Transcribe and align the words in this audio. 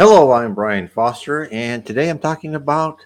Hello, 0.00 0.32
I'm 0.32 0.54
Brian 0.54 0.88
Foster, 0.88 1.46
and 1.52 1.84
today 1.84 2.08
I'm 2.08 2.18
talking 2.18 2.54
about 2.54 3.04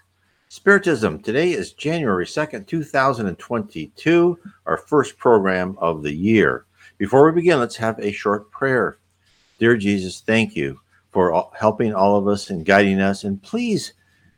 Spiritism. 0.49 1.25
Today 1.25 1.51
is 1.51 1.73
January 1.73 2.25
2nd, 2.25 2.69
2022, 2.69 4.39
our 4.67 4.77
first 4.77 5.19
program 5.19 5.77
of 5.81 6.05
the 6.05 6.15
year. 6.15 6.67
Before 6.97 7.27
we 7.27 7.33
begin, 7.33 7.59
let's 7.59 7.75
have 7.75 7.99
a 7.99 8.13
short 8.13 8.49
prayer. 8.53 8.99
Dear 9.59 9.77
Jesus, 9.77 10.21
thank 10.21 10.55
you 10.55 10.79
for 11.11 11.51
helping 11.59 11.93
all 11.93 12.17
of 12.17 12.29
us 12.29 12.51
and 12.51 12.65
guiding 12.65 13.01
us, 13.01 13.25
and 13.25 13.43
please, 13.43 13.95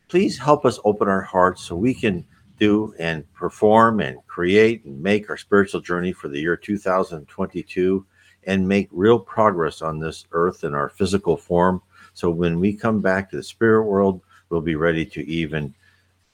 please 0.09 0.39
help 0.39 0.65
us 0.65 0.81
open 0.83 1.09
our 1.09 1.21
hearts 1.21 1.61
so 1.61 1.77
we 1.77 1.93
can 1.93 2.25
do 2.59 2.95
and 2.99 3.31
perform 3.35 4.01
and 4.01 4.17
create 4.27 4.83
and 4.87 4.99
make 5.03 5.29
our 5.29 5.37
spiritual 5.37 5.83
journey 5.83 6.11
for 6.11 6.29
the 6.29 6.41
year 6.41 6.57
2022 6.57 8.07
and 8.45 8.67
make 8.67 8.89
real 8.93 9.19
progress 9.19 9.83
on 9.83 9.99
this 9.99 10.25
earth 10.33 10.65
in 10.65 10.75
our 10.75 10.89
physical 10.89 11.37
form 11.37 11.83
so 12.17 12.31
when 12.31 12.59
we 12.59 12.73
come 12.73 13.03
back 13.03 13.29
to 13.29 13.37
the 13.37 13.43
spirit 13.43 13.83
world, 13.83 14.23
we'll 14.49 14.63
be 14.63 14.75
ready 14.75 15.05
to 15.05 15.29
even 15.29 15.75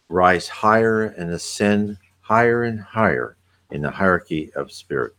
rise 0.08 0.46
higher 0.46 1.06
and 1.06 1.32
ascend 1.32 1.98
higher 2.20 2.62
and 2.62 2.80
higher 2.80 3.36
in 3.72 3.82
the 3.82 3.90
hierarchy 3.90 4.52
of 4.54 4.70
spirit. 4.70 5.16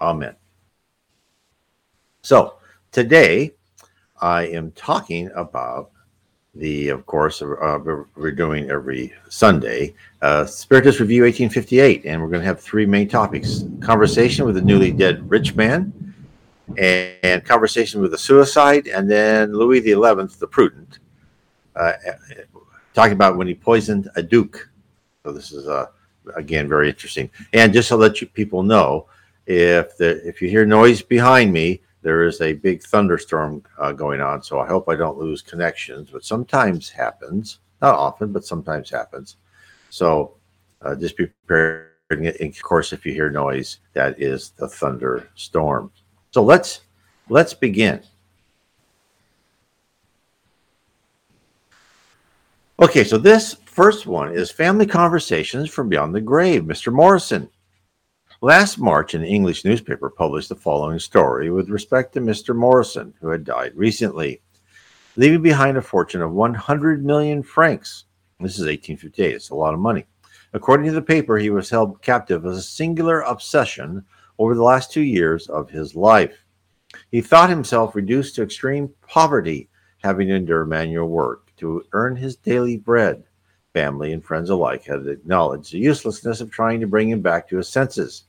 Amen. 0.00 0.36
So 2.22 2.58
today 2.92 3.54
I 4.20 4.42
am 4.46 4.70
talking 4.70 5.32
about 5.34 5.90
the, 6.54 6.90
of 6.90 7.04
course, 7.04 7.42
uh, 7.42 7.78
we're 8.14 8.30
doing 8.30 8.70
every 8.70 9.12
Sunday, 9.28 9.94
uh, 10.22 10.46
Spiritist 10.46 11.00
Review 11.00 11.22
1858, 11.22 12.04
and 12.04 12.22
we're 12.22 12.28
going 12.28 12.40
to 12.40 12.46
have 12.46 12.60
three 12.60 12.86
main 12.86 13.08
topics: 13.08 13.64
conversation 13.80 14.46
with 14.46 14.56
a 14.58 14.62
newly 14.62 14.92
dead 14.92 15.28
rich 15.28 15.56
man, 15.56 16.05
and, 16.76 17.14
and 17.22 17.44
conversation 17.44 18.00
with 18.00 18.10
the 18.10 18.18
suicide, 18.18 18.88
and 18.88 19.10
then 19.10 19.52
Louis 19.52 19.90
Eleventh, 19.90 20.38
the 20.38 20.46
prudent, 20.46 20.98
uh, 21.74 21.92
talking 22.94 23.12
about 23.12 23.36
when 23.36 23.46
he 23.46 23.54
poisoned 23.54 24.08
a 24.16 24.22
duke. 24.22 24.68
So 25.24 25.32
this 25.32 25.52
is 25.52 25.68
uh, 25.68 25.86
again 26.34 26.68
very 26.68 26.88
interesting. 26.88 27.30
And 27.52 27.72
just 27.72 27.88
to 27.88 27.96
let 27.96 28.20
you 28.20 28.26
people 28.26 28.62
know, 28.62 29.06
if 29.46 29.96
the 29.96 30.26
if 30.26 30.42
you 30.42 30.48
hear 30.48 30.66
noise 30.66 31.02
behind 31.02 31.52
me, 31.52 31.82
there 32.02 32.24
is 32.24 32.40
a 32.40 32.52
big 32.52 32.82
thunderstorm 32.82 33.62
uh, 33.78 33.92
going 33.92 34.20
on. 34.20 34.42
So 34.42 34.60
I 34.60 34.66
hope 34.66 34.88
I 34.88 34.96
don't 34.96 35.18
lose 35.18 35.42
connections, 35.42 36.10
but 36.10 36.24
sometimes 36.24 36.88
happens. 36.88 37.58
Not 37.82 37.96
often, 37.96 38.32
but 38.32 38.44
sometimes 38.44 38.90
happens. 38.90 39.36
So 39.90 40.36
uh, 40.82 40.94
just 40.94 41.16
be 41.16 41.26
prepared. 41.26 41.90
And 42.08 42.26
of 42.26 42.62
course, 42.62 42.92
if 42.92 43.04
you 43.04 43.12
hear 43.12 43.28
noise, 43.30 43.80
that 43.92 44.20
is 44.20 44.50
the 44.50 44.68
thunderstorm. 44.68 45.90
So 46.36 46.42
let's 46.42 46.82
let's 47.30 47.54
begin. 47.54 48.02
Okay, 52.78 53.04
so 53.04 53.16
this 53.16 53.54
first 53.64 54.06
one 54.06 54.34
is 54.34 54.50
Family 54.50 54.84
Conversations 54.84 55.70
from 55.70 55.88
Beyond 55.88 56.14
the 56.14 56.20
Grave, 56.20 56.64
Mr. 56.64 56.92
Morrison. 56.92 57.48
Last 58.42 58.76
March, 58.76 59.14
an 59.14 59.24
English 59.24 59.64
newspaper 59.64 60.10
published 60.10 60.50
the 60.50 60.56
following 60.56 60.98
story 60.98 61.50
with 61.50 61.70
respect 61.70 62.12
to 62.12 62.20
Mr. 62.20 62.54
Morrison, 62.54 63.14
who 63.22 63.30
had 63.30 63.42
died 63.42 63.72
recently, 63.74 64.42
leaving 65.16 65.40
behind 65.40 65.78
a 65.78 65.80
fortune 65.80 66.20
of 66.20 66.34
100 66.34 67.02
million 67.02 67.42
francs. 67.42 68.04
This 68.40 68.58
is 68.58 68.66
1858, 68.66 69.34
it's 69.36 69.48
a 69.48 69.54
lot 69.54 69.72
of 69.72 69.80
money. 69.80 70.04
According 70.52 70.84
to 70.84 70.92
the 70.92 71.00
paper, 71.00 71.38
he 71.38 71.48
was 71.48 71.70
held 71.70 72.02
captive 72.02 72.44
as 72.44 72.58
a 72.58 72.62
singular 72.62 73.22
obsession 73.22 74.04
over 74.38 74.54
the 74.54 74.62
last 74.62 74.92
two 74.92 75.02
years 75.02 75.48
of 75.48 75.70
his 75.70 75.94
life. 75.94 76.44
He 77.10 77.20
thought 77.20 77.50
himself 77.50 77.94
reduced 77.94 78.34
to 78.36 78.42
extreme 78.42 78.94
poverty, 79.06 79.68
having 80.02 80.28
to 80.28 80.34
endure 80.34 80.64
manual 80.64 81.08
work 81.08 81.50
to 81.56 81.84
earn 81.92 82.16
his 82.16 82.36
daily 82.36 82.76
bread. 82.76 83.24
Family 83.72 84.12
and 84.12 84.24
friends 84.24 84.50
alike 84.50 84.84
had 84.84 85.06
acknowledged 85.06 85.72
the 85.72 85.78
uselessness 85.78 86.40
of 86.40 86.50
trying 86.50 86.80
to 86.80 86.86
bring 86.86 87.10
him 87.10 87.20
back 87.20 87.48
to 87.48 87.56
his 87.56 87.68
senses. 87.68 88.24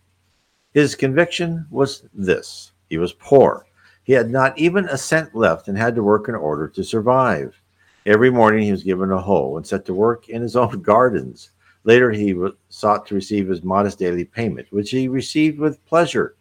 His 0.73 0.95
conviction 0.95 1.65
was 1.69 2.05
this 2.13 2.71
he 2.89 2.97
was 2.97 3.13
poor. 3.13 3.65
He 4.03 4.13
had 4.13 4.29
not 4.29 4.57
even 4.57 4.85
a 4.85 4.97
cent 4.97 5.35
left 5.35 5.67
and 5.67 5.77
had 5.77 5.95
to 5.95 6.03
work 6.03 6.29
in 6.29 6.35
order 6.35 6.67
to 6.69 6.83
survive. 6.83 7.61
Every 8.05 8.29
morning 8.29 8.63
he 8.63 8.71
was 8.71 8.83
given 8.83 9.11
a 9.11 9.21
hoe 9.21 9.57
and 9.57 9.67
set 9.67 9.85
to 9.85 9.93
work 9.93 10.29
in 10.29 10.41
his 10.41 10.55
own 10.55 10.81
gardens. 10.81 11.51
Later, 11.87 12.11
he 12.11 12.35
sought 12.67 13.05
to 13.07 13.15
receive 13.15 13.47
his 13.47 13.63
modest 13.63 13.97
daily 13.97 14.25
payment, 14.25 14.67
which 14.71 14.91
he 14.91 15.07
received 15.07 15.57
with 15.57 15.85
pleasure. 15.85 16.35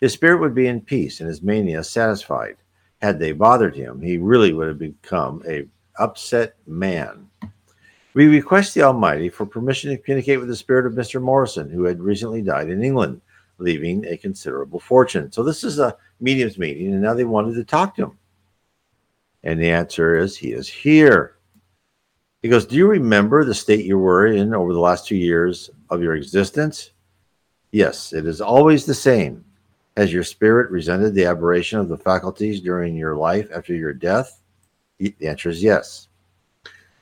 His 0.00 0.12
spirit 0.12 0.40
would 0.40 0.56
be 0.56 0.66
in 0.66 0.80
peace 0.80 1.20
and 1.20 1.28
his 1.28 1.40
mania 1.40 1.84
satisfied. 1.84 2.56
Had 3.00 3.20
they 3.20 3.30
bothered 3.30 3.76
him, 3.76 4.02
he 4.02 4.18
really 4.18 4.52
would 4.52 4.66
have 4.66 4.78
become 4.80 5.40
a 5.48 5.68
upset 6.00 6.56
man. 6.66 7.30
We 8.14 8.26
request 8.26 8.74
the 8.74 8.82
Almighty 8.82 9.28
for 9.28 9.46
permission 9.46 9.90
to 9.90 9.98
communicate 9.98 10.40
with 10.40 10.48
the 10.48 10.56
spirit 10.56 10.84
of 10.84 10.94
Mr. 10.94 11.22
Morrison, 11.22 11.70
who 11.70 11.84
had 11.84 12.00
recently 12.00 12.42
died 12.42 12.68
in 12.68 12.82
England, 12.82 13.20
leaving 13.58 14.04
a 14.04 14.16
considerable 14.16 14.80
fortune. 14.80 15.30
So 15.30 15.44
this 15.44 15.62
is 15.62 15.78
a 15.78 15.96
mediums 16.20 16.58
meeting, 16.58 16.92
and 16.92 17.02
now 17.02 17.14
they 17.14 17.22
wanted 17.22 17.54
to 17.54 17.64
talk 17.64 17.94
to 17.94 18.06
him. 18.06 18.18
And 19.44 19.60
the 19.60 19.70
answer 19.70 20.16
is 20.16 20.36
he 20.36 20.50
is 20.50 20.66
here. 20.66 21.35
He 22.42 22.48
goes, 22.48 22.66
Do 22.66 22.76
you 22.76 22.86
remember 22.86 23.44
the 23.44 23.54
state 23.54 23.84
you 23.84 23.98
were 23.98 24.26
in 24.26 24.54
over 24.54 24.72
the 24.72 24.80
last 24.80 25.06
two 25.06 25.16
years 25.16 25.70
of 25.90 26.02
your 26.02 26.14
existence? 26.14 26.90
Yes, 27.72 28.12
it 28.12 28.26
is 28.26 28.40
always 28.40 28.86
the 28.86 28.94
same. 28.94 29.44
Has 29.96 30.12
your 30.12 30.24
spirit 30.24 30.70
resented 30.70 31.14
the 31.14 31.24
aberration 31.24 31.78
of 31.78 31.88
the 31.88 31.96
faculties 31.96 32.60
during 32.60 32.94
your 32.94 33.16
life 33.16 33.48
after 33.54 33.74
your 33.74 33.92
death? 33.92 34.40
The 34.98 35.14
answer 35.22 35.48
is 35.48 35.62
yes. 35.62 36.08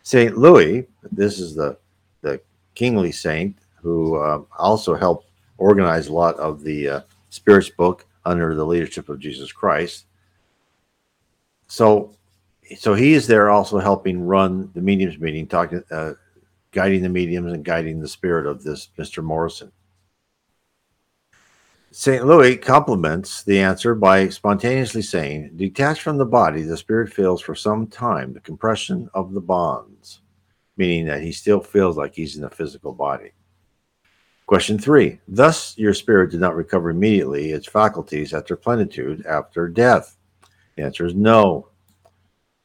St. 0.02 0.36
Louis, 0.36 0.86
this 1.10 1.38
is 1.38 1.54
the, 1.54 1.76
the 2.20 2.40
kingly 2.74 3.10
saint 3.10 3.56
who 3.82 4.16
uh, 4.16 4.42
also 4.58 4.94
helped 4.94 5.28
organize 5.58 6.08
a 6.08 6.12
lot 6.12 6.36
of 6.36 6.62
the 6.62 6.88
uh, 6.88 7.00
Spirits 7.30 7.68
book 7.68 8.06
under 8.24 8.54
the 8.54 8.64
leadership 8.64 9.08
of 9.08 9.18
Jesus 9.18 9.50
Christ. 9.50 10.06
So 11.66 12.14
so 12.78 12.94
he 12.94 13.14
is 13.14 13.26
there 13.26 13.50
also 13.50 13.78
helping 13.78 14.22
run 14.22 14.70
the 14.74 14.80
mediums 14.80 15.18
meeting, 15.18 15.46
talking, 15.46 15.82
uh, 15.90 16.12
guiding 16.72 17.02
the 17.02 17.08
mediums 17.08 17.52
and 17.52 17.64
guiding 17.64 18.00
the 18.00 18.08
spirit 18.08 18.46
of 18.46 18.62
this 18.62 18.88
Mr. 18.98 19.22
Morrison. 19.22 19.70
St. 21.90 22.26
Louis 22.26 22.56
complements 22.56 23.44
the 23.44 23.60
answer 23.60 23.94
by 23.94 24.28
spontaneously 24.28 25.02
saying, 25.02 25.52
detached 25.54 26.02
from 26.02 26.18
the 26.18 26.24
body, 26.24 26.62
the 26.62 26.76
spirit 26.76 27.12
feels 27.12 27.40
for 27.40 27.54
some 27.54 27.86
time 27.86 28.32
the 28.32 28.40
compression 28.40 29.08
of 29.14 29.32
the 29.32 29.40
bonds, 29.40 30.20
meaning 30.76 31.06
that 31.06 31.22
he 31.22 31.30
still 31.30 31.60
feels 31.60 31.96
like 31.96 32.12
he's 32.12 32.36
in 32.36 32.42
a 32.42 32.50
physical 32.50 32.92
body. 32.92 33.30
Question 34.46 34.76
three 34.76 35.20
Thus, 35.28 35.78
your 35.78 35.94
spirit 35.94 36.32
did 36.32 36.40
not 36.40 36.56
recover 36.56 36.90
immediately 36.90 37.52
its 37.52 37.68
faculties 37.68 38.34
after 38.34 38.56
plenitude 38.56 39.24
after 39.24 39.68
death. 39.68 40.16
The 40.76 40.82
answer 40.82 41.06
is 41.06 41.14
no. 41.14 41.68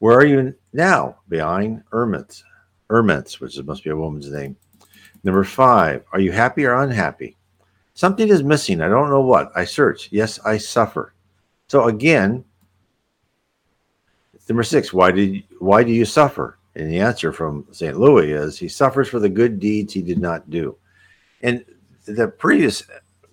Where 0.00 0.18
are 0.18 0.26
you 0.26 0.54
now? 0.72 1.16
Behind 1.28 1.84
Ermits. 1.92 2.42
Ermits, 2.90 3.38
which 3.38 3.62
must 3.62 3.84
be 3.84 3.90
a 3.90 3.96
woman's 3.96 4.30
name. 4.30 4.56
Number 5.22 5.44
five, 5.44 6.04
are 6.12 6.20
you 6.20 6.32
happy 6.32 6.64
or 6.64 6.82
unhappy? 6.82 7.36
Something 7.94 8.28
is 8.28 8.42
missing. 8.42 8.80
I 8.80 8.88
don't 8.88 9.10
know 9.10 9.20
what. 9.20 9.52
I 9.54 9.64
search. 9.64 10.08
Yes, 10.10 10.40
I 10.44 10.56
suffer. 10.56 11.14
So 11.68 11.88
again, 11.88 12.44
number 14.48 14.62
six, 14.62 14.92
why 14.92 15.12
did 15.12 15.44
why 15.58 15.84
do 15.84 15.92
you 15.92 16.04
suffer? 16.04 16.58
And 16.74 16.90
the 16.90 17.00
answer 17.00 17.32
from 17.32 17.66
St. 17.70 17.98
Louis 17.98 18.32
is 18.32 18.58
he 18.58 18.68
suffers 18.68 19.08
for 19.08 19.18
the 19.18 19.28
good 19.28 19.60
deeds 19.60 19.92
he 19.92 20.02
did 20.02 20.18
not 20.18 20.48
do. 20.48 20.76
And 21.42 21.64
the 22.06 22.28
previous 22.28 22.82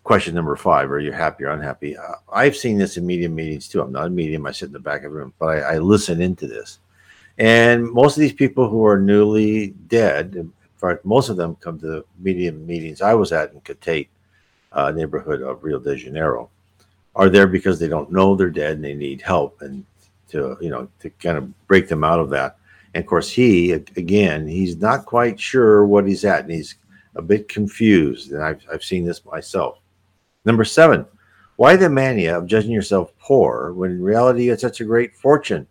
question 0.07 0.33
number 0.33 0.55
five 0.55 0.89
are 0.89 1.01
you 1.01 1.11
happy 1.11 1.43
or 1.43 1.49
unhappy? 1.49 1.97
Uh, 1.97 2.13
i've 2.31 2.55
seen 2.55 2.77
this 2.77 2.95
in 2.95 3.05
medium 3.05 3.35
meetings 3.35 3.67
too. 3.67 3.81
I'm 3.81 3.91
not 3.91 4.07
a 4.07 4.09
medium. 4.09 4.45
I 4.45 4.53
sit 4.53 4.67
in 4.67 4.71
the 4.71 4.79
back 4.79 5.03
of 5.03 5.11
the 5.11 5.17
room 5.17 5.33
but 5.37 5.47
I, 5.47 5.73
I, 5.73 5.77
listen 5.79 6.21
into 6.21 6.47
this. 6.47 6.79
And 7.37 7.91
most 7.91 8.15
of 8.15 8.21
these 8.21 8.31
people 8.31 8.69
who 8.69 8.85
are 8.85 8.97
newly 8.97 9.71
dead 9.89 10.35
in 10.37 10.53
fact 10.77 11.03
most 11.03 11.27
of 11.27 11.35
them 11.35 11.55
come 11.55 11.77
to 11.79 11.87
the 11.87 12.05
medium 12.19 12.65
meetings 12.65 13.01
i 13.01 13.13
was 13.13 13.33
at 13.33 13.51
in 13.51 13.59
Catete, 13.59 14.07
uh, 14.71 14.91
neighborhood 14.91 15.41
of 15.41 15.61
rio 15.61 15.77
de 15.77 15.97
janeiro 15.97 16.49
are 17.13 17.27
there 17.27 17.47
because 17.47 17.77
they 17.77 17.89
don't 17.89 18.09
know 18.09 18.33
they're 18.33 18.49
dead 18.49 18.77
and 18.77 18.85
they 18.85 18.93
need 18.93 19.21
help 19.21 19.61
and 19.61 19.83
to 20.29 20.55
you 20.61 20.69
know 20.69 20.87
to 21.01 21.09
kind 21.09 21.37
of 21.37 21.67
break 21.67 21.89
them 21.89 22.05
out 22.05 22.21
of 22.21 22.29
that. 22.29 22.55
And 22.93 23.03
of 23.03 23.09
course 23.09 23.29
he 23.29 23.73
again 23.73 24.47
he's 24.47 24.77
not 24.77 25.05
quite 25.05 25.37
sure 25.37 25.85
what 25.85 26.07
he's 26.07 26.23
at 26.23 26.45
and 26.45 26.51
he's 26.53 26.75
a 27.15 27.21
bit 27.21 27.49
confused. 27.49 28.31
And 28.31 28.41
i've, 28.41 28.63
I've 28.71 28.85
seen 28.85 29.03
this 29.03 29.25
myself 29.25 29.79
Number 30.45 30.63
seven, 30.63 31.05
why 31.57 31.75
the 31.75 31.89
mania 31.89 32.37
of 32.37 32.45
judging 32.45 32.71
yourself 32.71 33.11
poor 33.19 33.73
when 33.73 33.91
in 33.91 34.01
reality 34.01 34.43
you 34.43 34.51
had 34.51 34.59
such 34.59 34.79
a 34.79 34.85
great 34.85 35.15
fortune? 35.15 35.67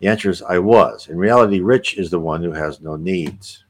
The 0.00 0.08
answer 0.08 0.30
is 0.30 0.42
I 0.42 0.58
was. 0.58 1.08
In 1.08 1.16
reality, 1.16 1.60
rich 1.60 1.96
is 1.96 2.10
the 2.10 2.18
one 2.18 2.42
who 2.42 2.52
has 2.52 2.80
no 2.80 2.96
needs. 2.96 3.64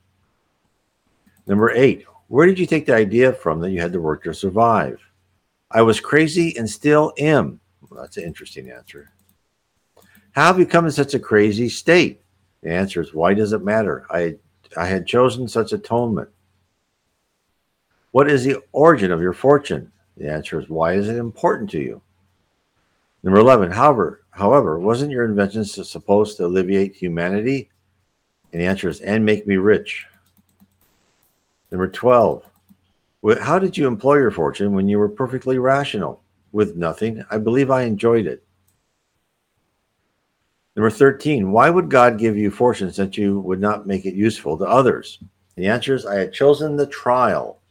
Number 1.47 1.71
eight, 1.73 2.05
where 2.29 2.47
did 2.47 2.59
you 2.59 2.67
take 2.67 2.87
the 2.87 2.95
idea 2.95 3.33
from 3.33 3.61
that 3.61 3.71
you 3.71 3.81
had 3.81 3.93
to 3.93 4.01
work 4.01 4.25
to 4.25 4.33
survive? 4.33 4.99
I 5.71 5.83
was 5.83 6.01
crazy 6.01 6.57
and 6.57 6.69
still 6.69 7.13
am. 7.19 7.61
Well, 7.83 8.01
that's 8.01 8.17
an 8.17 8.25
interesting 8.25 8.71
answer. 8.71 9.11
How 10.33 10.47
have 10.47 10.59
you 10.59 10.67
come 10.67 10.87
in 10.87 10.93
such 10.93 11.15
a 11.15 11.19
crazy 11.19 11.69
state? 11.69 12.23
The 12.63 12.71
answer 12.71 13.03
is, 13.03 13.13
Why 13.13 13.35
does 13.35 13.53
it 13.53 13.65
matter? 13.65 14.07
I, 14.09 14.37
I 14.77 14.87
had 14.87 15.07
chosen 15.07 15.49
such 15.49 15.73
atonement. 15.73 16.31
What 18.13 18.31
is 18.31 18.45
the 18.45 18.63
origin 18.73 19.11
of 19.11 19.21
your 19.21 19.33
fortune? 19.33 19.91
The 20.17 20.31
answer 20.31 20.61
is, 20.61 20.69
Why 20.69 20.93
is 20.93 21.09
it 21.09 21.17
important 21.17 21.71
to 21.71 21.81
you? 21.81 22.01
Number 23.23 23.41
11, 23.41 23.71
however, 23.71 24.23
however, 24.31 24.79
wasn't 24.79 25.11
your 25.11 25.25
invention 25.25 25.65
supposed 25.65 26.37
to 26.37 26.47
alleviate 26.47 26.95
humanity? 26.95 27.71
And 28.53 28.61
the 28.61 28.67
answer 28.67 28.89
is, 28.89 29.01
and 29.01 29.25
make 29.25 29.47
me 29.47 29.57
rich. 29.57 30.07
Number 31.71 31.89
12, 31.89 32.45
how 33.41 33.59
did 33.59 33.79
you 33.79 33.87
employ 33.87 34.17
your 34.17 34.31
fortune 34.31 34.75
when 34.75 34.89
you 34.89 34.99
were 34.99 35.09
perfectly 35.09 35.59
rational? 35.59 36.21
With 36.53 36.77
nothing. 36.77 37.25
I 37.31 37.39
believe 37.39 37.71
I 37.71 37.85
enjoyed 37.85 38.27
it. 38.27 38.45
Number 40.77 40.91
13, 40.91 41.51
why 41.51 41.71
would 41.71 41.89
God 41.89 42.19
give 42.19 42.37
you 42.37 42.51
fortune 42.51 42.93
since 42.93 43.17
you 43.17 43.41
would 43.41 43.61
not 43.61 43.87
make 43.87 44.05
it 44.05 44.15
useful 44.15 44.59
to 44.59 44.65
others? 44.65 45.19
The 45.57 45.67
answer 45.67 45.95
is, 45.95 46.05
I 46.05 46.17
had 46.17 46.35
chosen 46.35 46.77
the 46.77 46.87
trial. 46.87 47.62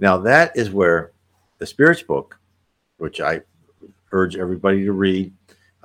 Now, 0.00 0.18
that 0.18 0.56
is 0.56 0.70
where 0.70 1.12
the 1.58 1.66
Spirits 1.66 2.02
book, 2.02 2.38
which 2.98 3.20
I 3.20 3.42
urge 4.10 4.36
everybody 4.36 4.84
to 4.84 4.92
read, 4.92 5.32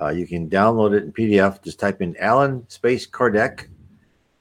uh, 0.00 0.08
you 0.10 0.26
can 0.26 0.48
download 0.48 0.94
it 0.94 1.02
in 1.04 1.12
PDF. 1.12 1.62
Just 1.62 1.80
type 1.80 2.00
in 2.00 2.16
Allan 2.18 2.68
Space 2.68 3.06
Kardec, 3.06 3.68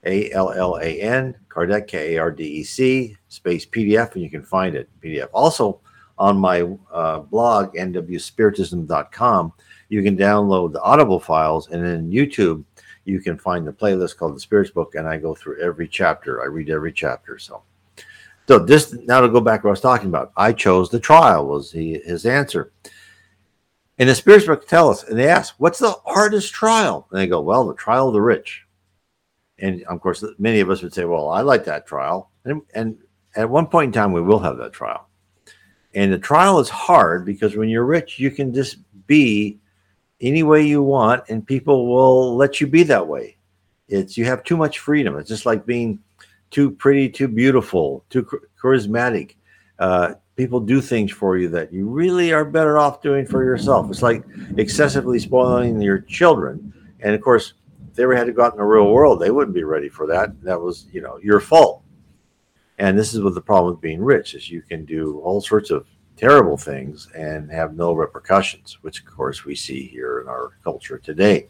A 0.05 0.31
L 0.31 0.51
L 0.51 0.77
A 0.81 1.01
N, 1.01 1.35
Kardec, 1.49 1.87
K 1.87 2.15
A 2.15 2.21
R 2.21 2.31
D 2.31 2.43
E 2.43 2.63
C, 2.63 3.17
space 3.27 3.65
PDF, 3.65 4.13
and 4.13 4.23
you 4.23 4.29
can 4.29 4.43
find 4.43 4.75
it 4.75 4.89
PDF. 5.01 5.29
Also, 5.33 5.79
on 6.19 6.37
my 6.37 6.67
uh, 6.91 7.19
blog, 7.19 7.73
nwspiritism.com, 7.73 9.53
you 9.89 10.03
can 10.03 10.17
download 10.17 10.73
the 10.73 10.81
Audible 10.81 11.19
files, 11.19 11.69
and 11.69 11.85
in 11.85 12.09
YouTube, 12.09 12.63
you 13.05 13.19
can 13.19 13.37
find 13.37 13.65
the 13.65 13.71
playlist 13.71 14.17
called 14.17 14.35
the 14.35 14.39
Spirits 14.39 14.71
Book, 14.71 14.95
and 14.95 15.07
I 15.07 15.17
go 15.17 15.33
through 15.33 15.61
every 15.61 15.87
chapter. 15.87 16.41
I 16.41 16.45
read 16.45 16.69
every 16.69 16.91
chapter. 16.91 17.39
So, 17.39 17.63
so 18.47 18.59
this 18.59 18.93
now 18.93 19.21
to 19.21 19.29
go 19.29 19.41
back 19.41 19.61
to 19.61 19.67
what 19.67 19.71
I 19.71 19.73
was 19.73 19.81
talking 19.81 20.07
about. 20.07 20.31
I 20.37 20.53
chose 20.53 20.89
the 20.89 20.99
trial 20.99 21.47
was 21.47 21.71
he, 21.71 21.99
his 22.05 22.25
answer. 22.25 22.71
And 23.99 24.07
the 24.07 24.15
Spirits 24.15 24.45
Book 24.45 24.67
tell 24.67 24.89
us, 24.89 25.03
and 25.03 25.17
they 25.17 25.27
ask, 25.27 25.55
"What's 25.57 25.79
the 25.79 25.95
hardest 26.05 26.53
trial?" 26.53 27.07
And 27.11 27.19
they 27.19 27.27
go, 27.27 27.41
"Well, 27.41 27.67
the 27.67 27.73
trial 27.73 28.07
of 28.07 28.13
the 28.13 28.21
rich." 28.21 28.63
And 29.59 29.83
of 29.83 30.01
course, 30.01 30.23
many 30.37 30.59
of 30.59 30.69
us 30.69 30.83
would 30.83 30.93
say, 30.93 31.05
"Well, 31.05 31.29
I 31.29 31.41
like 31.41 31.65
that 31.65 31.87
trial," 31.87 32.31
and, 32.45 32.61
and 32.73 32.97
at 33.35 33.49
one 33.49 33.67
point 33.67 33.89
in 33.89 33.91
time, 33.91 34.13
we 34.13 34.21
will 34.21 34.39
have 34.39 34.57
that 34.57 34.73
trial. 34.73 35.09
And 35.93 36.13
the 36.13 36.19
trial 36.19 36.59
is 36.59 36.69
hard 36.69 37.25
because 37.25 37.55
when 37.55 37.69
you're 37.69 37.85
rich, 37.85 38.19
you 38.19 38.29
can 38.29 38.53
just 38.53 38.77
be 39.07 39.59
any 40.21 40.43
way 40.43 40.61
you 40.65 40.83
want, 40.83 41.23
and 41.29 41.45
people 41.45 41.87
will 41.87 42.35
let 42.35 42.61
you 42.61 42.67
be 42.67 42.83
that 42.83 43.07
way. 43.07 43.37
It's 43.87 44.17
you 44.17 44.25
have 44.25 44.43
too 44.43 44.57
much 44.57 44.79
freedom. 44.79 45.17
It's 45.17 45.29
just 45.29 45.45
like 45.45 45.65
being 45.65 45.99
too 46.51 46.71
pretty, 46.71 47.09
too 47.09 47.27
beautiful, 47.27 48.03
too 48.09 48.27
charismatic. 48.61 49.35
Uh, 49.79 50.15
people 50.35 50.59
do 50.59 50.81
things 50.81 51.11
for 51.11 51.37
you 51.37 51.49
that 51.49 51.73
you 51.73 51.87
really 51.87 52.31
are 52.31 52.45
better 52.45 52.77
off 52.77 53.01
doing 53.01 53.25
for 53.25 53.43
yourself. 53.43 53.89
It's 53.89 54.01
like 54.01 54.23
excessively 54.57 55.19
spoiling 55.19 55.81
your 55.81 55.99
children. 55.99 56.73
And 57.01 57.13
of 57.13 57.21
course, 57.21 57.53
if 57.89 57.95
they 57.95 58.03
ever 58.03 58.15
had 58.15 58.27
to 58.27 58.33
go 58.33 58.43
out 58.43 58.53
in 58.53 58.59
the 58.59 58.63
real 58.63 58.91
world, 58.91 59.19
they 59.19 59.31
wouldn't 59.31 59.55
be 59.55 59.63
ready 59.63 59.89
for 59.89 60.07
that. 60.07 60.41
That 60.43 60.59
was, 60.61 60.87
you 60.91 61.01
know, 61.01 61.17
your 61.21 61.39
fault. 61.39 61.83
And 62.77 62.97
this 62.97 63.13
is 63.13 63.21
what 63.21 63.33
the 63.33 63.41
problem 63.41 63.73
with 63.73 63.81
being 63.81 64.01
rich 64.01 64.35
is 64.35 64.49
you 64.49 64.61
can 64.61 64.85
do 64.85 65.19
all 65.19 65.41
sorts 65.41 65.71
of 65.71 65.87
terrible 66.15 66.57
things 66.57 67.07
and 67.15 67.51
have 67.51 67.75
no 67.75 67.93
repercussions, 67.93 68.77
which 68.81 69.01
of 69.01 69.05
course 69.05 69.45
we 69.45 69.55
see 69.55 69.87
here 69.87 70.21
in 70.21 70.27
our 70.27 70.51
culture 70.63 70.97
today. 70.97 71.47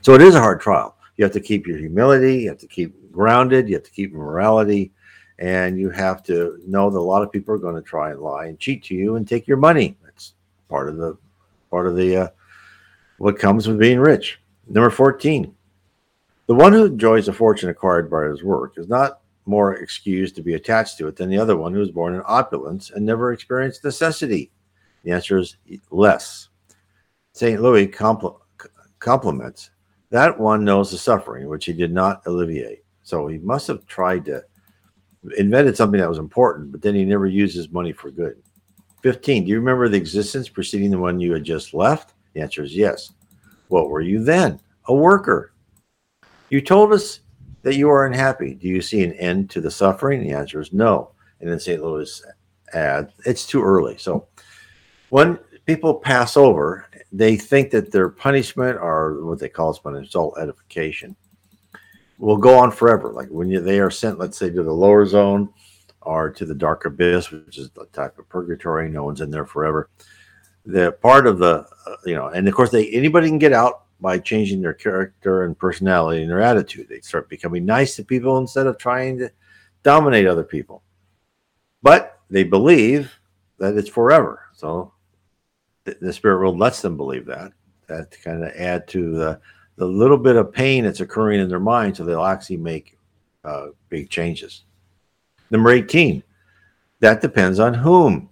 So 0.00 0.14
it 0.14 0.22
is 0.22 0.34
a 0.34 0.40
hard 0.40 0.60
trial. 0.60 0.96
You 1.16 1.24
have 1.24 1.32
to 1.32 1.40
keep 1.40 1.66
your 1.66 1.78
humility, 1.78 2.42
you 2.42 2.48
have 2.48 2.58
to 2.58 2.66
keep 2.66 2.94
grounded, 3.12 3.68
you 3.68 3.74
have 3.74 3.84
to 3.84 3.90
keep 3.90 4.12
morality, 4.12 4.92
and 5.38 5.78
you 5.78 5.90
have 5.90 6.22
to 6.24 6.60
know 6.66 6.90
that 6.90 6.98
a 6.98 7.00
lot 7.00 7.22
of 7.22 7.32
people 7.32 7.54
are 7.54 7.58
going 7.58 7.74
to 7.74 7.82
try 7.82 8.10
and 8.10 8.20
lie 8.20 8.46
and 8.46 8.58
cheat 8.58 8.82
to 8.84 8.94
you 8.94 9.16
and 9.16 9.26
take 9.26 9.46
your 9.46 9.56
money. 9.56 9.96
That's 10.04 10.34
part 10.68 10.88
of 10.88 10.96
the 10.96 11.16
part 11.70 11.86
of 11.86 11.96
the 11.96 12.16
uh, 12.16 12.28
what 13.18 13.38
comes 13.38 13.68
with 13.68 13.78
being 13.78 14.00
rich. 14.00 14.40
Number 14.66 14.90
14. 14.90 15.54
The 16.46 16.54
one 16.54 16.72
who 16.72 16.86
enjoys 16.86 17.28
a 17.28 17.32
fortune 17.32 17.68
acquired 17.68 18.10
by 18.10 18.24
his 18.24 18.42
work 18.42 18.74
is 18.76 18.88
not 18.88 19.20
more 19.46 19.74
excused 19.74 20.36
to 20.36 20.42
be 20.42 20.54
attached 20.54 20.98
to 20.98 21.08
it 21.08 21.16
than 21.16 21.28
the 21.28 21.38
other 21.38 21.56
one 21.56 21.72
who 21.72 21.80
was 21.80 21.90
born 21.90 22.14
in 22.14 22.22
opulence 22.26 22.90
and 22.90 23.04
never 23.04 23.32
experienced 23.32 23.84
necessity? 23.84 24.50
The 25.04 25.12
answer 25.12 25.38
is 25.38 25.56
less. 25.90 26.48
St. 27.32 27.60
Louis 27.60 27.88
compl- 27.88 28.40
compliments 28.98 29.70
that 30.12 30.38
one 30.38 30.62
knows 30.62 30.90
the 30.90 30.98
suffering 30.98 31.48
which 31.48 31.64
he 31.64 31.72
did 31.72 31.90
not 31.90 32.22
alleviate. 32.26 32.81
So 33.12 33.26
he 33.26 33.36
must 33.36 33.66
have 33.66 33.84
tried 33.86 34.24
to 34.24 34.42
invented 35.36 35.76
something 35.76 36.00
that 36.00 36.08
was 36.08 36.16
important, 36.16 36.72
but 36.72 36.80
then 36.80 36.94
he 36.94 37.04
never 37.04 37.26
used 37.26 37.54
his 37.54 37.70
money 37.70 37.92
for 37.92 38.10
good. 38.10 38.42
15. 39.02 39.44
Do 39.44 39.50
you 39.50 39.58
remember 39.58 39.86
the 39.86 39.98
existence 39.98 40.48
preceding 40.48 40.90
the 40.90 40.96
one 40.96 41.20
you 41.20 41.34
had 41.34 41.44
just 41.44 41.74
left? 41.74 42.14
The 42.32 42.40
answer 42.40 42.62
is 42.62 42.74
yes. 42.74 43.12
What 43.68 43.90
were 43.90 44.00
you 44.00 44.24
then? 44.24 44.58
A 44.86 44.94
worker. 44.94 45.52
You 46.48 46.62
told 46.62 46.90
us 46.90 47.20
that 47.60 47.76
you 47.76 47.90
are 47.90 48.06
unhappy. 48.06 48.54
Do 48.54 48.66
you 48.66 48.80
see 48.80 49.04
an 49.04 49.12
end 49.12 49.50
to 49.50 49.60
the 49.60 49.70
suffering? 49.70 50.22
The 50.22 50.32
answer 50.32 50.62
is 50.62 50.72
no. 50.72 51.10
And 51.42 51.50
then 51.50 51.60
St. 51.60 51.84
Louis 51.84 52.24
adds, 52.72 53.12
it's 53.26 53.44
too 53.44 53.62
early. 53.62 53.98
So 53.98 54.26
when 55.10 55.38
people 55.66 55.96
pass 55.96 56.38
over, 56.38 56.88
they 57.12 57.36
think 57.36 57.72
that 57.72 57.92
their 57.92 58.08
punishment 58.08 58.78
or 58.80 59.22
what 59.22 59.38
they 59.38 59.50
call 59.50 59.74
soul 59.74 60.34
edification 60.40 61.14
will 62.18 62.36
go 62.36 62.58
on 62.58 62.70
forever. 62.70 63.12
Like 63.12 63.28
when 63.28 63.48
you, 63.48 63.60
they 63.60 63.80
are 63.80 63.90
sent, 63.90 64.18
let's 64.18 64.38
say, 64.38 64.50
to 64.50 64.62
the 64.62 64.72
lower 64.72 65.06
zone 65.06 65.52
or 66.02 66.30
to 66.30 66.44
the 66.44 66.54
dark 66.54 66.84
abyss, 66.84 67.30
which 67.30 67.58
is 67.58 67.70
the 67.70 67.86
type 67.92 68.18
of 68.18 68.28
purgatory, 68.28 68.88
no 68.88 69.04
one's 69.04 69.20
in 69.20 69.30
there 69.30 69.46
forever. 69.46 69.88
The 70.64 70.92
part 70.92 71.26
of 71.26 71.38
the, 71.38 71.66
uh, 71.86 71.96
you 72.04 72.14
know, 72.14 72.28
and 72.28 72.46
of 72.46 72.54
course, 72.54 72.70
they 72.70 72.88
anybody 72.90 73.28
can 73.28 73.38
get 73.38 73.52
out 73.52 73.84
by 74.00 74.18
changing 74.18 74.60
their 74.60 74.74
character 74.74 75.44
and 75.44 75.58
personality 75.58 76.22
and 76.22 76.30
their 76.30 76.40
attitude. 76.40 76.88
They 76.88 77.00
start 77.00 77.28
becoming 77.28 77.64
nice 77.64 77.96
to 77.96 78.04
people 78.04 78.38
instead 78.38 78.66
of 78.66 78.78
trying 78.78 79.18
to 79.18 79.30
dominate 79.82 80.26
other 80.26 80.44
people. 80.44 80.82
But 81.82 82.20
they 82.30 82.44
believe 82.44 83.12
that 83.58 83.76
it's 83.76 83.88
forever. 83.88 84.42
So 84.54 84.92
the, 85.84 85.96
the 86.00 86.12
spirit 86.12 86.38
world 86.38 86.58
lets 86.58 86.82
them 86.82 86.96
believe 86.96 87.26
that. 87.26 87.52
That 87.88 88.16
kind 88.22 88.44
of 88.44 88.52
add 88.52 88.88
to 88.88 89.10
the, 89.12 89.40
the 89.76 89.86
little 89.86 90.18
bit 90.18 90.36
of 90.36 90.52
pain 90.52 90.84
that's 90.84 91.00
occurring 91.00 91.40
in 91.40 91.48
their 91.48 91.60
mind 91.60 91.96
so 91.96 92.04
they'll 92.04 92.24
actually 92.24 92.58
make 92.58 92.98
uh, 93.44 93.68
big 93.88 94.10
changes. 94.10 94.64
Number 95.50 95.70
18, 95.70 96.22
that 97.00 97.20
depends 97.20 97.58
on 97.58 97.74
whom. 97.74 98.28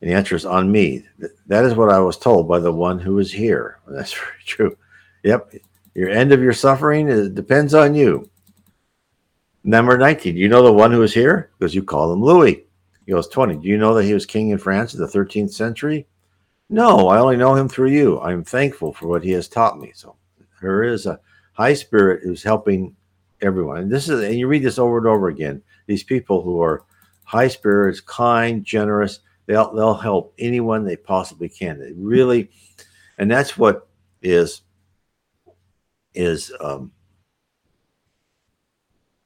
And 0.00 0.10
the 0.10 0.14
answer 0.14 0.34
is 0.34 0.46
on 0.46 0.72
me. 0.72 1.04
That 1.46 1.64
is 1.64 1.74
what 1.74 1.90
I 1.90 1.98
was 1.98 2.16
told 2.16 2.48
by 2.48 2.58
the 2.58 2.72
one 2.72 2.98
who 2.98 3.18
is 3.18 3.30
here. 3.30 3.80
That's 3.88 4.12
very 4.12 4.42
true. 4.46 4.76
Yep. 5.22 5.54
Your 5.94 6.08
end 6.08 6.32
of 6.32 6.42
your 6.42 6.52
suffering 6.52 7.34
depends 7.34 7.74
on 7.74 7.94
you. 7.94 8.28
Number 9.62 9.98
19. 9.98 10.34
Do 10.34 10.40
you 10.40 10.48
know 10.48 10.62
the 10.62 10.72
one 10.72 10.92
who 10.92 11.02
is 11.02 11.12
here? 11.12 11.50
Because 11.58 11.74
you 11.74 11.82
call 11.82 12.12
him 12.12 12.22
Louis. 12.22 12.64
He 13.04 13.12
goes, 13.12 13.28
20. 13.28 13.56
Do 13.56 13.68
you 13.68 13.76
know 13.76 13.92
that 13.94 14.04
he 14.04 14.14
was 14.14 14.24
king 14.24 14.50
in 14.50 14.58
France 14.58 14.94
in 14.94 15.00
the 15.00 15.06
13th 15.06 15.52
century? 15.52 16.06
No, 16.70 17.08
I 17.08 17.18
only 17.18 17.36
know 17.36 17.54
him 17.54 17.68
through 17.68 17.90
you. 17.90 18.20
I'm 18.20 18.44
thankful 18.44 18.92
for 18.92 19.08
what 19.08 19.24
he 19.24 19.32
has 19.32 19.48
taught 19.48 19.80
me. 19.80 19.92
So 19.94 20.16
there 20.60 20.82
is 20.82 21.06
a 21.06 21.20
high 21.52 21.74
spirit 21.74 22.22
who's 22.22 22.42
helping 22.42 22.96
everyone. 23.40 23.78
And 23.78 23.90
this 23.90 24.08
is, 24.08 24.22
and 24.22 24.38
you 24.38 24.46
read 24.46 24.62
this 24.62 24.78
over 24.78 24.98
and 24.98 25.06
over 25.06 25.28
again. 25.28 25.62
These 25.86 26.02
people 26.04 26.42
who 26.42 26.60
are 26.60 26.84
high 27.24 27.48
spirits, 27.48 28.00
kind, 28.00 28.64
generous, 28.64 29.20
they'll, 29.46 29.74
they'll 29.74 29.94
help 29.94 30.34
anyone 30.38 30.84
they 30.84 30.96
possibly 30.96 31.48
can. 31.48 31.78
They 31.78 31.92
really, 31.92 32.50
and 33.18 33.30
that's 33.30 33.56
what 33.56 33.88
is 34.22 34.62
is 36.14 36.52
um, 36.60 36.92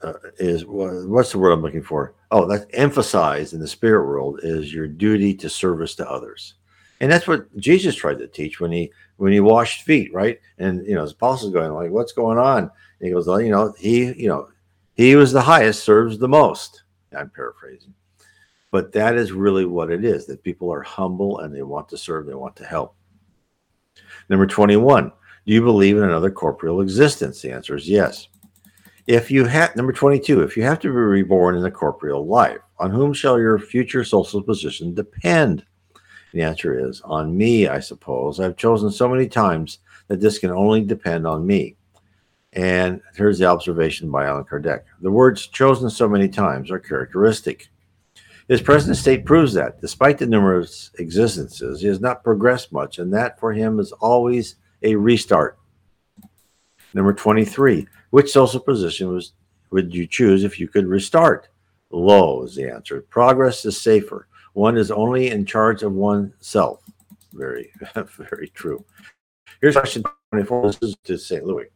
uh, 0.03 0.13
is 0.39 0.65
what's 0.67 1.33
the 1.33 1.39
word 1.39 1.53
I'm 1.53 1.63
looking 1.63 1.83
for? 1.83 2.15
Oh, 2.31 2.47
that's 2.47 2.67
emphasized 2.73 3.55
in 3.55 3.61
the 3.61 3.67
spirit 3.67 4.07
world 4.07 4.41
is 4.43 4.73
your 4.73 4.87
duty 4.87 5.35
to 5.37 5.49
service 5.49 5.95
to 5.97 6.11
others, 6.11 6.55
and 7.05 7.13
that's 7.13 7.29
what 7.29 7.55
Jesus 7.59 7.95
tried 7.95 8.19
to 8.21 8.27
teach 8.27 8.61
when 8.61 8.73
he 8.73 8.91
when 9.19 9.31
he 9.31 9.41
washed 9.41 9.83
feet, 9.83 10.11
right? 10.15 10.41
And 10.57 10.87
you 10.87 10.95
know, 10.95 11.03
his 11.03 11.13
apostles 11.13 11.53
going 11.53 11.71
like, 11.75 11.91
"What's 11.91 12.13
going 12.13 12.39
on?" 12.39 12.63
And 12.63 12.71
he 13.07 13.11
goes, 13.11 13.27
"Well, 13.27 13.43
you 13.43 13.51
know, 13.51 13.75
he 13.79 14.15
you 14.15 14.27
know, 14.27 14.49
he 14.95 15.15
was 15.15 15.31
the 15.31 15.43
highest, 15.43 15.85
serves 15.85 16.19
the 16.19 16.29
most." 16.29 16.85
I'm 17.15 17.29
paraphrasing, 17.29 17.93
but 18.71 18.91
that 18.93 19.17
is 19.17 19.33
really 19.33 19.67
what 19.67 19.91
it 19.91 20.03
is. 20.03 20.25
That 20.25 20.43
people 20.43 20.73
are 20.73 20.81
humble 20.81 21.41
and 21.41 21.55
they 21.55 21.61
want 21.61 21.91
to 21.91 21.99
serve, 21.99 22.25
they 22.25 22.33
want 22.33 22.57
to 22.57 22.65
help. 22.65 22.97
Number 24.31 24.47
twenty-one 24.47 25.13
do 25.47 25.53
you 25.53 25.61
believe 25.61 25.99
in 25.99 26.05
another 26.05 26.31
corporeal 26.31 26.81
existence? 26.81 27.43
The 27.43 27.53
answer 27.53 27.77
is 27.77 27.87
yes. 27.87 28.29
If 29.07 29.31
you 29.31 29.45
have 29.45 29.77
number 29.77 29.93
22, 29.93 30.41
if 30.41 30.57
you 30.57 30.63
have 30.63 30.81
to 30.81 30.89
be 30.89 30.95
reborn 30.95 31.59
in 31.59 31.67
a 31.67 31.71
corporeal 31.71 32.27
life, 32.27 32.61
on 32.79 32.91
whom 32.91 33.13
shall 33.13 33.39
your 33.39 33.59
future 33.59 34.05
social 34.05 34.43
position 34.43 34.95
depend? 34.95 35.67
The 36.35 36.43
answer 36.43 36.89
is 36.89 37.01
on 37.03 37.37
me, 37.39 37.69
I 37.69 37.79
suppose. 37.79 38.41
I've 38.41 38.57
chosen 38.57 38.91
so 38.91 39.09
many 39.09 39.29
times 39.29 39.79
that 40.09 40.21
this 40.21 40.41
can 40.41 40.51
only 40.51 40.81
depend 40.81 41.29
on 41.29 41.47
me. 41.47 41.77
And 42.53 43.01
here's 43.15 43.39
the 43.39 43.47
observation 43.47 44.11
by 44.11 44.27
Allan 44.27 44.43
Kardec 44.43 44.83
the 45.01 45.13
words 45.13 45.47
chosen 45.47 45.89
so 45.89 46.09
many 46.09 46.29
times 46.29 46.73
are 46.73 46.81
characteristic. 46.81 47.69
His 48.49 48.61
present 48.61 48.97
state 48.97 49.25
proves 49.25 49.53
that, 49.55 49.81
despite 49.81 50.19
the 50.19 50.27
numerous 50.27 50.91
existences, 50.99 51.81
he 51.81 51.87
has 51.87 52.01
not 52.01 52.25
progressed 52.25 52.73
much, 52.73 52.99
and 52.99 53.15
that 53.15 53.39
for 53.39 53.53
him 53.53 53.79
is 53.79 53.93
always 53.93 54.57
a 54.83 54.97
restart. 54.97 55.57
Number 56.95 57.13
23. 57.13 57.87
Which 58.11 58.33
social 58.33 58.59
position 58.59 59.15
was, 59.15 59.35
would 59.71 59.95
you 59.95 60.09
choose 60.09 60.43
if 60.43 60.59
you 60.59 60.67
could 60.67 60.89
restart? 60.89 61.49
Low 61.91 62.43
is 62.43 62.57
the 62.57 62.69
answer. 62.69 63.03
Progress 63.03 63.65
is 63.65 63.81
safer. 63.81 64.27
One 64.55 64.77
is 64.77 64.91
only 64.91 65.31
in 65.31 65.45
charge 65.45 65.83
of 65.83 65.93
oneself. 65.93 66.81
Very, 67.33 67.73
very 68.31 68.49
true. 68.55 68.85
Here's 69.61 69.77
question 69.77 70.05
24. 70.31 70.67
This 70.67 70.79
is 70.81 70.97
to 71.05 71.19
St. 71.19 71.45
Louis. 71.45 71.67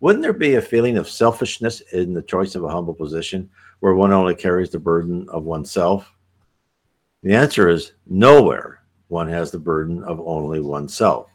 Wouldn't 0.00 0.22
there 0.22 0.32
be 0.32 0.54
a 0.54 0.62
feeling 0.62 0.98
of 0.98 1.08
selfishness 1.08 1.80
in 1.92 2.14
the 2.14 2.22
choice 2.22 2.54
of 2.54 2.64
a 2.64 2.68
humble 2.68 2.94
position 2.94 3.50
where 3.80 3.94
one 3.94 4.12
only 4.12 4.34
carries 4.34 4.70
the 4.70 4.78
burden 4.78 5.26
of 5.30 5.44
oneself? 5.44 6.12
The 7.22 7.34
answer 7.34 7.68
is 7.68 7.92
nowhere 8.06 8.82
one 9.08 9.28
has 9.28 9.50
the 9.50 9.58
burden 9.58 10.04
of 10.04 10.20
only 10.20 10.60
oneself. 10.60 11.30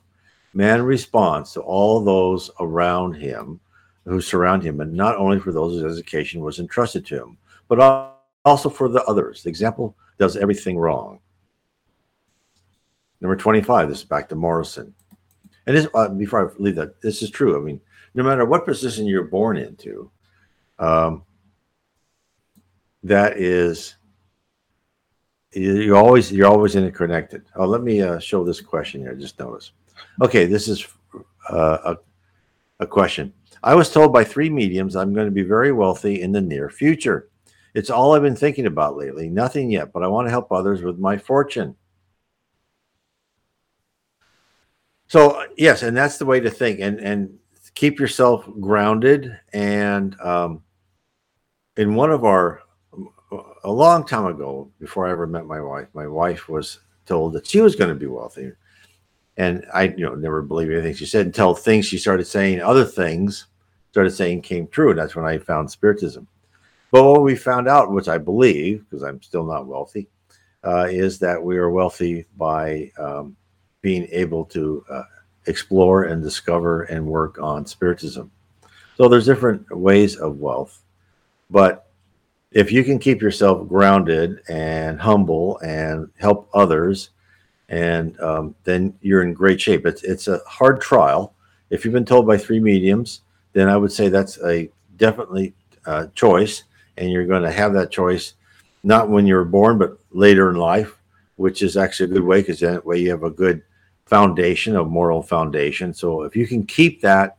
Man 0.54 0.84
responds 0.84 1.54
to 1.54 1.62
all 1.62 2.02
those 2.02 2.52
around 2.60 3.16
him 3.16 3.60
who 4.06 4.22
surround 4.22 4.62
him, 4.62 4.80
and 4.80 4.94
not 4.94 5.18
only 5.18 5.40
for 5.40 5.52
those 5.52 5.82
whose 5.82 5.98
education 5.98 6.42
was 6.42 6.60
entrusted 6.60 7.06
to 7.08 7.24
him, 7.24 7.38
but 7.68 7.80
also 8.46 8.70
for 8.70 8.88
the 8.90 9.04
others. 9.06 9.42
The 9.42 9.50
example 9.50 9.98
does 10.18 10.38
everything 10.38 10.78
wrong. 10.78 11.20
Number 13.22 13.36
25, 13.36 13.90
this 13.90 14.00
is 14.00 14.04
back 14.04 14.28
to 14.30 14.36
Morrison. 14.36 14.94
And 15.66 15.78
this, 15.78 15.88
uh, 15.94 16.10
before 16.10 16.50
I 16.50 16.54
leave 16.58 16.76
that, 16.76 17.02
this 17.02 17.22
is 17.22 17.30
true. 17.30 17.58
I 17.58 17.64
mean, 17.64 17.80
no 18.14 18.24
matter 18.24 18.46
what 18.46 18.66
position 18.66 19.06
you're 19.06 19.24
born 19.24 19.58
into, 19.58 20.12
um, 20.78 21.24
that 23.04 23.38
is 23.38 23.96
you're 25.54 25.96
always 25.96 26.32
you're 26.32 26.48
always 26.48 26.76
interconnected. 26.76 27.46
Oh, 27.56 27.66
let 27.66 27.84
me 27.84 28.02
uh, 28.02 28.20
show 28.20 28.44
this 28.44 28.62
question 28.62 29.02
here. 29.02 29.16
Just 29.16 29.40
notice. 29.40 29.72
Okay, 30.22 30.46
this 30.46 30.68
is 30.68 30.88
uh, 31.50 31.96
a, 31.96 31.98
a 32.80 32.88
question. 32.88 33.34
I 33.62 33.76
was 33.76 33.92
told 33.92 34.12
by 34.12 34.24
three 34.24 34.50
mediums 34.50 34.96
I'm 34.96 35.14
going 35.14 35.28
to 35.28 35.32
be 35.32 35.44
very 35.44 35.72
wealthy 35.72 36.22
in 36.22 36.32
the 36.32 36.42
near 36.42 36.70
future. 36.70 37.30
It's 37.74 37.90
all 37.90 38.14
I've 38.14 38.22
been 38.22 38.36
thinking 38.36 38.66
about 38.66 38.98
lately. 38.98 39.30
Nothing 39.30 39.72
yet, 39.72 39.92
but 39.92 40.04
I 40.04 40.08
want 40.08 40.28
to 40.28 40.32
help 40.32 40.52
others 40.52 40.82
with 40.82 41.00
my 41.00 41.18
fortune. 41.18 41.76
So 45.08 45.46
yes, 45.58 45.84
and 45.84 45.96
that's 45.96 46.18
the 46.18 46.26
way 46.26 46.40
to 46.40 46.50
think. 46.50 46.80
And 46.80 47.00
and 47.00 47.38
keep 47.76 48.00
yourself 48.00 48.48
grounded. 48.60 49.38
And 49.54 50.20
um, 50.22 50.64
in 51.78 51.96
one 51.96 52.12
of 52.12 52.24
our, 52.24 52.62
a 53.64 53.72
long 53.72 54.06
time 54.06 54.26
ago, 54.26 54.72
before 54.80 55.08
I 55.08 55.12
ever 55.12 55.28
met 55.28 55.46
my 55.46 55.62
wife, 55.62 55.88
my 55.94 56.08
wife 56.08 56.50
was 56.50 56.80
told 57.06 57.34
that 57.34 57.48
she 57.48 57.62
was 57.62 57.76
going 57.76 57.90
to 57.90 57.96
be 57.96 58.06
wealthy. 58.06 58.52
And 59.38 59.66
I, 59.74 59.84
you 59.84 60.06
know, 60.06 60.14
never 60.14 60.44
believed 60.44 60.72
anything 60.72 60.94
she 60.94 61.08
said 61.08 61.26
until 61.26 61.56
things 61.56 61.88
she 61.88 61.98
started 61.98 62.26
saying, 62.26 62.62
other 62.62 62.86
things 62.86 63.48
started 63.90 64.12
saying 64.12 64.44
came 64.44 64.68
true. 64.68 64.92
And 64.92 65.00
that's 65.00 65.16
when 65.16 65.26
I 65.26 65.40
found 65.40 65.72
Spiritism. 65.72 66.28
But 66.94 67.06
what 67.06 67.24
we 67.24 67.36
found 67.36 67.68
out, 67.68 67.92
which 67.92 68.08
I 68.08 68.20
believe, 68.20 68.86
because 68.88 69.02
I'm 69.02 69.20
still 69.24 69.44
not 69.44 69.66
wealthy, 69.66 70.08
uh, 70.64 70.88
is 70.92 71.18
that 71.20 71.44
we 71.44 71.58
are 71.58 71.72
wealthy 71.72 72.28
by 72.38 72.92
um, 73.00 73.36
being 73.82 74.08
able 74.12 74.46
to 74.46 74.86
uh, 74.88 75.04
explore 75.48 76.04
and 76.04 76.22
discover 76.22 76.84
and 76.84 77.04
work 77.04 77.40
on 77.40 77.66
spiritism. 77.66 78.30
So 78.96 79.10
there's 79.10 79.26
different 79.26 79.76
ways 79.76 80.18
of 80.18 80.38
wealth, 80.38 80.84
but 81.50 81.88
if 82.52 82.72
you 82.72 82.84
can 82.84 83.00
keep 83.00 83.24
yourself 83.24 83.68
grounded 83.68 84.42
and 84.48 85.02
humble 85.02 85.58
and 85.66 86.12
help 86.20 86.48
others, 86.54 87.10
and 87.70 88.20
um, 88.20 88.54
then 88.66 88.94
you're 89.02 89.24
in 89.24 89.34
great 89.34 89.60
shape. 89.60 89.88
It's 89.88 90.04
it's 90.04 90.28
a 90.28 90.42
hard 90.46 90.80
trial. 90.80 91.34
If 91.72 91.86
you've 91.86 91.94
been 91.96 92.06
told 92.06 92.28
by 92.28 92.38
three 92.38 92.60
mediums, 92.60 93.22
then 93.54 93.68
I 93.68 93.78
would 93.78 93.92
say 93.92 94.10
that's 94.10 94.38
a 94.46 94.70
definitely 94.98 95.56
uh, 95.88 96.06
choice, 96.14 96.66
and 96.98 97.12
you're 97.12 97.26
going 97.26 97.44
to 97.44 97.52
have 97.52 97.74
that 97.74 97.92
choice 97.92 98.34
not 98.84 99.10
when 99.10 99.26
you're 99.26 99.46
born, 99.46 99.78
but 99.78 99.98
later 100.12 100.50
in 100.50 100.58
life, 100.58 100.98
which 101.38 101.62
is 101.62 101.78
actually 101.78 102.12
a 102.12 102.14
good 102.16 102.24
way 102.24 102.42
because 102.42 102.60
that 102.60 102.86
way 102.86 103.00
you 103.00 103.10
have 103.10 103.24
a 103.24 103.30
good 103.30 103.64
foundation, 104.06 104.76
a 104.76 104.84
moral 104.84 105.24
foundation. 105.24 105.94
So 105.94 106.24
if 106.24 106.36
you 106.36 106.46
can 106.46 106.66
keep 106.66 107.02
that 107.02 107.38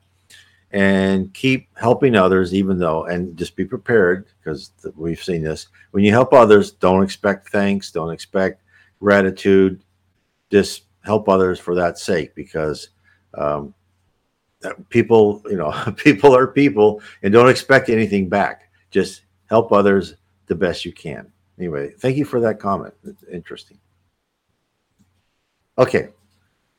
and 0.71 1.33
keep 1.35 1.69
helping 1.79 2.17
others, 2.17 2.55
even 2.55 2.79
though, 2.79 3.05
and 3.05 3.37
just 3.37 3.55
be 3.55 3.65
prepared 3.65 4.27
because 4.43 4.73
we've 4.97 5.23
seen 5.23 5.43
this. 5.43 5.69
When 5.93 6.03
you 6.03 6.11
help 6.11 6.33
others, 6.33 6.73
don't 6.73 7.03
expect 7.03 7.51
thanks, 7.51 7.93
don't 7.93 8.11
expect 8.11 8.63
gratitude. 8.99 9.83
Just 10.51 10.85
help 11.03 11.29
others 11.29 11.61
for 11.61 11.75
that 11.77 11.99
sake 11.99 12.35
because 12.35 12.89
um, 13.35 13.75
people, 14.89 15.43
you 15.47 15.57
know, 15.57 15.71
people 15.97 16.35
are 16.35 16.47
people 16.47 17.03
and 17.23 17.33
don't 17.33 17.49
expect 17.49 17.89
anything 17.89 18.29
back. 18.29 18.71
Just 18.91 19.23
help 19.49 19.73
others 19.73 20.17
the 20.47 20.55
best 20.55 20.85
you 20.85 20.93
can. 20.93 21.31
Anyway, 21.59 21.91
thank 21.99 22.17
you 22.17 22.25
for 22.25 22.41
that 22.41 22.59
comment. 22.59 22.95
It's 23.05 23.23
interesting. 23.25 23.79
Okay, 25.79 26.11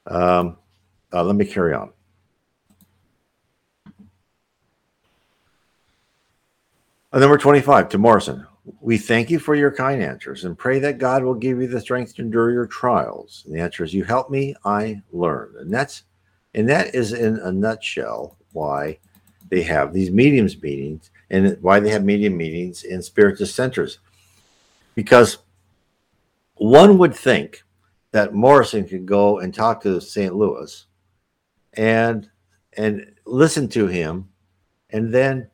um, 0.07 0.57
uh, 1.13 1.23
let 1.23 1.35
me 1.35 1.45
carry 1.45 1.73
on. 1.73 1.91
Uh, 7.11 7.19
number 7.19 7.37
25 7.37 7.89
to 7.89 7.97
Morrison. 7.97 8.45
We 8.81 8.97
thank 8.97 9.29
you 9.29 9.39
for 9.39 9.55
your 9.55 9.71
kind 9.71 10.01
answers 10.01 10.43
and 10.43 10.57
pray 10.57 10.79
that 10.79 10.97
God 10.97 11.23
will 11.23 11.35
give 11.35 11.61
you 11.61 11.67
the 11.67 11.79
strength 11.79 12.15
to 12.15 12.23
endure 12.23 12.51
your 12.51 12.65
trials. 12.65 13.43
And 13.45 13.55
the 13.55 13.61
answer 13.61 13.83
is, 13.83 13.93
You 13.93 14.03
help 14.03 14.29
me, 14.29 14.55
I 14.65 15.01
learn. 15.11 15.53
And 15.59 15.73
that's 15.73 16.03
and 16.55 16.67
that 16.69 16.95
is 16.95 17.13
in 17.13 17.37
a 17.39 17.51
nutshell 17.51 18.37
why 18.53 18.97
they 19.49 19.61
have 19.61 19.93
these 19.93 20.09
mediums 20.09 20.61
meetings 20.61 21.11
and 21.35 21.57
why 21.61 21.79
they 21.79 21.89
have 21.89 22.03
medium 22.03 22.37
meetings 22.37 22.83
in 22.83 23.01
spiritist 23.01 23.55
centers. 23.55 23.99
Because 24.95 25.39
one 26.55 26.97
would 26.97 27.13
think 27.13 27.63
that 28.11 28.33
Morrison 28.33 28.87
could 28.87 29.05
go 29.05 29.39
and 29.39 29.53
talk 29.53 29.83
to 29.83 29.99
St. 29.99 30.33
Louis 30.33 30.85
and 31.73 32.29
and 32.77 33.13
listen 33.25 33.67
to 33.69 33.87
him 33.87 34.29
and 34.89 35.13
then 35.13 35.49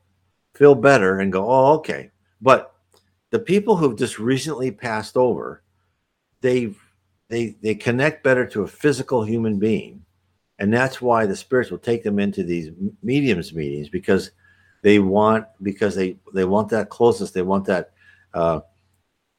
feel 0.54 0.76
better 0.76 1.20
and 1.20 1.32
go, 1.32 1.50
oh, 1.50 1.74
okay. 1.74 2.12
But 2.42 2.76
the 3.32 3.40
people 3.40 3.78
who've 3.78 3.98
just 3.98 4.20
recently 4.20 4.70
passed 4.70 5.18
over, 5.18 5.64
they 6.42 6.76
they 7.30 7.56
they 7.62 7.74
connect 7.74 8.24
better 8.24 8.46
to 8.48 8.64
a 8.64 8.68
physical 8.68 9.24
human 9.24 9.58
being. 9.58 10.06
And 10.60 10.72
that's 10.72 11.02
why 11.02 11.26
the 11.26 11.36
spirits 11.36 11.72
will 11.72 11.80
take 11.80 12.04
them 12.04 12.20
into 12.20 12.44
these 12.44 12.70
mediums 13.02 13.52
meetings 13.52 13.90
because 13.90 14.30
they 14.82 15.00
want 15.00 15.46
because 15.62 15.96
they 15.96 16.18
they 16.34 16.46
want 16.46 16.70
that 16.70 16.90
closeness, 16.90 17.32
they 17.32 17.42
want 17.42 17.66
that 17.66 17.92
uh, 18.34 18.62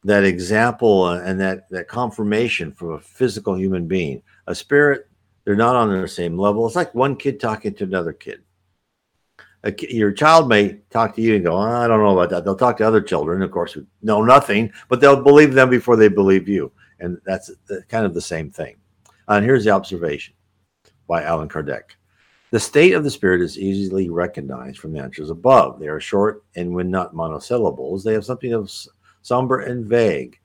that 0.04 0.24
example 0.24 1.08
and 1.08 1.40
that 1.40 1.68
that 1.70 1.88
confirmation 1.88 2.72
from 2.72 2.92
a 2.92 3.00
physical 3.00 3.54
human 3.54 3.86
being. 3.86 4.22
A 4.46 4.54
spirit 4.54 5.08
they're 5.44 5.56
not 5.56 5.74
on 5.74 6.00
the 6.00 6.06
same 6.06 6.38
level. 6.38 6.66
It's 6.66 6.76
like 6.76 6.94
one 6.94 7.16
kid 7.16 7.40
talking 7.40 7.74
to 7.74 7.84
another 7.84 8.12
kid. 8.12 8.42
Your 9.88 10.12
child 10.12 10.48
may 10.48 10.78
talk 10.90 11.14
to 11.16 11.22
you 11.22 11.36
and 11.36 11.44
go 11.44 11.52
oh, 11.52 11.60
i 11.60 11.86
don't 11.86 12.02
know 12.02 12.18
about 12.18 12.30
that. 12.30 12.44
They'll 12.44 12.56
talk 12.56 12.76
to 12.78 12.86
other 12.86 13.00
children 13.00 13.42
of 13.42 13.50
course 13.50 13.72
who 13.72 13.86
know 14.02 14.22
nothing 14.24 14.72
but 14.88 15.00
they'll 15.00 15.22
believe 15.22 15.54
them 15.54 15.70
before 15.70 15.96
they 15.96 16.08
believe 16.08 16.48
you. 16.48 16.72
And 17.00 17.18
that's 17.24 17.50
kind 17.88 18.06
of 18.06 18.14
the 18.14 18.20
same 18.20 18.50
thing. 18.50 18.76
And 19.28 19.44
here's 19.44 19.64
the 19.64 19.70
observation 19.70 20.34
by 21.08 21.22
Allan 21.22 21.48
Kardec 21.48 21.82
the 22.52 22.60
state 22.60 22.92
of 22.92 23.02
the 23.02 23.10
spirit 23.10 23.40
is 23.40 23.58
easily 23.58 24.10
recognized 24.10 24.78
from 24.78 24.92
the 24.92 25.00
answers 25.00 25.30
above 25.30 25.80
they 25.80 25.88
are 25.88 25.98
short 25.98 26.44
and 26.54 26.72
when 26.72 26.90
not 26.90 27.14
monosyllables 27.14 28.04
they 28.04 28.12
have 28.12 28.26
something 28.26 28.52
of 28.52 28.70
somber 29.22 29.60
and 29.60 29.86
vague. 29.86 30.38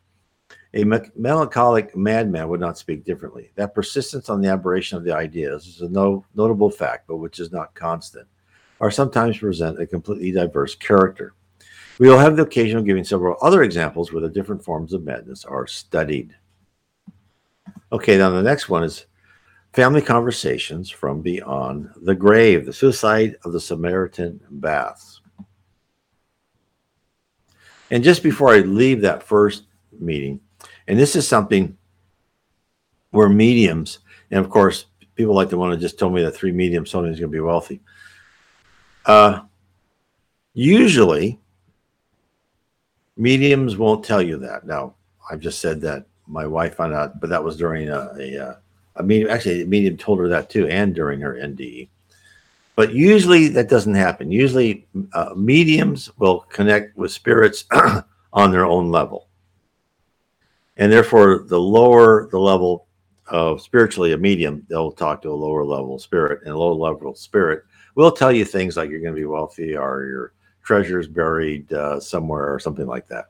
A 0.74 0.86
me- 0.86 1.00
melancholic 1.18 1.96
madman 1.98 2.48
would 2.48 2.62
not 2.62 2.78
speak 2.78 3.04
differently. 3.04 3.52
That 3.56 3.76
persistence 3.76 4.30
on 4.30 4.40
the 4.40 4.48
aberration 4.48 4.98
of 4.98 5.04
the 5.04 5.14
ideas 5.14 5.68
is 5.68 5.82
a 5.82 5.90
no- 5.90 6.24
notable 6.34 6.70
fact, 6.70 7.08
but 7.08 7.18
which 7.18 7.40
is 7.40 7.52
not 7.52 7.76
constant, 7.76 8.28
or 8.80 8.90
sometimes 8.90 9.38
present 9.38 9.82
a 9.82 9.88
completely 9.88 10.32
diverse 10.32 10.76
character. 10.76 11.34
We 12.00 12.08
will 12.08 12.20
have 12.20 12.38
the 12.38 12.44
occasion 12.44 12.78
of 12.78 12.86
giving 12.86 13.04
several 13.04 13.38
other 13.42 13.64
examples 13.64 14.14
where 14.14 14.22
the 14.22 14.30
different 14.30 14.64
forms 14.64 14.94
of 14.94 15.04
madness 15.04 15.44
are 15.44 15.68
studied. 15.68 16.36
Okay, 17.92 18.18
now 18.18 18.30
the 18.30 18.44
next 18.44 18.70
one 18.70 18.84
is 18.84 19.08
family 19.78 20.02
conversations 20.02 20.90
from 20.90 21.22
beyond 21.22 21.88
the 22.02 22.16
grave, 22.16 22.66
the 22.66 22.74
suicide 22.74 23.36
of 23.46 23.52
the 23.52 23.60
Samaritan 23.60 24.40
baths. 24.50 25.22
And 27.92 28.04
just 28.04 28.24
before 28.24 28.56
I 28.56 28.62
leave 28.62 29.02
that 29.02 29.22
first 29.22 29.66
meeting, 30.00 30.40
and 30.88 30.98
this 30.98 31.16
is 31.16 31.28
something 31.28 31.78
where 33.12 33.30
mediums, 33.30 34.00
and 34.32 34.44
of 34.44 34.50
course, 34.50 34.86
people 35.14 35.36
like 35.36 35.50
the 35.50 35.60
one 35.60 35.70
who 35.70 35.78
just 35.78 36.00
told 36.00 36.16
me 36.16 36.24
that 36.24 36.32
three 36.32 36.52
mediums 36.52 36.90
he's 36.90 36.94
going 36.94 37.16
to 37.20 37.28
be 37.28 37.40
wealthy. 37.40 37.80
Uh, 39.06 39.42
usually, 40.56 41.40
mediums 43.16 43.78
won't 43.78 44.04
tell 44.04 44.24
you 44.24 44.38
that. 44.38 44.66
Now, 44.66 44.96
I've 45.30 45.40
just 45.40 45.60
said 45.60 45.82
that 45.82 46.08
my 46.26 46.48
wife 46.48 46.78
found 46.78 46.96
out, 46.96 47.20
but 47.22 47.30
that 47.30 47.44
was 47.44 47.58
during 47.58 47.90
a, 47.90 48.10
a, 48.18 48.38
uh, 48.40 48.56
a 48.98 49.04
medium. 49.04 49.30
Actually, 49.30 49.63
a 49.63 49.66
medium 49.66 49.98
told 49.98 50.20
her 50.20 50.27
that 50.30 50.50
too, 50.50 50.68
and 50.68 50.94
during 50.94 51.22
her 51.22 51.36
NDE. 51.36 51.89
But 52.75 52.94
usually 52.94 53.48
that 53.50 53.70
doesn't 53.70 53.96
happen. 53.96 54.32
Usually, 54.32 54.88
uh, 55.13 55.34
mediums 55.36 56.12
will 56.18 56.42
connect 56.42 56.96
with 56.98 57.12
spirits 57.12 57.66
on 58.34 58.51
their 58.51 58.66
own 58.66 58.92
level. 58.92 59.27
And 60.77 60.92
therefore, 60.92 61.46
the 61.48 61.60
lower 61.60 62.27
the 62.30 62.39
level 62.39 62.88
of 63.27 63.62
spiritually 63.62 64.13
a 64.13 64.18
medium, 64.18 64.66
they'll 64.70 64.92
talk 64.92 65.22
to 65.22 65.32
a 65.32 65.34
lower 65.34 65.66
level 65.66 66.00
spirit, 66.00 66.42
and 66.44 66.51
a 66.51 66.58
lower 66.58 66.74
level 66.74 67.16
spirit 67.16 67.63
will 67.96 68.12
tell 68.12 68.32
you 68.32 68.46
things 68.46 68.77
like 68.77 68.89
you're 68.89 69.01
going 69.01 69.16
to 69.16 69.20
be 69.20 69.25
wealthy 69.25 69.75
or 69.75 70.06
your 70.06 70.34
treasures 70.63 71.08
buried 71.08 71.72
uh, 71.74 72.00
somewhere 72.00 72.54
or 72.54 72.60
something 72.60 72.86
like 72.86 73.08
that. 73.08 73.25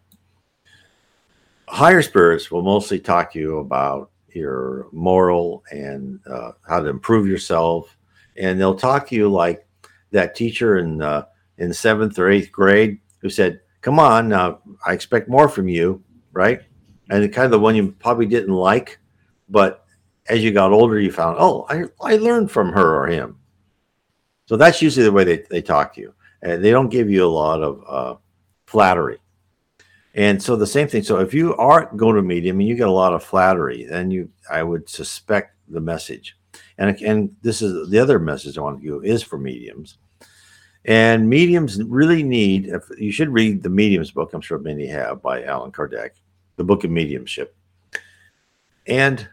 Higher 1.70 2.02
spirits 2.02 2.52
will 2.52 2.64
mostly 2.64 3.00
talk 3.00 3.32
to 3.34 3.40
you 3.40 3.60
about 3.60 4.12
your 4.36 4.88
moral 4.92 5.64
and 5.72 6.20
uh, 6.30 6.52
how 6.68 6.82
to 6.82 6.90
improve 6.90 7.28
yourself, 7.28 7.98
and 8.36 8.60
they'll 8.60 8.76
talk 8.76 9.08
to 9.08 9.16
you 9.16 9.30
like 9.30 9.68
that 10.12 10.36
teacher 10.36 10.78
in 10.78 11.02
uh, 11.02 11.26
in 11.58 11.74
seventh 11.74 12.20
or 12.20 12.30
eighth 12.30 12.52
grade 12.52 13.00
who 13.22 13.30
said, 13.30 13.62
"Come 13.82 14.00
on, 14.00 14.34
uh, 14.34 14.58
I 14.86 14.94
expect 14.94 15.30
more 15.30 15.50
from 15.50 15.68
you," 15.68 16.04
right? 16.32 16.62
And 17.10 17.34
kind 17.34 17.46
of 17.46 17.52
the 17.52 17.60
one 17.60 17.76
you 17.76 17.94
probably 17.94 18.26
didn't 18.26 18.54
like, 18.54 19.00
but 19.50 19.86
as 20.30 20.44
you 20.44 20.52
got 20.52 20.72
older, 20.72 21.00
you 21.00 21.12
found, 21.12 21.38
oh, 21.40 21.66
I, 21.70 21.86
I 22.02 22.18
learned 22.18 22.52
from 22.52 22.74
her 22.74 23.04
or 23.04 23.08
him. 23.08 23.38
So 24.46 24.58
that's 24.58 24.82
usually 24.82 25.06
the 25.06 25.12
way 25.12 25.24
they, 25.24 25.44
they 25.50 25.62
talk 25.62 25.94
to 25.96 26.02
you. 26.02 26.14
And 26.42 26.64
they 26.64 26.72
don't 26.72 26.90
give 26.90 27.10
you 27.10 27.26
a 27.26 27.28
lot 27.28 27.62
of 27.62 27.84
uh, 27.88 28.16
flattery. 28.66 29.20
And 30.18 30.42
so 30.42 30.56
the 30.56 30.66
same 30.66 30.88
thing. 30.88 31.04
So 31.04 31.20
if 31.20 31.32
you 31.32 31.56
are 31.58 31.92
going 31.96 32.16
to 32.16 32.24
medium 32.24 32.60
and 32.60 32.68
you 32.68 32.76
get 32.76 32.88
a 32.88 32.92
lot 32.92 33.14
of 33.14 33.24
flattery, 33.24 33.86
then 33.86 34.10
you, 34.10 34.30
I 34.50 34.64
would 34.64 34.90
suspect 34.90 35.56
the 35.70 35.80
message. 35.80 36.36
And, 36.80 37.00
and 37.02 37.36
this 37.44 37.62
is 37.62 37.90
the 37.90 38.00
other 38.00 38.18
message 38.18 38.58
I 38.58 38.62
want 38.62 38.82
to 38.82 38.84
give 38.84 39.06
is 39.06 39.22
for 39.22 39.38
mediums. 39.38 40.00
And 40.86 41.30
mediums 41.30 41.84
really 41.84 42.24
need, 42.24 42.68
if 42.68 42.84
you 42.98 43.12
should 43.12 43.30
read 43.30 43.62
the 43.62 43.70
mediums 43.70 44.10
book, 44.10 44.34
I'm 44.34 44.42
sure 44.42 44.58
many 44.58 44.88
have 44.88 45.22
by 45.22 45.44
Allan 45.44 45.72
Kardec, 45.72 46.12
the 46.56 46.64
book 46.64 46.84
of 46.84 46.90
mediumship. 46.90 47.56
And 48.88 49.28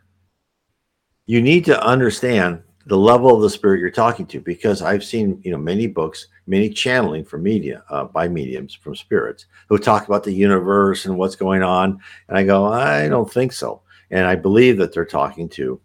you 1.25 1.41
need 1.41 1.65
to 1.65 1.83
understand 1.83 2.63
the 2.87 2.99
level 2.99 3.35
of 3.35 3.41
the 3.41 3.51
spirit 3.51 3.81
you're 3.81 3.91
talking 3.91 4.27
to 4.27 4.41
because 4.41 4.83
I've 4.83 5.05
seen 5.05 5.41
you 5.43 5.51
know 5.51 5.59
many 5.59 5.87
books, 5.87 6.29
many 6.47 6.69
channeling 6.69 7.25
from 7.25 7.43
media 7.43 7.85
uh, 7.91 8.05
by 8.05 8.29
mediums 8.29 8.75
from 8.75 8.95
spirits 8.95 9.47
who 9.69 9.79
talk 9.79 10.07
about 10.07 10.25
the 10.25 10.33
universe 10.33 11.07
and 11.07 11.17
what's 11.17 11.37
going 11.37 11.63
on, 11.63 12.01
and 12.29 12.37
I 12.37 12.45
go, 12.45 12.67
I 12.67 13.09
don't 13.09 13.33
think 13.33 13.53
so, 13.53 13.83
and 14.11 14.27
I 14.27 14.35
believe 14.35 14.77
that 14.79 14.93
they're 14.93 15.05
talking 15.05 15.49
to 15.51 15.81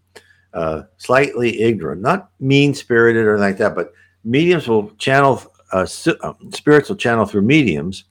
uh, 0.54 0.84
slightly 0.98 1.62
ignorant, 1.62 2.02
not 2.02 2.32
mean 2.40 2.74
spirited 2.74 3.26
or 3.26 3.38
like 3.38 3.58
that, 3.58 3.76
but 3.76 3.94
mediums 4.24 4.68
will 4.68 4.90
channel 4.96 5.42
uh, 5.72 5.88
um, 6.24 6.52
spirits 6.52 6.90
will 6.90 6.96
channel 6.96 7.26
through 7.26 7.44
mediums, 7.44 8.06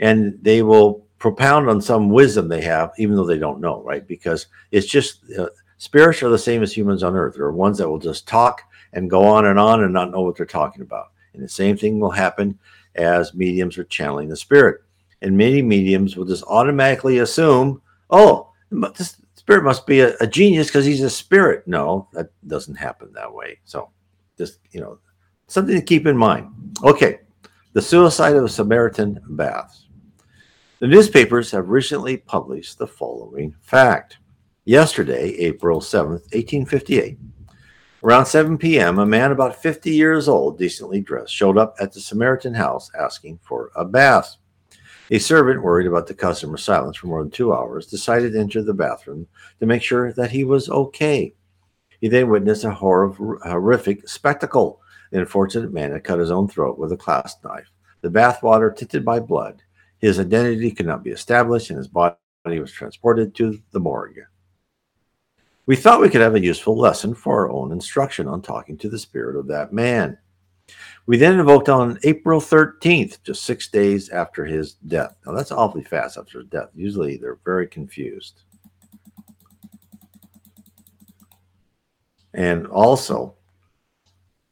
and 0.00 0.38
they 0.42 0.62
will 0.62 1.06
propound 1.18 1.68
on 1.68 1.80
some 1.80 2.10
wisdom 2.10 2.48
they 2.48 2.60
have, 2.62 2.92
even 2.98 3.16
though 3.16 3.26
they 3.26 3.38
don't 3.38 3.60
know, 3.60 3.82
right? 3.82 4.06
Because 4.06 4.46
it's 4.70 4.86
just 4.86 5.24
uh, 5.36 5.48
Spirits 5.78 6.22
are 6.22 6.28
the 6.28 6.38
same 6.38 6.62
as 6.62 6.76
humans 6.76 7.02
on 7.02 7.16
earth. 7.16 7.34
There 7.36 7.44
are 7.44 7.52
ones 7.52 7.78
that 7.78 7.88
will 7.88 7.98
just 7.98 8.26
talk 8.26 8.62
and 8.92 9.08
go 9.08 9.24
on 9.24 9.46
and 9.46 9.58
on 9.58 9.82
and 9.82 9.92
not 9.92 10.10
know 10.10 10.22
what 10.22 10.36
they're 10.36 10.46
talking 10.46 10.82
about. 10.82 11.12
And 11.32 11.42
the 11.42 11.48
same 11.48 11.76
thing 11.76 12.00
will 12.00 12.10
happen 12.10 12.58
as 12.96 13.34
mediums 13.34 13.78
are 13.78 13.84
channeling 13.84 14.28
the 14.28 14.36
spirit. 14.36 14.82
And 15.22 15.36
many 15.36 15.62
mediums 15.62 16.16
will 16.16 16.24
just 16.24 16.44
automatically 16.44 17.18
assume, 17.18 17.80
oh, 18.10 18.50
this 18.70 19.16
spirit 19.36 19.64
must 19.64 19.86
be 19.86 20.00
a, 20.00 20.16
a 20.20 20.26
genius 20.26 20.66
because 20.66 20.84
he's 20.84 21.02
a 21.02 21.10
spirit. 21.10 21.66
No, 21.66 22.08
that 22.12 22.30
doesn't 22.46 22.74
happen 22.74 23.12
that 23.12 23.32
way. 23.32 23.60
So 23.64 23.90
just, 24.36 24.58
you 24.72 24.80
know, 24.80 24.98
something 25.46 25.74
to 25.74 25.82
keep 25.82 26.06
in 26.06 26.16
mind. 26.16 26.76
Okay, 26.82 27.20
the 27.72 27.82
suicide 27.82 28.36
of 28.36 28.44
a 28.44 28.48
Samaritan 28.48 29.20
baths. 29.30 29.86
The 30.80 30.86
newspapers 30.86 31.50
have 31.50 31.68
recently 31.68 32.16
published 32.16 32.78
the 32.78 32.86
following 32.86 33.54
fact. 33.60 34.18
Yesterday, 34.68 35.30
April 35.38 35.80
7th, 35.80 36.28
1858, 36.34 37.16
around 38.04 38.26
7 38.26 38.58
p.m., 38.58 38.98
a 38.98 39.06
man 39.06 39.32
about 39.32 39.62
50 39.62 39.90
years 39.90 40.28
old, 40.28 40.58
decently 40.58 41.00
dressed, 41.00 41.32
showed 41.32 41.56
up 41.56 41.74
at 41.80 41.94
the 41.94 42.00
Samaritan 42.00 42.52
house 42.52 42.90
asking 42.94 43.40
for 43.42 43.70
a 43.74 43.86
bath. 43.86 44.36
A 45.10 45.18
servant, 45.20 45.62
worried 45.62 45.86
about 45.86 46.06
the 46.06 46.12
customer's 46.12 46.64
silence 46.64 46.98
for 46.98 47.06
more 47.06 47.22
than 47.22 47.30
two 47.30 47.54
hours, 47.54 47.86
decided 47.86 48.34
to 48.34 48.40
enter 48.40 48.62
the 48.62 48.74
bathroom 48.74 49.26
to 49.58 49.64
make 49.64 49.82
sure 49.82 50.12
that 50.12 50.32
he 50.32 50.44
was 50.44 50.68
okay. 50.68 51.32
He 52.02 52.08
then 52.08 52.28
witnessed 52.28 52.64
a 52.64 52.70
horrific 52.70 54.06
spectacle. 54.06 54.82
The 55.12 55.20
unfortunate 55.20 55.72
man 55.72 55.92
had 55.92 56.04
cut 56.04 56.18
his 56.18 56.30
own 56.30 56.46
throat 56.46 56.78
with 56.78 56.92
a 56.92 56.96
clasp 56.98 57.42
knife. 57.42 57.70
The 58.02 58.10
bath 58.10 58.42
water 58.42 58.70
tinted 58.70 59.02
by 59.02 59.20
blood. 59.20 59.62
His 59.96 60.20
identity 60.20 60.72
could 60.72 60.84
not 60.84 61.02
be 61.02 61.10
established, 61.10 61.70
and 61.70 61.78
his 61.78 61.88
body 61.88 62.18
was 62.44 62.70
transported 62.70 63.34
to 63.36 63.62
the 63.70 63.80
morgue. 63.80 64.18
We 65.68 65.76
thought 65.76 66.00
we 66.00 66.08
could 66.08 66.22
have 66.22 66.34
a 66.34 66.40
useful 66.40 66.78
lesson 66.78 67.12
for 67.14 67.42
our 67.42 67.50
own 67.50 67.72
instruction 67.72 68.26
on 68.26 68.40
talking 68.40 68.78
to 68.78 68.88
the 68.88 68.98
spirit 68.98 69.36
of 69.36 69.48
that 69.48 69.70
man. 69.70 70.16
We 71.04 71.18
then 71.18 71.38
invoked 71.38 71.68
on 71.68 71.98
April 72.04 72.40
13th, 72.40 73.22
just 73.22 73.44
six 73.44 73.68
days 73.68 74.08
after 74.08 74.46
his 74.46 74.72
death. 74.72 75.14
Now, 75.26 75.32
that's 75.32 75.52
awfully 75.52 75.84
fast 75.84 76.16
after 76.16 76.38
his 76.38 76.48
death. 76.48 76.70
Usually 76.74 77.18
they're 77.18 77.38
very 77.44 77.66
confused. 77.66 78.44
And 82.32 82.66
also, 82.68 83.34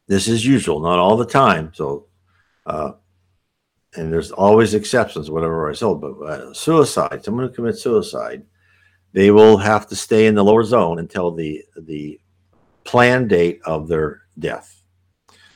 this 0.09 0.29
is 0.29 0.45
usual, 0.45 0.81
not 0.81 0.99
all 0.99 1.17
the 1.17 1.25
time. 1.25 1.73
So, 1.73 2.09
uh, 2.67 2.93
and 3.95 4.13
there's 4.13 4.33
always 4.33 4.75
exceptions, 4.75 5.31
whatever 5.31 5.71
I 5.71 5.73
sold, 5.73 6.03
but 6.03 6.13
uh, 6.23 6.53
suicide, 6.53 7.25
someone 7.25 7.49
who 7.49 7.55
commits 7.55 7.83
suicide 7.83 8.43
they 9.17 9.31
will 9.31 9.57
have 9.57 9.87
to 9.87 9.97
stay 9.97 10.27
in 10.27 10.35
the 10.35 10.45
lower 10.45 10.63
zone 10.63 10.99
until 10.99 11.31
the 11.31 11.65
the 11.79 12.21
planned 12.85 13.31
date 13.31 13.61
of 13.65 13.89
their 13.89 14.21
death. 14.39 14.83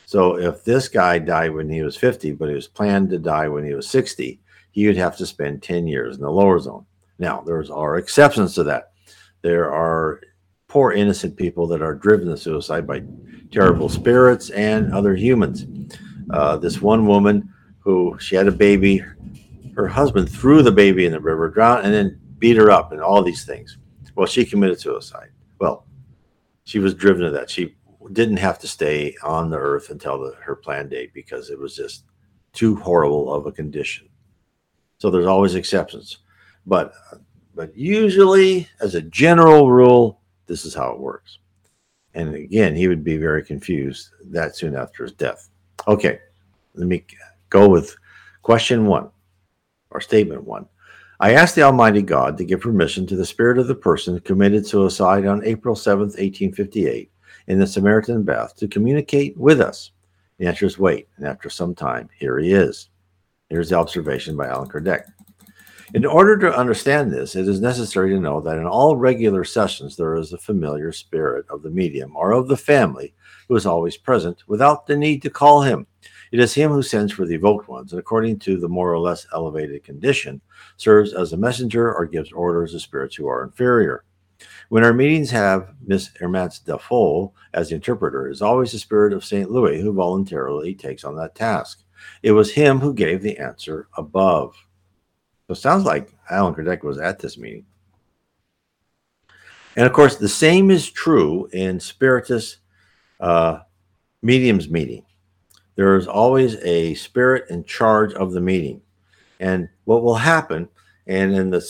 So 0.06 0.38
if 0.38 0.64
this 0.64 0.88
guy 0.88 1.18
died 1.18 1.52
when 1.52 1.68
he 1.68 1.82
was 1.82 1.94
50, 1.94 2.32
but 2.32 2.48
he 2.48 2.54
was 2.54 2.66
planned 2.66 3.10
to 3.10 3.18
die 3.18 3.48
when 3.48 3.66
he 3.66 3.74
was 3.74 3.86
60, 3.90 4.40
he 4.70 4.86
would 4.86 4.96
have 4.96 5.14
to 5.18 5.26
spend 5.26 5.62
10 5.62 5.86
years 5.86 6.16
in 6.16 6.22
the 6.22 6.30
lower 6.30 6.58
zone. 6.58 6.86
Now, 7.18 7.42
there's 7.42 7.70
are 7.70 7.98
exceptions 7.98 8.54
to 8.54 8.64
that. 8.64 8.92
There 9.42 9.70
are 9.70 10.22
poor 10.66 10.92
innocent 10.92 11.36
people 11.36 11.66
that 11.66 11.82
are 11.82 11.94
driven 11.94 12.28
to 12.28 12.38
suicide 12.38 12.86
by 12.86 13.02
terrible 13.52 13.90
spirits 13.90 14.48
and 14.50 14.92
other 14.94 15.14
humans. 15.14 15.66
Uh, 16.30 16.56
this 16.56 16.80
one 16.80 17.06
woman 17.06 17.52
who 17.80 18.16
she 18.18 18.36
had 18.36 18.48
a 18.48 18.52
baby, 18.52 19.04
her 19.76 19.86
husband 19.86 20.30
threw 20.30 20.62
the 20.62 20.72
baby 20.72 21.04
in 21.04 21.12
the 21.12 21.20
river, 21.20 21.50
drowned, 21.50 21.84
and 21.84 21.94
then 21.94 22.19
beat 22.40 22.56
her 22.56 22.70
up 22.70 22.90
and 22.90 23.00
all 23.00 23.22
these 23.22 23.44
things. 23.44 23.78
Well, 24.16 24.26
she 24.26 24.44
committed 24.44 24.80
suicide. 24.80 25.30
Well, 25.60 25.86
she 26.64 26.80
was 26.80 26.94
driven 26.94 27.24
to 27.24 27.30
that. 27.30 27.48
She 27.48 27.76
didn't 28.12 28.38
have 28.38 28.58
to 28.58 28.68
stay 28.68 29.14
on 29.22 29.50
the 29.50 29.58
earth 29.58 29.90
until 29.90 30.18
the, 30.18 30.34
her 30.42 30.56
planned 30.56 30.90
date 30.90 31.14
because 31.14 31.50
it 31.50 31.58
was 31.58 31.76
just 31.76 32.04
too 32.52 32.74
horrible 32.76 33.32
of 33.32 33.46
a 33.46 33.52
condition. 33.52 34.08
So 34.98 35.10
there's 35.10 35.26
always 35.26 35.54
exceptions, 35.54 36.18
but 36.66 36.92
but 37.54 37.76
usually, 37.76 38.68
as 38.80 38.94
a 38.94 39.02
general 39.02 39.70
rule, 39.70 40.20
this 40.46 40.64
is 40.64 40.74
how 40.74 40.92
it 40.92 41.00
works. 41.00 41.38
And 42.14 42.34
again, 42.34 42.74
he 42.74 42.88
would 42.88 43.04
be 43.04 43.16
very 43.16 43.44
confused 43.44 44.10
that 44.26 44.56
soon 44.56 44.74
after 44.74 45.04
his 45.04 45.12
death. 45.12 45.48
Okay, 45.86 46.18
let 46.74 46.86
me 46.86 47.04
go 47.48 47.68
with 47.68 47.96
question 48.42 48.86
one 48.86 49.10
or 49.90 50.00
statement 50.00 50.44
one. 50.44 50.66
I 51.22 51.34
asked 51.34 51.54
the 51.54 51.64
Almighty 51.64 52.00
God 52.00 52.38
to 52.38 52.46
give 52.46 52.62
permission 52.62 53.06
to 53.06 53.14
the 53.14 53.26
spirit 53.26 53.58
of 53.58 53.66
the 53.66 53.74
person 53.74 54.14
who 54.14 54.20
committed 54.20 54.66
suicide 54.66 55.26
on 55.26 55.44
April 55.44 55.76
7, 55.76 56.04
1858, 56.04 57.12
in 57.46 57.58
the 57.58 57.66
Samaritan 57.66 58.22
bath 58.22 58.56
to 58.56 58.66
communicate 58.66 59.36
with 59.36 59.60
us. 59.60 59.90
The 60.38 60.46
answer 60.46 60.64
is 60.64 60.78
wait, 60.78 61.08
and 61.18 61.26
after 61.26 61.50
some 61.50 61.74
time, 61.74 62.08
here 62.18 62.38
he 62.38 62.54
is. 62.54 62.88
Here's 63.50 63.68
the 63.68 63.76
observation 63.76 64.34
by 64.34 64.46
Allan 64.46 64.70
Kardec. 64.70 65.02
In 65.92 66.06
order 66.06 66.38
to 66.38 66.56
understand 66.56 67.12
this, 67.12 67.36
it 67.36 67.46
is 67.46 67.60
necessary 67.60 68.08
to 68.12 68.18
know 68.18 68.40
that 68.40 68.56
in 68.56 68.66
all 68.66 68.96
regular 68.96 69.44
sessions 69.44 69.96
there 69.96 70.16
is 70.16 70.32
a 70.32 70.38
familiar 70.38 70.90
spirit 70.90 71.44
of 71.50 71.62
the 71.62 71.68
medium 71.68 72.16
or 72.16 72.32
of 72.32 72.48
the 72.48 72.56
family 72.56 73.12
who 73.46 73.56
is 73.56 73.66
always 73.66 73.98
present 73.98 74.42
without 74.46 74.86
the 74.86 74.96
need 74.96 75.20
to 75.20 75.28
call 75.28 75.60
him. 75.60 75.86
It 76.32 76.40
is 76.40 76.54
him 76.54 76.70
who 76.70 76.82
sends 76.82 77.12
for 77.12 77.26
the 77.26 77.34
evoked 77.34 77.68
ones, 77.68 77.92
and 77.92 77.98
according 77.98 78.38
to 78.38 78.56
the 78.56 78.68
more 78.68 78.92
or 78.92 79.00
less 79.00 79.26
elevated 79.34 79.82
condition, 79.82 80.40
serves 80.76 81.12
as 81.12 81.32
a 81.32 81.36
messenger 81.36 81.92
or 81.92 82.06
gives 82.06 82.32
orders 82.32 82.72
to 82.72 82.80
spirits 82.80 83.16
who 83.16 83.26
are 83.26 83.42
inferior. 83.42 84.04
When 84.68 84.84
our 84.84 84.92
meetings 84.92 85.30
have 85.30 85.74
Miss 85.84 86.10
Hermance 86.20 86.64
Dufaux 86.64 87.32
as 87.52 87.68
the 87.68 87.74
interpreter, 87.74 88.28
is 88.28 88.40
always 88.40 88.72
the 88.72 88.78
spirit 88.78 89.12
of 89.12 89.24
St. 89.24 89.50
Louis 89.50 89.80
who 89.80 89.92
voluntarily 89.92 90.74
takes 90.74 91.04
on 91.04 91.16
that 91.16 91.34
task. 91.34 91.82
It 92.22 92.32
was 92.32 92.52
him 92.52 92.78
who 92.78 92.94
gave 92.94 93.20
the 93.20 93.38
answer 93.38 93.88
above. 93.96 94.54
So 95.46 95.52
it 95.52 95.56
sounds 95.56 95.84
like 95.84 96.14
Allan 96.30 96.54
Kardec 96.54 96.82
was 96.82 96.98
at 96.98 97.18
this 97.18 97.36
meeting. 97.36 97.66
And 99.76 99.86
of 99.86 99.92
course, 99.92 100.16
the 100.16 100.28
same 100.28 100.70
is 100.70 100.90
true 100.90 101.48
in 101.52 101.78
Spiritist 101.78 102.58
uh, 103.18 103.60
mediums 104.22 104.68
meeting. 104.68 105.04
There 105.76 105.96
is 105.96 106.06
always 106.06 106.56
a 106.56 106.94
spirit 106.94 107.48
in 107.50 107.64
charge 107.64 108.12
of 108.14 108.32
the 108.32 108.40
meeting. 108.40 108.82
And 109.40 109.70
what 109.84 110.04
will 110.04 110.14
happen, 110.14 110.68
and 111.06 111.34
in 111.34 111.50
the 111.50 111.66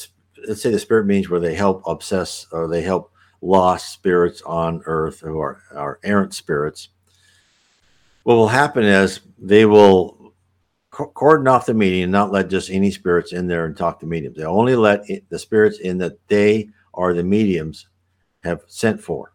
let's 0.46 0.60
say 0.60 0.70
the 0.70 0.78
spirit 0.78 1.06
means 1.06 1.30
where 1.30 1.40
they 1.40 1.54
help 1.54 1.82
obsess 1.86 2.46
or 2.52 2.68
they 2.68 2.82
help 2.82 3.12
lost 3.40 3.92
spirits 3.92 4.42
on 4.42 4.82
earth 4.86 5.20
who 5.20 5.38
are, 5.38 5.62
are 5.74 5.98
errant 6.02 6.34
spirits, 6.34 6.88
what 8.24 8.34
will 8.34 8.48
happen 8.48 8.84
is 8.84 9.20
they 9.38 9.64
will 9.64 10.34
cordon 10.90 11.48
off 11.48 11.66
the 11.66 11.74
meeting 11.74 12.02
and 12.02 12.12
not 12.12 12.32
let 12.32 12.50
just 12.50 12.70
any 12.70 12.90
spirits 12.90 13.32
in 13.32 13.46
there 13.46 13.64
and 13.64 13.76
talk 13.76 14.00
to 14.00 14.06
mediums. 14.06 14.36
They 14.36 14.44
only 14.44 14.74
let 14.74 15.04
the 15.28 15.38
spirits 15.38 15.78
in 15.78 15.98
that 15.98 16.18
they 16.28 16.68
are 16.92 17.14
the 17.14 17.22
mediums 17.22 17.86
have 18.42 18.62
sent 18.66 19.00
for. 19.00 19.32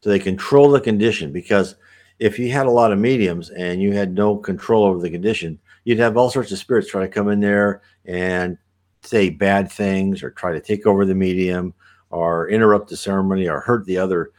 So 0.00 0.10
they 0.10 0.18
control 0.18 0.70
the 0.70 0.80
condition 0.80 1.32
because 1.32 1.76
if 2.18 2.38
you 2.38 2.50
had 2.50 2.66
a 2.66 2.70
lot 2.70 2.92
of 2.92 2.98
mediums 2.98 3.50
and 3.50 3.82
you 3.82 3.92
had 3.92 4.14
no 4.14 4.36
control 4.36 4.84
over 4.84 5.00
the 5.00 5.10
condition, 5.10 5.58
you'd 5.84 5.98
have 5.98 6.16
all 6.16 6.30
sorts 6.30 6.52
of 6.52 6.58
spirits 6.58 6.88
try 6.88 7.02
to 7.02 7.08
come 7.08 7.28
in 7.28 7.40
there 7.40 7.82
and 8.04 8.58
say 9.02 9.30
bad 9.30 9.70
things 9.70 10.22
or 10.22 10.30
try 10.30 10.52
to 10.52 10.60
take 10.60 10.86
over 10.86 11.04
the 11.04 11.14
medium 11.14 11.74
or 12.10 12.48
interrupt 12.48 12.88
the 12.88 12.96
ceremony 12.96 13.48
or 13.48 13.60
hurt 13.60 13.84
the 13.86 13.98
other 13.98 14.30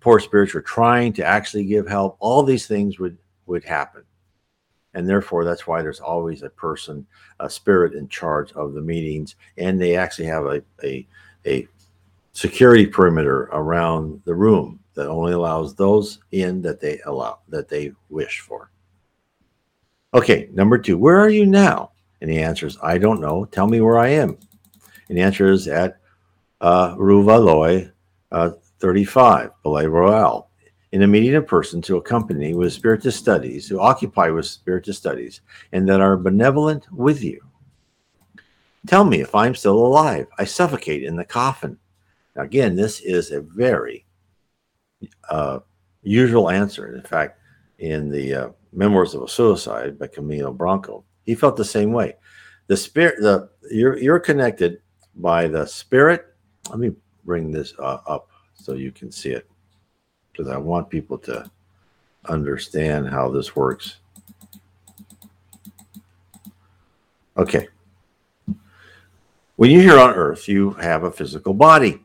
poor 0.00 0.20
spirits 0.20 0.54
or 0.54 0.60
trying 0.60 1.12
to 1.14 1.24
actually 1.24 1.64
give 1.64 1.88
help. 1.88 2.16
All 2.20 2.42
these 2.42 2.66
things 2.66 2.98
would 2.98 3.16
would 3.46 3.64
happen. 3.64 4.04
And 4.94 5.08
therefore, 5.08 5.44
that's 5.44 5.66
why 5.66 5.80
there's 5.80 6.00
always 6.00 6.42
a 6.42 6.50
person, 6.50 7.06
a 7.40 7.48
spirit 7.48 7.94
in 7.94 8.08
charge 8.08 8.52
of 8.52 8.74
the 8.74 8.80
meetings, 8.80 9.36
and 9.56 9.80
they 9.80 9.96
actually 9.96 10.26
have 10.26 10.44
a, 10.44 10.62
a, 10.84 11.06
a 11.46 11.66
security 12.32 12.86
perimeter 12.86 13.44
around 13.52 14.20
the 14.26 14.34
room 14.34 14.80
that 14.94 15.08
only 15.08 15.32
allows 15.32 15.74
those 15.74 16.18
in 16.32 16.60
that 16.62 16.80
they 16.80 17.00
allow 17.06 17.38
that 17.48 17.68
they 17.68 17.92
wish 18.10 18.40
for. 18.40 18.71
Okay, 20.14 20.48
number 20.52 20.76
two, 20.76 20.98
where 20.98 21.18
are 21.18 21.30
you 21.30 21.46
now? 21.46 21.92
And 22.20 22.30
he 22.30 22.38
answers, 22.38 22.76
I 22.82 22.98
don't 22.98 23.20
know. 23.20 23.46
Tell 23.46 23.66
me 23.66 23.80
where 23.80 23.98
I 23.98 24.08
am. 24.08 24.36
And 25.08 25.16
the 25.16 25.22
answer 25.22 25.50
is 25.50 25.66
at 25.68 25.98
uh, 26.60 26.94
Rue 26.98 27.24
Valois, 27.24 27.90
uh, 28.30 28.50
35, 28.78 29.50
Palais 29.62 29.86
Royal, 29.86 30.48
in 30.92 31.02
a 31.02 31.06
meeting 31.06 31.34
of 31.34 31.46
persons 31.46 31.88
who 31.88 31.96
accompany 31.96 32.54
with 32.54 32.72
Spiritist 32.72 33.18
studies, 33.18 33.66
who 33.66 33.80
occupy 33.80 34.28
with 34.28 34.44
Spiritist 34.44 35.00
studies, 35.00 35.40
and 35.72 35.88
that 35.88 36.00
are 36.00 36.16
benevolent 36.16 36.86
with 36.92 37.24
you. 37.24 37.40
Tell 38.86 39.04
me 39.04 39.20
if 39.20 39.34
I'm 39.34 39.54
still 39.54 39.78
alive. 39.78 40.26
I 40.38 40.44
suffocate 40.44 41.04
in 41.04 41.16
the 41.16 41.24
coffin. 41.24 41.78
Now, 42.36 42.42
again, 42.42 42.76
this 42.76 43.00
is 43.00 43.30
a 43.30 43.40
very 43.40 44.04
uh, 45.30 45.60
usual 46.02 46.50
answer. 46.50 46.94
In 46.94 47.02
fact, 47.02 47.38
in 47.78 48.10
the 48.10 48.34
uh, 48.34 48.48
Memoirs 48.72 49.14
of 49.14 49.22
a 49.22 49.28
Suicide 49.28 49.98
by 49.98 50.06
Camilo 50.06 50.56
Branco. 50.56 51.04
he 51.24 51.34
felt 51.34 51.56
the 51.56 51.64
same 51.64 51.92
way. 51.92 52.14
The 52.68 52.76
spirit, 52.76 53.16
the 53.20 53.50
you're 53.70 53.98
you're 53.98 54.20
connected 54.20 54.80
by 55.16 55.48
the 55.48 55.66
spirit. 55.66 56.26
Let 56.70 56.78
me 56.78 56.92
bring 57.24 57.50
this 57.50 57.74
uh, 57.78 57.98
up 58.06 58.28
so 58.54 58.74
you 58.74 58.92
can 58.92 59.10
see 59.10 59.30
it, 59.30 59.48
because 60.32 60.48
I 60.48 60.56
want 60.56 60.88
people 60.88 61.18
to 61.18 61.50
understand 62.28 63.08
how 63.08 63.30
this 63.30 63.54
works. 63.56 63.98
Okay. 67.36 67.68
When 69.56 69.70
you're 69.70 69.82
here 69.82 69.98
on 69.98 70.14
Earth, 70.14 70.48
you 70.48 70.70
have 70.72 71.04
a 71.04 71.12
physical 71.12 71.54
body. 71.54 72.00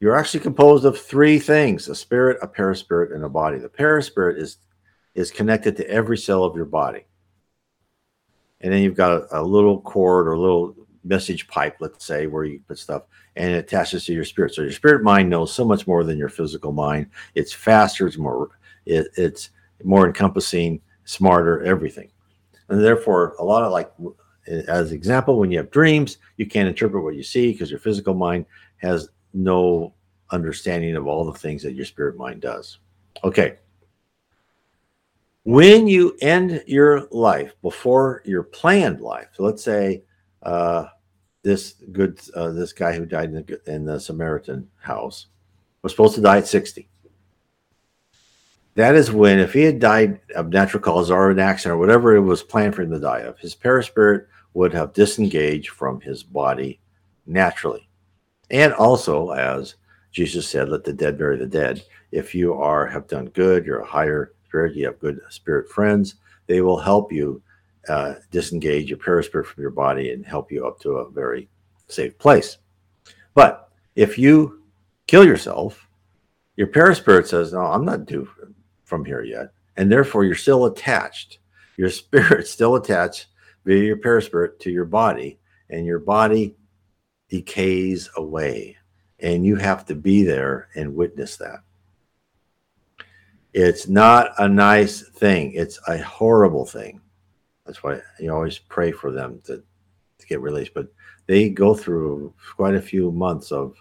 You're 0.00 0.16
actually 0.16 0.40
composed 0.40 0.84
of 0.84 0.98
three 0.98 1.38
things 1.38 1.88
a 1.88 1.94
spirit, 1.94 2.38
a 2.42 2.48
perispirit, 2.48 3.12
and 3.12 3.24
a 3.24 3.28
body. 3.28 3.58
The 3.58 3.68
perispirit 3.68 4.38
is, 4.38 4.58
is 5.14 5.30
connected 5.30 5.76
to 5.76 5.88
every 5.88 6.18
cell 6.18 6.44
of 6.44 6.56
your 6.56 6.64
body. 6.64 7.04
And 8.60 8.72
then 8.72 8.82
you've 8.82 8.96
got 8.96 9.12
a, 9.12 9.40
a 9.40 9.42
little 9.42 9.80
cord 9.80 10.26
or 10.26 10.38
little 10.38 10.74
message 11.04 11.46
pipe, 11.48 11.76
let's 11.80 12.04
say, 12.04 12.26
where 12.26 12.44
you 12.44 12.60
put 12.66 12.78
stuff 12.78 13.02
and 13.36 13.52
it 13.52 13.58
attaches 13.58 14.06
to 14.06 14.14
your 14.14 14.24
spirit. 14.24 14.54
So 14.54 14.62
your 14.62 14.72
spirit 14.72 15.02
mind 15.02 15.28
knows 15.28 15.52
so 15.52 15.64
much 15.64 15.86
more 15.86 16.04
than 16.04 16.18
your 16.18 16.28
physical 16.28 16.72
mind. 16.72 17.06
It's 17.34 17.52
faster, 17.52 18.06
it's 18.06 18.16
more, 18.16 18.50
it, 18.86 19.08
it's 19.16 19.50
more 19.82 20.06
encompassing, 20.06 20.80
smarter, 21.04 21.62
everything. 21.62 22.10
And 22.68 22.82
therefore, 22.82 23.34
a 23.38 23.44
lot 23.44 23.62
of 23.62 23.72
like, 23.72 23.92
as 24.46 24.92
example, 24.92 25.38
when 25.38 25.50
you 25.50 25.58
have 25.58 25.70
dreams, 25.70 26.18
you 26.36 26.46
can't 26.46 26.68
interpret 26.68 27.04
what 27.04 27.16
you 27.16 27.22
see 27.22 27.52
because 27.52 27.70
your 27.70 27.80
physical 27.80 28.14
mind 28.14 28.46
has 28.78 29.10
no 29.32 29.94
understanding 30.30 30.96
of 30.96 31.06
all 31.06 31.24
the 31.24 31.38
things 31.38 31.62
that 31.62 31.74
your 31.74 31.84
spirit 31.84 32.16
mind 32.16 32.40
does. 32.40 32.78
Okay. 33.22 33.56
When 35.44 35.86
you 35.86 36.16
end 36.22 36.64
your 36.66 37.06
life 37.10 37.54
before 37.60 38.22
your 38.24 38.42
planned 38.42 39.00
life, 39.00 39.28
so 39.34 39.42
let's 39.42 39.62
say 39.62 40.02
uh, 40.42 40.86
this 41.42 41.74
good 41.92 42.18
uh, 42.34 42.50
this 42.50 42.72
guy 42.72 42.94
who 42.94 43.04
died 43.04 43.28
in 43.28 43.34
the, 43.34 43.60
in 43.66 43.84
the 43.84 44.00
Samaritan 44.00 44.68
house 44.78 45.26
was 45.82 45.92
supposed 45.92 46.14
to 46.14 46.22
die 46.22 46.38
at 46.38 46.48
60. 46.48 46.88
That 48.74 48.94
is 48.96 49.12
when, 49.12 49.38
if 49.38 49.52
he 49.52 49.62
had 49.62 49.78
died 49.78 50.18
of 50.34 50.48
natural 50.48 50.82
cause 50.82 51.10
or 51.10 51.30
an 51.30 51.38
accident 51.38 51.74
or 51.74 51.78
whatever 51.78 52.16
it 52.16 52.20
was 52.20 52.42
planned 52.42 52.74
for 52.74 52.82
him 52.82 52.90
to 52.90 52.98
die 52.98 53.20
of, 53.20 53.38
his 53.38 53.54
perispirit 53.54 54.26
would 54.54 54.72
have 54.72 54.94
disengaged 54.94 55.68
from 55.68 56.00
his 56.00 56.22
body 56.22 56.80
naturally. 57.26 57.88
And 58.50 58.72
also, 58.72 59.30
as 59.30 59.76
Jesus 60.10 60.48
said, 60.48 60.70
let 60.70 60.84
the 60.84 60.92
dead 60.92 61.18
bury 61.18 61.36
the 61.36 61.46
dead. 61.46 61.84
If 62.10 62.34
you 62.34 62.54
are 62.54 62.86
have 62.86 63.06
done 63.06 63.26
good, 63.26 63.66
you're 63.66 63.80
a 63.80 63.86
higher 63.86 64.32
spirit, 64.54 64.76
you 64.76 64.86
have 64.86 65.00
good 65.00 65.20
spirit 65.30 65.68
friends, 65.68 66.14
they 66.46 66.60
will 66.60 66.78
help 66.78 67.10
you 67.10 67.42
uh, 67.88 68.14
disengage 68.30 68.88
your 68.88 68.98
perispirit 68.98 69.48
from 69.48 69.60
your 69.60 69.72
body 69.72 70.12
and 70.12 70.24
help 70.24 70.52
you 70.52 70.64
up 70.64 70.78
to 70.78 70.98
a 70.98 71.10
very 71.10 71.48
safe 71.88 72.16
place. 72.18 72.58
But 73.34 73.68
if 73.96 74.16
you 74.16 74.62
kill 75.08 75.26
yourself, 75.26 75.88
your 76.54 76.68
perispirit 76.68 77.26
says, 77.26 77.52
No, 77.52 77.62
I'm 77.62 77.84
not 77.84 78.06
due 78.06 78.28
from 78.84 79.04
here 79.04 79.24
yet. 79.24 79.48
And 79.76 79.90
therefore, 79.90 80.22
you're 80.22 80.36
still 80.36 80.66
attached. 80.66 81.38
Your 81.76 81.90
spirit 81.90 82.46
still 82.46 82.76
attached 82.76 83.26
via 83.64 83.82
your 83.82 83.96
perispirit 83.96 84.60
to 84.60 84.70
your 84.70 84.84
body, 84.84 85.40
and 85.68 85.84
your 85.84 85.98
body 85.98 86.54
decays 87.28 88.08
away. 88.16 88.76
And 89.18 89.44
you 89.44 89.56
have 89.56 89.84
to 89.86 89.96
be 89.96 90.22
there 90.22 90.68
and 90.76 90.94
witness 90.94 91.36
that. 91.38 91.63
It's 93.54 93.86
not 93.86 94.32
a 94.38 94.48
nice 94.48 95.02
thing, 95.02 95.52
it's 95.54 95.78
a 95.86 95.98
horrible 95.98 96.66
thing. 96.66 97.00
That's 97.64 97.84
why 97.84 98.00
you 98.18 98.32
always 98.32 98.58
pray 98.58 98.90
for 98.90 99.12
them 99.12 99.40
to, 99.44 99.62
to 100.18 100.26
get 100.26 100.40
released. 100.40 100.74
But 100.74 100.88
they 101.26 101.48
go 101.48 101.72
through 101.72 102.34
quite 102.56 102.74
a 102.74 102.82
few 102.82 103.12
months 103.12 103.52
of, 103.52 103.76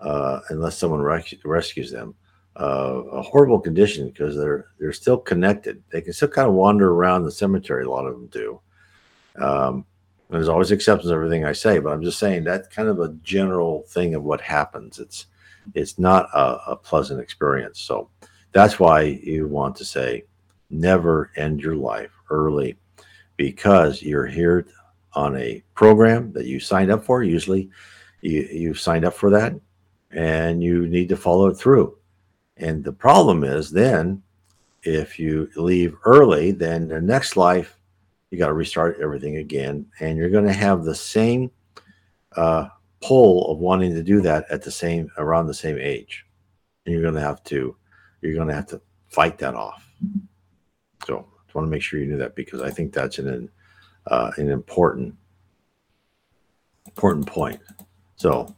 uh, 0.00 0.40
unless 0.50 0.76
someone 0.76 1.00
res- 1.00 1.34
rescues 1.44 1.92
them, 1.92 2.16
uh, 2.58 3.02
a 3.12 3.22
horrible 3.22 3.60
condition 3.60 4.08
because 4.08 4.36
they're 4.36 4.66
they're 4.78 4.92
still 4.92 5.18
connected. 5.18 5.82
They 5.90 6.00
can 6.00 6.12
still 6.12 6.28
kind 6.28 6.48
of 6.48 6.54
wander 6.54 6.90
around 6.90 7.22
the 7.22 7.30
cemetery. 7.30 7.84
A 7.84 7.90
lot 7.90 8.06
of 8.06 8.14
them 8.14 8.26
do. 8.26 8.60
Um, 9.38 9.84
there's 10.30 10.48
always 10.48 10.72
exceptions 10.72 11.10
to 11.10 11.14
everything 11.14 11.44
I 11.44 11.52
say, 11.52 11.78
but 11.78 11.92
I'm 11.92 12.02
just 12.02 12.18
saying 12.18 12.44
that 12.44 12.70
kind 12.70 12.88
of 12.88 12.98
a 12.98 13.12
general 13.22 13.84
thing 13.88 14.16
of 14.16 14.24
what 14.24 14.40
happens. 14.40 14.98
It's 14.98 15.26
it's 15.74 15.96
not 15.98 16.28
a, 16.34 16.72
a 16.72 16.76
pleasant 16.76 17.20
experience. 17.20 17.80
So 17.80 18.08
that's 18.52 18.78
why 18.78 19.02
you 19.02 19.48
want 19.48 19.76
to 19.76 19.84
say 19.84 20.24
never 20.70 21.30
end 21.36 21.60
your 21.60 21.76
life 21.76 22.12
early 22.30 22.76
because 23.36 24.02
you're 24.02 24.26
here 24.26 24.66
on 25.12 25.36
a 25.36 25.62
program 25.74 26.32
that 26.32 26.46
you 26.46 26.60
signed 26.60 26.90
up 26.90 27.04
for. 27.04 27.22
Usually 27.22 27.70
you, 28.20 28.48
you've 28.52 28.80
signed 28.80 29.04
up 29.04 29.14
for 29.14 29.30
that 29.30 29.54
and 30.10 30.62
you 30.62 30.86
need 30.86 31.08
to 31.08 31.16
follow 31.16 31.48
it 31.48 31.56
through. 31.56 31.96
And 32.56 32.82
the 32.82 32.92
problem 32.92 33.44
is 33.44 33.70
then 33.70 34.22
if 34.82 35.18
you 35.18 35.50
leave 35.56 35.96
early, 36.04 36.52
then 36.52 36.88
the 36.88 37.00
next 37.00 37.36
life, 37.36 37.78
you 38.30 38.38
got 38.38 38.48
to 38.48 38.54
restart 38.54 38.98
everything 39.00 39.36
again. 39.36 39.86
And 40.00 40.16
you're 40.16 40.30
going 40.30 40.46
to 40.46 40.52
have 40.52 40.84
the 40.84 40.94
same 40.94 41.50
uh, 42.36 42.68
pull 43.02 43.50
of 43.50 43.58
wanting 43.58 43.94
to 43.94 44.02
do 44.02 44.20
that 44.22 44.46
at 44.50 44.62
the 44.62 44.70
same, 44.70 45.10
around 45.18 45.46
the 45.46 45.54
same 45.54 45.78
age. 45.78 46.24
And 46.84 46.92
you're 46.92 47.02
going 47.02 47.14
to 47.14 47.20
have 47.20 47.42
to, 47.44 47.76
you're 48.20 48.34
going 48.34 48.48
to 48.48 48.54
have 48.54 48.66
to 48.68 48.80
fight 49.08 49.38
that 49.38 49.54
off. 49.54 49.88
So 51.06 51.18
I 51.18 51.58
want 51.58 51.66
to 51.66 51.70
make 51.70 51.82
sure 51.82 52.00
you 52.00 52.06
knew 52.06 52.18
that 52.18 52.34
because 52.34 52.60
I 52.60 52.70
think 52.70 52.92
that's 52.92 53.18
an 53.18 53.48
uh, 54.08 54.30
an 54.36 54.50
important 54.50 55.14
important 56.86 57.26
point. 57.26 57.60
So 58.16 58.54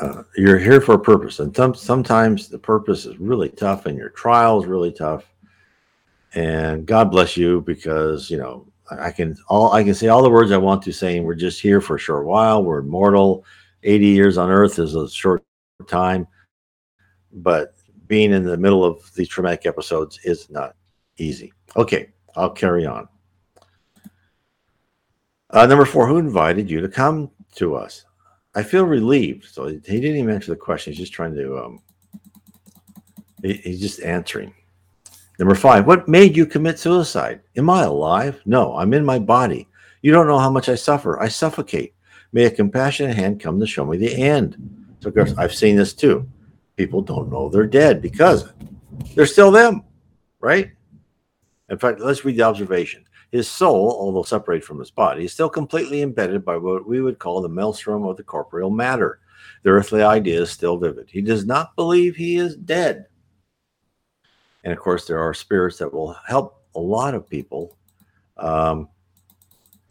uh, 0.00 0.22
you're 0.36 0.58
here 0.58 0.80
for 0.80 0.94
a 0.94 0.98
purpose, 0.98 1.40
and 1.40 1.54
some, 1.54 1.74
sometimes 1.74 2.48
the 2.48 2.58
purpose 2.58 3.06
is 3.06 3.18
really 3.18 3.48
tough, 3.48 3.86
and 3.86 3.98
your 3.98 4.10
trial 4.10 4.60
is 4.60 4.66
really 4.66 4.92
tough. 4.92 5.24
And 6.34 6.86
God 6.86 7.10
bless 7.10 7.36
you 7.36 7.60
because 7.62 8.30
you 8.30 8.36
know 8.36 8.66
I 8.90 9.10
can 9.10 9.36
all 9.48 9.72
I 9.72 9.82
can 9.82 9.94
say 9.94 10.08
all 10.08 10.22
the 10.22 10.30
words 10.30 10.52
I 10.52 10.58
want 10.58 10.82
to, 10.82 10.92
saying 10.92 11.24
we're 11.24 11.34
just 11.34 11.60
here 11.60 11.80
for 11.80 11.96
a 11.96 12.00
short 12.00 12.24
while. 12.24 12.62
We're 12.62 12.78
immortal. 12.78 13.44
Eighty 13.82 14.06
years 14.06 14.38
on 14.38 14.50
Earth 14.50 14.78
is 14.78 14.94
a 14.94 15.08
short 15.08 15.42
time, 15.88 16.26
but 17.32 17.74
being 18.10 18.32
in 18.32 18.42
the 18.42 18.56
middle 18.56 18.84
of 18.84 19.14
these 19.14 19.28
traumatic 19.28 19.66
episodes 19.66 20.18
is 20.24 20.50
not 20.50 20.74
easy. 21.18 21.52
Okay, 21.76 22.08
I'll 22.34 22.50
carry 22.50 22.84
on. 22.84 23.06
Uh, 25.50 25.64
number 25.66 25.84
four, 25.84 26.08
who 26.08 26.18
invited 26.18 26.68
you 26.68 26.80
to 26.80 26.88
come 26.88 27.30
to 27.54 27.76
us? 27.76 28.04
I 28.56 28.64
feel 28.64 28.84
relieved. 28.84 29.44
So 29.44 29.68
he 29.68 29.78
didn't 29.78 30.16
even 30.16 30.34
answer 30.34 30.50
the 30.50 30.56
question. 30.56 30.92
He's 30.92 30.98
just 30.98 31.12
trying 31.12 31.36
to, 31.36 31.56
um, 31.56 31.82
he, 33.42 33.54
he's 33.54 33.80
just 33.80 34.02
answering. 34.02 34.52
Number 35.38 35.54
five, 35.54 35.86
what 35.86 36.08
made 36.08 36.36
you 36.36 36.46
commit 36.46 36.80
suicide? 36.80 37.42
Am 37.56 37.70
I 37.70 37.84
alive? 37.84 38.42
No, 38.44 38.76
I'm 38.76 38.92
in 38.92 39.04
my 39.04 39.20
body. 39.20 39.68
You 40.02 40.10
don't 40.10 40.26
know 40.26 40.38
how 40.40 40.50
much 40.50 40.68
I 40.68 40.74
suffer. 40.74 41.22
I 41.22 41.28
suffocate. 41.28 41.94
May 42.32 42.46
a 42.46 42.50
compassionate 42.50 43.14
hand 43.14 43.38
come 43.38 43.60
to 43.60 43.66
show 43.68 43.84
me 43.84 43.98
the 43.98 44.12
end. 44.12 44.56
So, 44.98 45.10
of 45.10 45.14
course, 45.14 45.32
I've 45.38 45.54
seen 45.54 45.76
this 45.76 45.94
too. 45.94 46.28
People 46.76 47.02
don't 47.02 47.30
know 47.30 47.48
they're 47.48 47.66
dead 47.66 48.00
because 48.00 48.52
they're 49.14 49.26
still 49.26 49.50
them, 49.50 49.82
right? 50.40 50.70
In 51.68 51.78
fact, 51.78 52.00
let's 52.00 52.24
read 52.24 52.36
the 52.36 52.42
observation. 52.42 53.04
His 53.30 53.48
soul, 53.48 53.96
although 54.00 54.24
separated 54.24 54.64
from 54.64 54.80
his 54.80 54.90
body, 54.90 55.24
is 55.24 55.32
still 55.32 55.48
completely 55.48 56.02
embedded 56.02 56.44
by 56.44 56.56
what 56.56 56.86
we 56.86 57.00
would 57.00 57.18
call 57.18 57.40
the 57.40 57.48
maelstrom 57.48 58.04
of 58.04 58.16
the 58.16 58.24
corporeal 58.24 58.70
matter. 58.70 59.20
The 59.62 59.70
earthly 59.70 60.02
idea 60.02 60.42
is 60.42 60.50
still 60.50 60.78
vivid. 60.78 61.08
He 61.10 61.20
does 61.20 61.46
not 61.46 61.76
believe 61.76 62.16
he 62.16 62.36
is 62.36 62.56
dead. 62.56 63.06
And 64.64 64.72
of 64.72 64.78
course, 64.78 65.06
there 65.06 65.20
are 65.20 65.32
spirits 65.32 65.78
that 65.78 65.92
will 65.92 66.12
help 66.26 66.64
a 66.74 66.80
lot 66.80 67.14
of 67.14 67.28
people 67.28 67.76
um, 68.36 68.88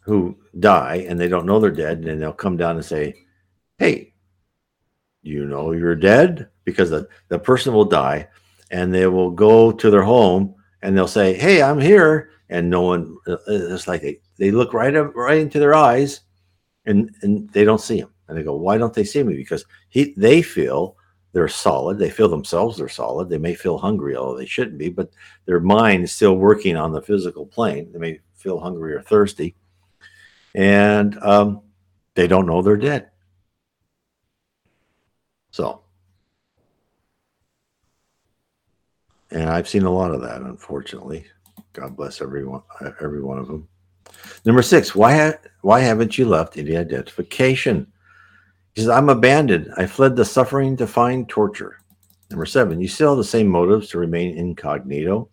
who 0.02 0.38
die 0.60 1.06
and 1.08 1.20
they 1.20 1.28
don't 1.28 1.46
know 1.46 1.60
they're 1.60 1.72
dead. 1.72 2.06
And 2.06 2.22
they'll 2.22 2.34
come 2.34 2.58
down 2.58 2.76
and 2.76 2.86
say, 2.86 3.16
Hey, 3.78 4.09
you 5.22 5.46
know 5.46 5.72
you're 5.72 5.96
dead? 5.96 6.48
Because 6.64 6.90
the, 6.90 7.08
the 7.28 7.40
person 7.40 7.74
will 7.74 7.86
die 7.86 8.28
and 8.72 8.94
they 8.94 9.08
will 9.08 9.32
go 9.32 9.72
to 9.72 9.90
their 9.90 10.04
home 10.04 10.56
and 10.82 10.96
they'll 10.96 11.08
say, 11.08 11.34
Hey, 11.34 11.62
I'm 11.62 11.80
here 11.80 12.32
and 12.50 12.70
no 12.70 12.82
one 12.82 13.18
uh, 13.28 13.38
it's 13.48 13.88
like 13.88 14.02
they, 14.02 14.20
they 14.38 14.52
look 14.52 14.74
right 14.74 14.96
up 14.96 15.16
right 15.16 15.40
into 15.40 15.60
their 15.60 15.76
eyes 15.76 16.22
and 16.86 17.14
and 17.22 17.50
they 17.52 17.64
don't 17.64 17.82
see 17.82 18.00
him 18.00 18.10
and 18.28 18.38
they 18.38 18.44
go 18.44 18.56
why 18.56 18.78
don't 18.78 18.94
they 18.94 19.04
see 19.04 19.24
me 19.24 19.36
because 19.36 19.66
he 19.90 20.14
they 20.18 20.42
feel 20.42 20.96
they're 21.32 21.48
solid 21.48 21.98
they 21.98 22.10
feel 22.10 22.28
themselves 22.28 22.78
they're 22.78 22.90
solid 22.90 23.30
they 23.30 23.38
may 23.38 23.54
feel 23.54 23.78
hungry 23.78 24.16
although 24.16 24.38
they 24.38 24.46
shouldn't 24.46 24.78
be 24.78 24.90
but 24.90 25.12
their 25.46 25.60
mind 25.60 26.04
is 26.04 26.12
still 26.12 26.36
working 26.36 26.76
on 26.76 26.92
the 26.92 27.02
physical 27.02 27.46
plane 27.46 27.92
they 27.92 28.00
may 28.00 28.20
feel 28.34 28.60
hungry 28.60 28.94
or 28.94 29.02
thirsty 29.02 29.56
and 30.56 31.18
um, 31.22 31.62
they 32.16 32.28
don't 32.28 32.48
know 32.48 32.62
they're 32.62 32.78
dead 32.78 33.10
so 35.52 35.82
and 39.32 39.50
i've 39.50 39.70
seen 39.70 39.84
a 39.84 39.92
lot 39.92 40.12
of 40.12 40.22
that 40.22 40.42
unfortunately 40.42 41.26
God 41.74 41.96
bless 41.96 42.22
everyone, 42.22 42.62
every 43.02 43.22
one 43.22 43.38
of 43.38 43.48
them. 43.48 43.68
Number 44.46 44.62
six, 44.62 44.96
why 44.96 45.16
ha- 45.16 45.40
why 45.62 45.80
haven't 45.80 46.18
you 46.18 46.26
left 46.26 46.58
any 46.58 46.76
identification? 46.76 47.88
He 48.74 48.82
says, 48.82 48.90
I'm 48.90 49.10
abandoned. 49.10 49.72
I 49.78 49.86
fled 49.86 50.16
the 50.16 50.26
suffering 50.26 50.78
to 50.78 50.88
find 50.88 51.28
torture. 51.28 51.78
Number 52.30 52.46
seven, 52.46 52.80
you 52.80 52.88
still 52.88 53.10
have 53.10 53.18
the 53.18 53.24
same 53.24 53.48
motives 53.48 53.90
to 53.90 54.00
remain 54.00 54.38
incognito. 54.38 55.30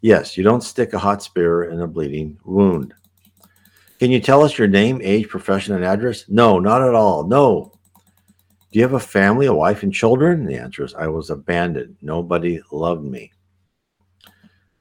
Yes, 0.00 0.36
you 0.36 0.44
don't 0.44 0.62
stick 0.62 0.92
a 0.92 0.98
hot 0.98 1.22
spear 1.22 1.64
in 1.64 1.80
a 1.80 1.86
bleeding 1.86 2.38
wound. 2.44 2.94
Can 3.98 4.10
you 4.10 4.20
tell 4.20 4.42
us 4.42 4.58
your 4.58 4.68
name, 4.68 5.00
age, 5.02 5.28
profession, 5.28 5.74
and 5.74 5.84
address? 5.84 6.26
No, 6.28 6.58
not 6.58 6.82
at 6.82 6.94
all. 6.94 7.24
No. 7.24 7.72
Do 8.76 8.80
you 8.80 8.84
have 8.84 8.92
a 8.92 9.00
family, 9.00 9.46
a 9.46 9.54
wife, 9.54 9.82
and 9.82 9.90
children? 9.90 10.44
The 10.44 10.58
answer 10.58 10.84
is 10.84 10.92
I 10.92 11.06
was 11.06 11.30
abandoned. 11.30 11.96
Nobody 12.02 12.60
loved 12.70 13.06
me. 13.06 13.32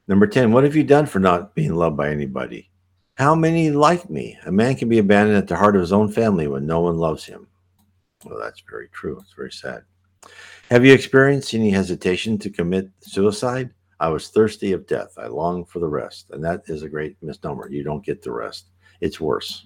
Number 0.10 0.28
10, 0.28 0.52
what 0.52 0.66
have 0.66 0.76
you 0.76 0.84
done 0.84 1.06
for 1.06 1.20
not 1.20 1.56
being 1.56 1.74
loved 1.74 1.96
by 1.96 2.10
anybody? 2.10 2.70
How 3.14 3.36
many 3.36 3.72
like 3.72 4.10
me? 4.10 4.38
A 4.46 4.52
man 4.52 4.76
can 4.76 4.90
be 4.90 4.98
abandoned 4.98 5.38
at 5.38 5.48
the 5.48 5.56
heart 5.56 5.78
of 5.78 5.82
his 5.82 5.94
own 5.94 6.12
family 6.12 6.50
when 6.50 6.66
no 6.66 6.82
one 6.82 6.98
loves 6.98 7.24
him. 7.24 7.48
Well, 8.26 8.38
that's 8.38 8.62
very 8.70 8.90
true. 8.90 9.18
It's 9.22 9.32
very 9.32 9.54
sad. 9.54 9.84
Have 10.70 10.84
you 10.84 10.92
experienced 10.92 11.54
any 11.54 11.70
hesitation 11.70 12.38
to 12.40 12.50
commit 12.50 12.90
suicide? 13.00 13.70
I 14.02 14.10
was 14.10 14.28
thirsty 14.28 14.74
of 14.74 14.88
death. 14.88 15.14
I 15.18 15.28
longed 15.28 15.70
for 15.70 15.80
the 15.80 15.88
rest. 15.88 16.32
And 16.32 16.44
that 16.44 16.64
is 16.68 16.84
a 16.84 16.90
great 16.90 17.16
misnomer. 17.22 17.70
You 17.72 17.86
don't 17.86 18.06
get 18.06 18.22
the 18.22 18.34
rest, 18.34 18.72
it's 19.00 19.22
worse. 19.22 19.66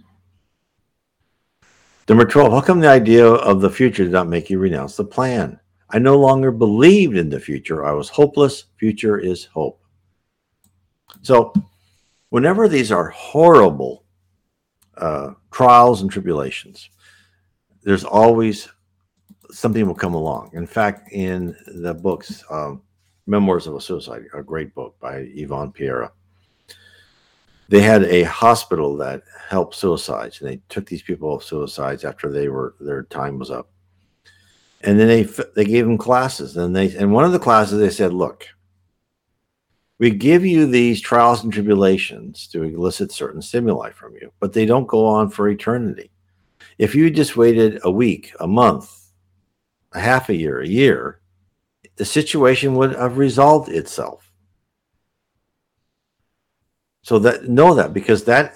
Number 2.09 2.25
12, 2.25 2.51
how 2.51 2.61
come 2.61 2.79
the 2.79 2.87
idea 2.87 3.23
of 3.27 3.61
the 3.61 3.69
future 3.69 4.03
did 4.03 4.11
not 4.11 4.27
make 4.27 4.49
you 4.49 4.57
renounce 4.57 4.97
the 4.97 5.05
plan? 5.05 5.59
I 5.91 5.99
no 5.99 6.17
longer 6.17 6.51
believed 6.51 7.15
in 7.15 7.29
the 7.29 7.39
future. 7.39 7.85
I 7.85 7.91
was 7.91 8.09
hopeless. 8.09 8.65
Future 8.77 9.19
is 9.19 9.45
hope. 9.45 9.79
So, 11.21 11.53
whenever 12.29 12.67
these 12.67 12.91
are 12.91 13.09
horrible 13.09 14.05
uh, 14.97 15.33
trials 15.51 16.01
and 16.01 16.09
tribulations, 16.09 16.89
there's 17.83 18.03
always 18.03 18.67
something 19.51 19.85
will 19.85 19.93
come 19.93 20.15
along. 20.15 20.49
In 20.53 20.65
fact, 20.65 21.11
in 21.11 21.55
the 21.67 21.93
books, 21.93 22.43
um, 22.49 22.81
Memoirs 23.27 23.67
of 23.67 23.75
a 23.75 23.81
Suicide, 23.81 24.23
a 24.33 24.41
great 24.41 24.73
book 24.73 24.95
by 24.99 25.27
Yvonne 25.35 25.71
Pereira, 25.71 26.11
they 27.69 27.81
had 27.81 28.03
a 28.05 28.23
hospital 28.23 28.97
that 28.97 29.21
helped 29.47 29.75
suicides, 29.75 30.41
and 30.41 30.49
they 30.49 30.59
took 30.69 30.87
these 30.87 31.03
people 31.03 31.29
off 31.29 31.43
suicides 31.43 32.03
after 32.03 32.31
they 32.31 32.49
were 32.49 32.73
their 32.79 33.03
time 33.03 33.37
was 33.37 33.51
up. 33.51 33.69
And 34.81 34.99
then 34.99 35.07
they 35.07 35.23
they 35.55 35.65
gave 35.65 35.85
them 35.85 35.97
classes, 35.97 36.57
and 36.57 36.75
they 36.75 36.95
and 36.95 37.13
one 37.13 37.25
of 37.25 37.31
the 37.31 37.39
classes 37.39 37.79
they 37.79 37.91
said, 37.91 38.11
"Look, 38.11 38.47
we 39.99 40.09
give 40.09 40.43
you 40.43 40.65
these 40.65 40.99
trials 40.99 41.43
and 41.43 41.53
tribulations 41.53 42.47
to 42.47 42.63
elicit 42.63 43.11
certain 43.11 43.41
stimuli 43.41 43.91
from 43.91 44.15
you, 44.15 44.31
but 44.39 44.51
they 44.51 44.65
don't 44.65 44.87
go 44.87 45.05
on 45.05 45.29
for 45.29 45.47
eternity. 45.47 46.09
If 46.79 46.95
you 46.95 47.11
just 47.11 47.37
waited 47.37 47.81
a 47.83 47.91
week, 47.91 48.33
a 48.39 48.47
month, 48.47 48.89
a 49.91 49.99
half 49.99 50.29
a 50.29 50.35
year, 50.35 50.61
a 50.61 50.67
year, 50.67 51.19
the 51.97 52.05
situation 52.05 52.75
would 52.75 52.95
have 52.95 53.17
resolved 53.17 53.69
itself. 53.69 54.28
So 57.01 57.19
that 57.19 57.47
know 57.47 57.73
that 57.75 57.93
because 57.93 58.23
that 58.25 58.55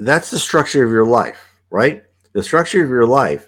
that's 0.00 0.30
the 0.30 0.38
structure 0.38 0.84
of 0.84 0.90
your 0.90 1.06
life, 1.06 1.38
right? 1.70 2.02
The 2.32 2.42
structure 2.42 2.82
of 2.82 2.90
your 2.90 3.06
life 3.06 3.46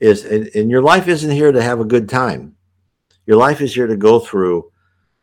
is 0.00 0.24
and, 0.24 0.48
and 0.54 0.70
your 0.70 0.82
life 0.82 1.08
isn't 1.08 1.30
here 1.30 1.52
to 1.52 1.62
have 1.62 1.80
a 1.80 1.84
good 1.84 2.08
time. 2.08 2.56
Your 3.26 3.36
life 3.36 3.60
is 3.60 3.74
here 3.74 3.86
to 3.86 3.96
go 3.96 4.18
through 4.18 4.70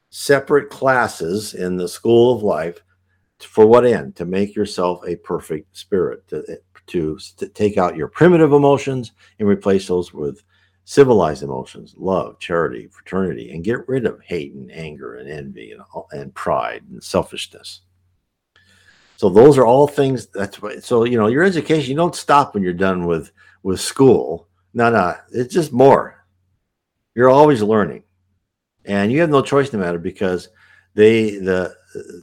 separate 0.09 0.69
classes 0.69 1.53
in 1.53 1.77
the 1.77 1.87
school 1.87 2.35
of 2.35 2.43
life 2.43 2.81
for 3.39 3.65
what 3.65 3.85
end 3.85 4.15
to 4.15 4.25
make 4.25 4.55
yourself 4.55 5.01
a 5.07 5.15
perfect 5.15 5.75
spirit 5.75 6.27
to, 6.27 6.59
to, 6.87 7.17
to 7.37 7.47
take 7.47 7.77
out 7.77 7.95
your 7.95 8.07
primitive 8.07 8.53
emotions 8.53 9.13
and 9.39 9.47
replace 9.47 9.87
those 9.87 10.13
with 10.13 10.43
civilized 10.83 11.43
emotions 11.43 11.93
love 11.97 12.37
charity 12.39 12.87
fraternity 12.87 13.51
and 13.51 13.63
get 13.63 13.87
rid 13.87 14.05
of 14.05 14.21
hate 14.21 14.53
and 14.53 14.71
anger 14.71 15.15
and 15.15 15.29
envy 15.29 15.71
and, 15.71 15.81
and 16.11 16.33
pride 16.33 16.83
and 16.91 17.03
selfishness 17.03 17.81
so 19.21 19.29
those 19.29 19.59
are 19.59 19.67
all 19.67 19.85
things 19.85 20.25
that's 20.25 20.63
what 20.63 20.83
so 20.83 21.03
you 21.03 21.15
know 21.15 21.27
your 21.27 21.43
education 21.43 21.91
you 21.91 21.95
don't 21.95 22.15
stop 22.15 22.55
when 22.55 22.63
you're 22.63 22.73
done 22.73 23.05
with 23.05 23.31
with 23.61 23.79
school. 23.79 24.47
No 24.73 24.89
no 24.89 25.13
it's 25.31 25.53
just 25.53 25.71
more. 25.71 26.25
You're 27.13 27.29
always 27.29 27.61
learning. 27.61 28.01
And 28.83 29.11
you 29.11 29.21
have 29.21 29.29
no 29.29 29.43
choice 29.43 29.71
in 29.71 29.79
the 29.79 29.85
matter 29.85 29.99
because 29.99 30.49
they 30.95 31.37
the 31.37 31.71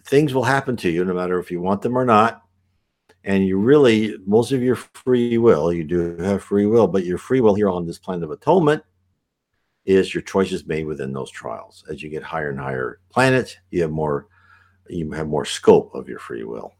things 0.06 0.34
will 0.34 0.42
happen 0.42 0.76
to 0.78 0.90
you 0.90 1.04
no 1.04 1.14
matter 1.14 1.38
if 1.38 1.52
you 1.52 1.60
want 1.60 1.82
them 1.82 1.96
or 1.96 2.04
not. 2.04 2.42
And 3.22 3.46
you 3.46 3.58
really 3.58 4.16
most 4.26 4.50
of 4.50 4.60
your 4.60 4.74
free 4.74 5.38
will 5.38 5.72
you 5.72 5.84
do 5.84 6.16
have 6.16 6.42
free 6.42 6.66
will 6.66 6.88
but 6.88 7.04
your 7.04 7.18
free 7.18 7.40
will 7.40 7.54
here 7.54 7.70
on 7.70 7.86
this 7.86 8.00
planet 8.00 8.24
of 8.24 8.32
atonement 8.32 8.82
is 9.84 10.12
your 10.12 10.22
choices 10.22 10.66
made 10.66 10.84
within 10.84 11.12
those 11.12 11.30
trials. 11.30 11.84
As 11.88 12.02
you 12.02 12.10
get 12.10 12.24
higher 12.24 12.50
and 12.50 12.58
higher 12.58 12.98
planets 13.08 13.56
you 13.70 13.82
have 13.82 13.92
more 13.92 14.26
you 14.88 15.08
have 15.12 15.28
more 15.28 15.44
scope 15.44 15.94
of 15.94 16.08
your 16.08 16.18
free 16.18 16.42
will 16.42 16.74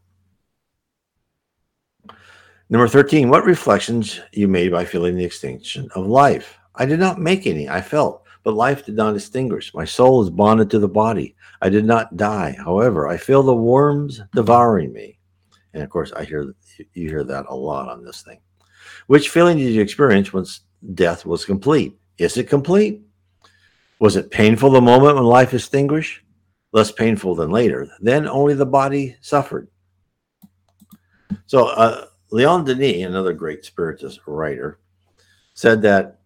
number 2.69 2.87
13 2.87 3.29
what 3.29 3.45
reflections 3.45 4.19
you 4.31 4.47
made 4.47 4.71
by 4.71 4.85
feeling 4.85 5.15
the 5.15 5.23
extinction 5.23 5.87
of 5.95 6.05
life 6.05 6.57
i 6.75 6.85
did 6.85 6.99
not 6.99 7.19
make 7.19 7.45
any 7.47 7.67
i 7.69 7.81
felt 7.81 8.25
but 8.43 8.53
life 8.53 8.85
did 8.85 8.95
not 8.95 9.15
extinguish. 9.15 9.73
My 9.73 9.85
soul 9.85 10.23
is 10.23 10.29
bonded 10.29 10.69
to 10.71 10.79
the 10.79 10.87
body. 10.87 11.35
I 11.61 11.69
did 11.69 11.85
not 11.85 12.15
die. 12.17 12.55
However, 12.57 13.07
I 13.07 13.17
feel 13.17 13.43
the 13.43 13.55
worms 13.55 14.21
devouring 14.33 14.93
me. 14.93 15.19
And 15.73 15.83
of 15.83 15.89
course, 15.89 16.11
I 16.13 16.23
hear 16.23 16.53
you 16.93 17.09
hear 17.09 17.23
that 17.25 17.45
a 17.49 17.55
lot 17.55 17.89
on 17.89 18.03
this 18.03 18.21
thing. 18.21 18.39
Which 19.07 19.29
feeling 19.29 19.57
did 19.57 19.73
you 19.73 19.81
experience 19.81 20.33
once 20.33 20.61
death 20.93 21.25
was 21.25 21.45
complete? 21.45 21.97
Is 22.17 22.37
it 22.37 22.49
complete? 22.49 23.01
Was 23.99 24.15
it 24.15 24.31
painful 24.31 24.71
the 24.71 24.81
moment 24.81 25.15
when 25.15 25.25
life 25.25 25.53
extinguished? 25.53 26.21
Less 26.71 26.91
painful 26.91 27.35
than 27.35 27.51
later. 27.51 27.89
Then 27.99 28.27
only 28.27 28.53
the 28.53 28.65
body 28.65 29.17
suffered. 29.21 29.67
So, 31.47 31.67
uh, 31.67 32.05
Leon 32.31 32.65
Denis, 32.65 33.05
another 33.05 33.33
great 33.33 33.65
spiritist 33.65 34.19
writer, 34.27 34.79
said 35.53 35.81
that 35.81 36.19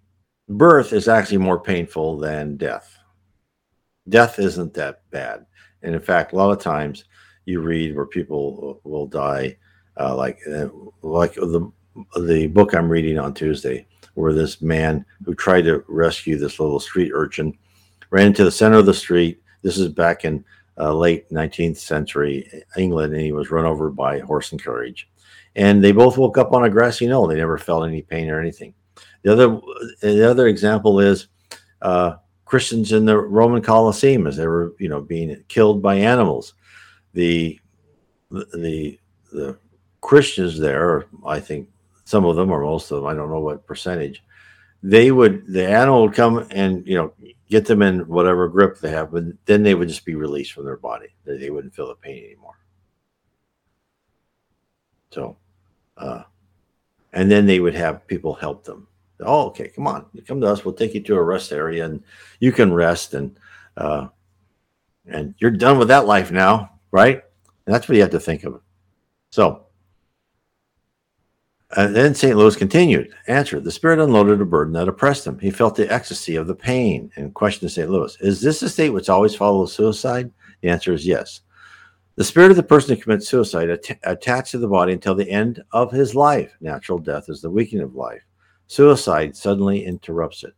birth 0.50 0.94
is 0.94 1.08
actually 1.08 1.38
more 1.38 1.60
painful 1.60 2.18
than 2.18 2.58
death. 2.58 2.98
Death 4.10 4.38
isn't 4.40 4.74
that 4.74 5.10
bad. 5.12 5.46
And 5.82 5.96
in 5.96 6.02
fact, 6.02 6.34
a 6.34 6.36
lot 6.36 6.52
of 6.52 6.60
times 6.60 7.06
you 7.46 7.62
read 7.62 7.96
where 7.96 8.06
people 8.06 8.82
will 8.84 9.08
die, 9.08 9.58
uh, 10.00 10.16
like 10.16 10.40
uh, 10.48 10.70
like 11.02 11.36
the 11.36 11.72
the 12.20 12.48
book 12.48 12.74
I'm 12.74 12.90
reading 12.90 13.20
on 13.20 13.34
Tuesday, 13.34 13.86
where 14.16 14.34
this 14.34 14.62
man 14.62 15.06
who 15.26 15.36
tried 15.36 15.64
to 15.64 15.84
rescue 15.88 16.38
this 16.38 16.60
little 16.60 16.80
street 16.80 17.12
urchin 17.14 17.58
ran 18.10 18.28
into 18.28 18.44
the 18.44 18.52
center 18.52 18.78
of 18.78 18.86
the 18.86 18.94
street. 18.94 19.42
This 19.62 19.78
is 19.78 19.90
back 19.90 20.26
in 20.26 20.44
uh, 20.78 20.94
late 20.94 21.30
19th 21.30 21.78
century 21.78 22.64
England, 22.78 23.14
and 23.14 23.22
he 23.22 23.32
was 23.32 23.52
run 23.52 23.66
over 23.66 23.90
by 23.90 24.20
horse 24.20 24.52
and 24.52 24.64
carriage. 24.64 25.10
And 25.56 25.84
they 25.84 25.92
both 25.92 26.18
woke 26.18 26.38
up 26.38 26.54
on 26.54 26.64
a 26.64 26.70
grassy 26.70 27.08
knoll. 27.08 27.28
They 27.28 27.36
never 27.36 27.58
felt 27.58 27.88
any 27.88 28.02
pain 28.02 28.30
or 28.30 28.40
anything. 28.40 28.74
The 29.22 29.32
other 29.32 29.60
the 30.02 30.30
other 30.30 30.48
example 30.48 31.00
is 31.00 31.28
uh, 31.82 32.16
Christians 32.46 32.92
in 32.92 33.06
the 33.06 33.18
Roman 33.18 33.62
Colosseum 33.62 34.28
as 34.28 34.38
they 34.38 34.48
were, 34.48 34.74
you 34.80 34.90
know, 34.90 35.02
being 35.02 35.44
killed 35.48 35.82
by 35.82 35.96
animals. 35.96 36.54
The 37.14 37.60
the 38.32 39.00
the 39.32 39.58
Christians 40.02 40.60
there, 40.60 41.06
I 41.26 41.40
think 41.40 41.70
some 42.06 42.26
of 42.26 42.36
them 42.36 42.52
or 42.52 42.62
most 42.62 42.92
of 42.92 42.98
them, 42.98 43.08
I 43.08 43.14
don't 43.14 43.30
know 43.30 43.40
what 43.40 43.66
percentage, 43.66 44.24
they 44.82 45.12
would 45.12 45.48
the 45.48 45.68
animal 45.68 46.04
would 46.04 46.14
come 46.14 46.46
and 46.52 46.86
you 46.86 46.96
know 46.96 47.14
get 47.50 47.66
them 47.66 47.82
in 47.82 48.00
whatever 48.08 48.48
grip 48.48 48.80
they 48.80 48.90
have, 48.90 49.12
but 49.12 49.24
then 49.46 49.64
they 49.64 49.76
would 49.76 49.88
just 49.88 50.06
be 50.06 50.16
released 50.16 50.54
from 50.54 50.66
their 50.66 50.78
body. 50.78 51.08
They, 51.24 51.38
they 51.38 51.50
wouldn't 51.50 51.76
feel 51.76 51.88
the 51.88 51.96
pain 51.96 52.24
anymore. 52.26 52.58
So, 55.12 55.38
uh, 55.98 56.24
and 57.14 57.30
then 57.30 57.46
they 57.46 57.60
would 57.60 57.76
have 57.76 58.08
people 58.08 58.34
help 58.34 58.64
them. 58.64 58.88
Oh, 59.20 59.48
okay, 59.48 59.70
come 59.70 59.88
on, 59.88 60.06
come 60.28 60.42
to 60.42 60.48
us. 60.48 60.66
We'll 60.66 60.74
take 60.74 60.94
you 60.94 61.02
to 61.02 61.16
a 61.16 61.24
rest 61.24 61.52
area, 61.52 61.86
and 61.86 62.04
you 62.40 62.52
can 62.52 62.74
rest, 62.74 63.14
and 63.14 63.38
uh, 63.78 64.08
and 65.06 65.36
you're 65.38 65.52
done 65.52 65.78
with 65.78 65.88
that 65.90 66.06
life 66.06 66.32
now, 66.32 66.72
right? 66.92 67.24
And 67.66 67.74
that's 67.74 67.88
what 67.88 67.96
you 67.96 68.02
have 68.02 68.12
to 68.12 68.20
think 68.20 68.44
of. 68.44 68.62
So, 69.32 69.66
and 71.76 71.96
then 71.96 72.16
St. 72.16 72.36
Louis 72.36 72.56
continued. 72.56 73.14
Answer: 73.28 73.60
The 73.60 73.72
spirit 73.72 74.00
unloaded 74.00 74.42
a 74.42 74.46
burden 74.46 74.74
that 74.74 74.90
oppressed 74.90 75.26
him. 75.26 75.40
He 75.40 75.52
felt 75.52 75.76
the 75.76 75.92
ecstasy 75.92 76.36
of 76.36 76.48
the 76.48 76.56
pain, 76.56 77.12
and 77.16 77.34
questioned 77.34 77.72
St. 77.72 77.90
Louis: 77.90 78.18
Is 78.20 78.42
this 78.42 78.62
a 78.64 78.70
state 78.70 78.90
which 78.90 79.10
always 79.10 79.36
follows 79.36 79.74
suicide? 79.74 80.32
The 80.62 80.70
answer 80.70 80.94
is 80.94 81.06
yes. 81.06 81.42
The 82.16 82.24
spirit 82.24 82.52
of 82.52 82.58
the 82.58 82.64
person 82.64 82.96
who 82.96 83.02
commits 83.02 83.28
suicide 83.28 83.70
att- 83.70 84.00
attached 84.04 84.52
to 84.52 84.60
the 84.60 84.68
body 84.68 84.94
until 84.94 85.16
the 85.16 85.30
end 85.30 85.64
of 85.72 85.92
his 85.92 86.14
life. 86.14 86.56
Natural 86.62 87.00
death 87.00 87.26
is 87.28 87.42
the 87.42 87.50
weakening 87.50 87.84
of 87.84 87.96
life. 87.96 88.22
Suicide 88.68 89.36
suddenly 89.36 89.84
interrupts 89.84 90.44
it. 90.44 90.54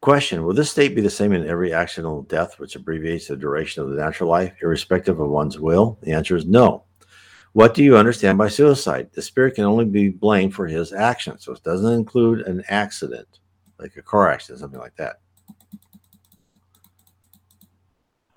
Question 0.00 0.44
Will 0.44 0.54
this 0.54 0.70
state 0.70 0.94
be 0.94 1.00
the 1.00 1.10
same 1.10 1.32
in 1.32 1.46
every 1.46 1.72
accidental 1.72 2.22
death, 2.22 2.58
which 2.58 2.76
abbreviates 2.76 3.28
the 3.28 3.36
duration 3.36 3.82
of 3.82 3.90
the 3.90 3.96
natural 3.96 4.30
life, 4.30 4.52
irrespective 4.62 5.18
of 5.18 5.28
one's 5.28 5.58
will? 5.58 5.98
The 6.02 6.12
answer 6.12 6.36
is 6.36 6.46
no. 6.46 6.84
What 7.52 7.74
do 7.74 7.82
you 7.82 7.96
understand 7.96 8.38
by 8.38 8.48
suicide? 8.48 9.10
The 9.12 9.22
spirit 9.22 9.56
can 9.56 9.64
only 9.64 9.84
be 9.84 10.08
blamed 10.08 10.54
for 10.54 10.66
his 10.66 10.92
actions. 10.92 11.44
So 11.44 11.52
it 11.52 11.62
doesn't 11.62 11.92
include 11.92 12.46
an 12.46 12.62
accident, 12.68 13.40
like 13.78 13.96
a 13.96 14.02
car 14.02 14.30
accident, 14.30 14.60
something 14.60 14.80
like 14.80 14.96
that. 14.96 15.16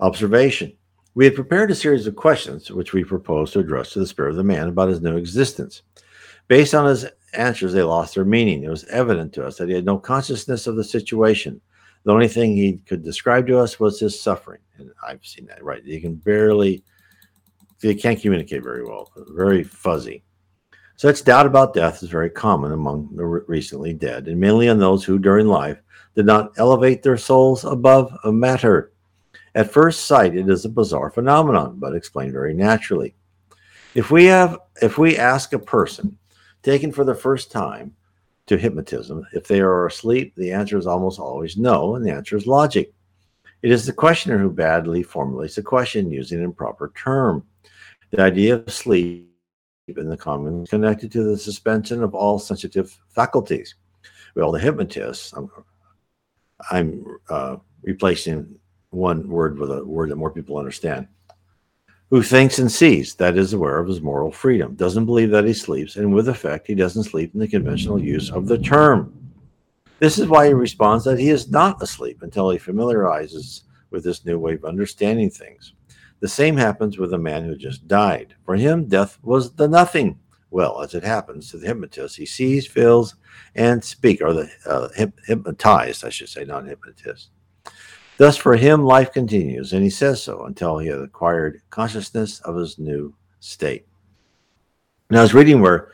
Observation. 0.00 0.76
We 1.16 1.24
had 1.24 1.34
prepared 1.34 1.70
a 1.70 1.74
series 1.74 2.06
of 2.06 2.14
questions 2.14 2.70
which 2.70 2.92
we 2.92 3.02
proposed 3.02 3.54
to 3.54 3.60
address 3.60 3.90
to 3.92 4.00
the 4.00 4.06
spirit 4.06 4.32
of 4.32 4.36
the 4.36 4.44
man 4.44 4.68
about 4.68 4.90
his 4.90 5.00
new 5.00 5.16
existence. 5.16 5.80
Based 6.46 6.74
on 6.74 6.84
his 6.84 7.06
answers, 7.32 7.72
they 7.72 7.82
lost 7.82 8.14
their 8.14 8.26
meaning. 8.26 8.62
It 8.62 8.68
was 8.68 8.84
evident 8.84 9.32
to 9.32 9.46
us 9.46 9.56
that 9.56 9.70
he 9.70 9.74
had 9.74 9.86
no 9.86 9.96
consciousness 9.96 10.66
of 10.66 10.76
the 10.76 10.84
situation. 10.84 11.58
The 12.04 12.12
only 12.12 12.28
thing 12.28 12.54
he 12.54 12.82
could 12.84 13.02
describe 13.02 13.46
to 13.46 13.58
us 13.58 13.80
was 13.80 13.98
his 13.98 14.20
suffering. 14.20 14.60
And 14.76 14.90
I've 15.08 15.24
seen 15.24 15.46
that, 15.46 15.64
right? 15.64 15.82
You 15.82 16.02
can 16.02 16.16
barely, 16.16 16.84
they 17.80 17.94
can't 17.94 18.20
communicate 18.20 18.62
very 18.62 18.84
well, 18.84 19.10
very 19.28 19.64
fuzzy. 19.64 20.22
Such 20.96 21.24
doubt 21.24 21.46
about 21.46 21.72
death 21.72 22.02
is 22.02 22.10
very 22.10 22.28
common 22.28 22.72
among 22.72 23.16
the 23.16 23.24
recently 23.24 23.94
dead, 23.94 24.28
and 24.28 24.38
mainly 24.38 24.68
on 24.68 24.78
those 24.78 25.02
who, 25.02 25.18
during 25.18 25.46
life, 25.46 25.80
did 26.14 26.26
not 26.26 26.52
elevate 26.58 27.02
their 27.02 27.16
souls 27.16 27.64
above 27.64 28.14
a 28.24 28.30
matter. 28.30 28.92
At 29.56 29.72
first 29.72 30.04
sight, 30.04 30.36
it 30.36 30.50
is 30.50 30.66
a 30.66 30.68
bizarre 30.68 31.10
phenomenon, 31.10 31.78
but 31.78 31.94
explained 31.94 32.32
very 32.32 32.52
naturally. 32.52 33.14
If 33.94 34.10
we 34.10 34.26
have, 34.26 34.58
if 34.82 34.98
we 34.98 35.16
ask 35.16 35.54
a 35.54 35.58
person 35.58 36.18
taken 36.62 36.92
for 36.92 37.04
the 37.04 37.14
first 37.14 37.50
time 37.50 37.96
to 38.48 38.58
hypnotism, 38.58 39.26
if 39.32 39.48
they 39.48 39.60
are 39.60 39.86
asleep, 39.86 40.34
the 40.36 40.52
answer 40.52 40.76
is 40.76 40.86
almost 40.86 41.18
always 41.18 41.56
no, 41.56 41.96
and 41.96 42.04
the 42.04 42.10
answer 42.10 42.36
is 42.36 42.46
logic. 42.46 42.92
It 43.62 43.70
is 43.70 43.86
the 43.86 43.94
questioner 43.94 44.36
who 44.36 44.50
badly 44.50 45.02
formulates 45.02 45.56
a 45.56 45.62
question 45.62 46.10
using 46.10 46.36
an 46.38 46.44
improper 46.44 46.92
term. 46.94 47.42
The 48.10 48.20
idea 48.20 48.56
of 48.56 48.70
sleep 48.70 49.30
in 49.88 50.10
the 50.10 50.18
common 50.18 50.64
is 50.64 50.68
connected 50.68 51.10
to 51.12 51.22
the 51.22 51.38
suspension 51.38 52.02
of 52.02 52.14
all 52.14 52.38
sensitive 52.38 52.94
faculties. 53.08 53.74
Well, 54.34 54.52
the 54.52 54.60
hypnotist, 54.60 55.32
I'm, 55.34 55.50
I'm 56.70 57.06
uh, 57.30 57.56
replacing 57.82 58.58
one 58.90 59.28
word 59.28 59.58
with 59.58 59.70
a 59.70 59.84
word 59.84 60.10
that 60.10 60.16
more 60.16 60.30
people 60.30 60.56
understand, 60.56 61.08
who 62.10 62.22
thinks 62.22 62.58
and 62.58 62.70
sees, 62.70 63.14
that 63.14 63.36
is 63.36 63.52
aware 63.52 63.78
of 63.78 63.88
his 63.88 64.00
moral 64.00 64.30
freedom, 64.30 64.74
doesn't 64.74 65.06
believe 65.06 65.30
that 65.30 65.44
he 65.44 65.52
sleeps, 65.52 65.96
and 65.96 66.14
with 66.14 66.28
effect, 66.28 66.66
he 66.66 66.74
doesn't 66.74 67.04
sleep 67.04 67.34
in 67.34 67.40
the 67.40 67.48
conventional 67.48 68.00
use 68.00 68.30
of 68.30 68.46
the 68.46 68.58
term. 68.58 69.12
This 69.98 70.18
is 70.18 70.28
why 70.28 70.46
he 70.46 70.52
responds 70.52 71.04
that 71.04 71.18
he 71.18 71.30
is 71.30 71.50
not 71.50 71.82
asleep 71.82 72.22
until 72.22 72.50
he 72.50 72.58
familiarizes 72.58 73.62
with 73.90 74.04
this 74.04 74.24
new 74.24 74.38
way 74.38 74.54
of 74.54 74.64
understanding 74.64 75.30
things. 75.30 75.72
The 76.20 76.28
same 76.28 76.56
happens 76.56 76.98
with 76.98 77.12
a 77.12 77.18
man 77.18 77.44
who 77.44 77.56
just 77.56 77.88
died. 77.88 78.34
For 78.44 78.56
him, 78.56 78.86
death 78.86 79.18
was 79.22 79.52
the 79.52 79.68
nothing. 79.68 80.18
Well, 80.50 80.80
as 80.82 80.94
it 80.94 81.02
happens 81.02 81.50
to 81.50 81.58
the 81.58 81.66
hypnotist, 81.66 82.16
he 82.16 82.26
sees, 82.26 82.66
feels, 82.66 83.16
and 83.54 83.82
speak, 83.82 84.22
or 84.22 84.32
the 84.32 84.50
uh, 84.64 84.88
hypnotized, 85.26 86.04
I 86.04 86.10
should 86.10 86.28
say, 86.28 86.44
not 86.44 86.66
hypnotist. 86.66 87.30
Thus, 88.18 88.36
for 88.36 88.56
him, 88.56 88.84
life 88.84 89.12
continues, 89.12 89.72
and 89.72 89.82
he 89.82 89.90
says 89.90 90.22
so 90.22 90.44
until 90.46 90.78
he 90.78 90.88
has 90.88 91.02
acquired 91.02 91.60
consciousness 91.70 92.40
of 92.40 92.56
his 92.56 92.78
new 92.78 93.14
state. 93.40 93.86
Now, 95.10 95.20
I 95.20 95.22
was 95.22 95.34
reading 95.34 95.60
where 95.60 95.92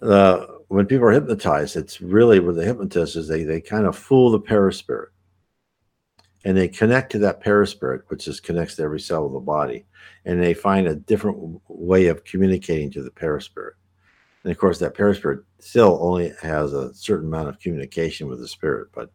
uh, 0.00 0.46
when 0.68 0.86
people 0.86 1.06
are 1.06 1.12
hypnotized, 1.12 1.76
it's 1.76 2.00
really 2.00 2.38
with 2.38 2.56
the 2.56 2.64
hypnotist 2.64 3.16
is 3.16 3.28
they, 3.28 3.42
they 3.42 3.60
kind 3.60 3.86
of 3.86 3.96
fool 3.96 4.30
the 4.30 4.40
perispirit 4.40 5.10
and 6.46 6.56
they 6.56 6.68
connect 6.68 7.10
to 7.10 7.18
that 7.18 7.40
perispirit, 7.40 8.02
which 8.06 8.28
is 8.28 8.38
connects 8.38 8.76
to 8.76 8.82
every 8.82 9.00
cell 9.00 9.26
of 9.26 9.32
the 9.32 9.40
body, 9.40 9.84
and 10.24 10.40
they 10.40 10.54
find 10.54 10.86
a 10.86 10.94
different 10.94 11.60
way 11.66 12.06
of 12.06 12.22
communicating 12.22 12.88
to 12.92 13.02
the 13.02 13.10
perispirit. 13.10 13.74
And 14.44 14.52
of 14.52 14.58
course, 14.58 14.78
that 14.78 14.94
perispirit 14.94 15.40
still 15.58 15.98
only 16.00 16.32
has 16.40 16.72
a 16.72 16.94
certain 16.94 17.26
amount 17.26 17.48
of 17.48 17.58
communication 17.58 18.28
with 18.28 18.38
the 18.38 18.46
spirit, 18.46 18.90
but 18.94 19.10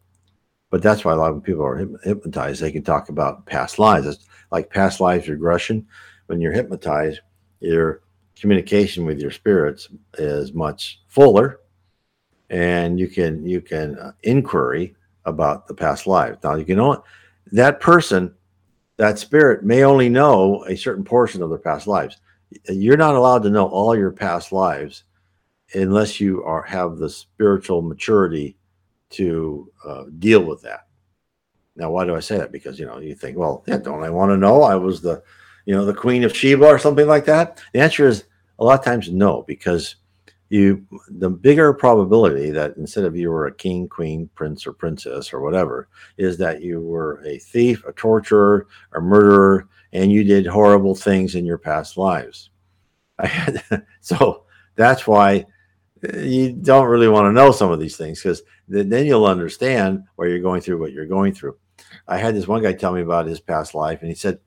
but 0.72 0.80
that's 0.80 1.04
why 1.04 1.12
a 1.12 1.16
lot 1.16 1.30
of 1.30 1.44
people 1.44 1.62
are 1.62 1.86
hypnotized. 2.02 2.62
They 2.62 2.72
can 2.72 2.82
talk 2.82 3.10
about 3.10 3.44
past 3.44 3.78
lives. 3.78 4.06
It's 4.06 4.26
like 4.50 4.70
past 4.70 5.00
lives 5.00 5.28
regression. 5.28 5.86
When 6.26 6.40
you're 6.40 6.50
hypnotized, 6.50 7.20
your 7.60 8.00
communication 8.40 9.04
with 9.04 9.20
your 9.20 9.30
spirits 9.30 9.90
is 10.16 10.54
much 10.54 11.02
fuller, 11.08 11.60
and 12.48 12.98
you 12.98 13.06
can 13.06 13.44
you 13.46 13.60
can 13.60 13.98
uh, 13.98 14.12
inquiry 14.22 14.96
about 15.26 15.66
the 15.68 15.74
past 15.74 16.06
lives. 16.06 16.38
Now 16.42 16.54
you 16.54 16.64
can 16.64 16.80
only 16.80 17.00
that 17.48 17.80
person, 17.80 18.34
that 18.96 19.18
spirit 19.18 19.64
may 19.64 19.84
only 19.84 20.08
know 20.08 20.64
a 20.64 20.74
certain 20.74 21.04
portion 21.04 21.42
of 21.42 21.50
their 21.50 21.58
past 21.58 21.86
lives. 21.86 22.16
You're 22.66 22.96
not 22.96 23.14
allowed 23.14 23.42
to 23.42 23.50
know 23.50 23.68
all 23.68 23.94
your 23.94 24.10
past 24.10 24.52
lives 24.52 25.04
unless 25.74 26.18
you 26.18 26.42
are 26.44 26.62
have 26.62 26.96
the 26.96 27.10
spiritual 27.10 27.82
maturity 27.82 28.56
to 29.12 29.70
uh, 29.84 30.04
deal 30.18 30.42
with 30.42 30.62
that. 30.62 30.86
Now, 31.76 31.90
why 31.90 32.04
do 32.04 32.14
I 32.14 32.20
say 32.20 32.38
that? 32.38 32.52
Because 32.52 32.78
you 32.78 32.86
know, 32.86 32.98
you 32.98 33.14
think, 33.14 33.36
well, 33.36 33.64
yeah, 33.66 33.78
don't 33.78 34.04
I 34.04 34.10
want 34.10 34.30
to 34.30 34.36
know 34.36 34.62
I 34.62 34.74
was 34.74 35.00
the, 35.00 35.22
you 35.64 35.74
know, 35.74 35.84
the 35.84 35.94
Queen 35.94 36.24
of 36.24 36.36
Sheba 36.36 36.66
or 36.66 36.78
something 36.78 37.06
like 37.06 37.24
that? 37.26 37.60
The 37.72 37.80
answer 37.80 38.06
is 38.06 38.24
a 38.58 38.64
lot 38.64 38.78
of 38.78 38.84
times 38.84 39.10
no, 39.10 39.42
because 39.46 39.96
you 40.50 40.86
the 41.08 41.30
bigger 41.30 41.72
probability 41.72 42.50
that 42.50 42.76
instead 42.76 43.04
of 43.04 43.16
you 43.16 43.30
were 43.30 43.46
a 43.46 43.54
king, 43.54 43.88
queen, 43.88 44.28
prince, 44.34 44.66
or 44.66 44.74
princess 44.74 45.32
or 45.32 45.40
whatever, 45.40 45.88
is 46.18 46.36
that 46.38 46.60
you 46.60 46.80
were 46.80 47.22
a 47.24 47.38
thief, 47.38 47.82
a 47.86 47.92
torturer, 47.92 48.66
a 48.94 49.00
murderer, 49.00 49.66
and 49.94 50.12
you 50.12 50.24
did 50.24 50.46
horrible 50.46 50.94
things 50.94 51.36
in 51.36 51.46
your 51.46 51.56
past 51.56 51.96
lives. 51.96 52.50
Had, 53.18 53.62
so 54.00 54.44
that's 54.76 55.06
why 55.06 55.46
you 56.14 56.52
don't 56.52 56.88
really 56.88 57.08
want 57.08 57.26
to 57.26 57.32
know 57.32 57.52
some 57.52 57.70
of 57.70 57.78
these 57.78 57.96
things 57.96 58.22
because 58.22 58.42
then 58.68 59.06
you'll 59.06 59.26
understand 59.26 60.04
why 60.16 60.26
you're 60.26 60.40
going 60.40 60.60
through 60.60 60.78
what 60.78 60.92
you're 60.92 61.06
going 61.06 61.32
through. 61.32 61.56
I 62.08 62.18
had 62.18 62.34
this 62.34 62.48
one 62.48 62.62
guy 62.62 62.72
tell 62.72 62.92
me 62.92 63.02
about 63.02 63.26
his 63.26 63.40
past 63.40 63.74
life, 63.74 64.00
and 64.00 64.08
he 64.08 64.14
said, 64.14 64.38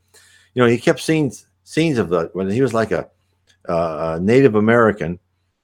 you 0.54 0.62
know, 0.62 0.68
he 0.68 0.78
kept 0.78 1.00
seeing 1.00 1.32
scenes 1.64 1.98
of 1.98 2.10
the 2.10 2.30
when 2.34 2.50
he 2.50 2.62
was 2.62 2.74
like 2.74 2.92
a, 2.92 3.10
a 3.66 4.20
Native 4.22 4.56
American 4.56 5.20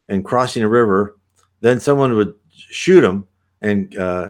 and 0.10 0.26
crossing 0.26 0.64
a 0.64 0.68
river, 0.68 1.18
then 1.62 1.80
someone 1.80 2.16
would 2.16 2.36
shoot 2.50 3.04
him, 3.04 3.28
and 3.62 3.98
uh, 3.98 4.30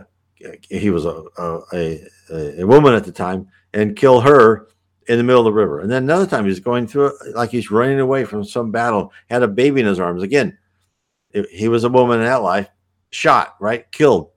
he 0.70 0.90
was 0.90 1.06
a, 1.06 1.24
a, 1.38 1.62
a, 1.74 2.62
a 2.62 2.64
woman 2.66 2.94
at 2.94 3.04
the 3.04 3.12
time, 3.12 3.48
and 3.74 3.96
kill 3.96 4.22
her 4.22 4.68
in 5.08 5.18
the 5.18 5.24
middle 5.24 5.42
of 5.42 5.46
the 5.46 5.54
river. 5.54 5.80
And 5.80 5.92
then 5.92 6.04
another 6.04 6.28
time 6.28 6.46
he's 6.46 6.60
going 6.60 6.88
through 6.88 7.08
it 7.08 7.36
like 7.36 7.50
he's 7.50 7.72
running 7.72 8.00
away 8.00 8.24
from 8.24 8.44
some 8.44 8.72
battle, 8.72 9.12
had 9.30 9.44
a 9.44 9.48
baby 9.48 9.82
in 9.82 9.88
his 9.88 10.00
arms. 10.00 10.24
Again, 10.24 10.58
he 11.52 11.68
was 11.68 11.84
a 11.84 11.90
woman 11.90 12.20
in 12.20 12.26
that 12.26 12.44
life, 12.44 12.70
shot, 13.12 13.56
right, 13.60 13.90
killed. 13.92 14.32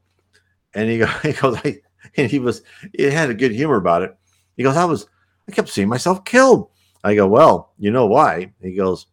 And 0.74 0.90
he, 0.90 1.04
he 1.22 1.32
goes, 1.32 1.58
I, 1.64 1.78
and 2.16 2.30
he 2.30 2.38
was, 2.38 2.62
he 2.92 3.04
had 3.04 3.30
a 3.30 3.34
good 3.34 3.52
humor 3.52 3.76
about 3.76 4.02
it. 4.02 4.16
He 4.56 4.62
goes, 4.62 4.76
I 4.76 4.84
was, 4.84 5.06
I 5.48 5.52
kept 5.52 5.68
seeing 5.68 5.88
myself 5.88 6.24
killed. 6.24 6.70
I 7.02 7.14
go, 7.14 7.26
well, 7.26 7.72
you 7.78 7.90
know 7.90 8.06
why? 8.06 8.52
He 8.62 8.74
goes, 8.74 9.06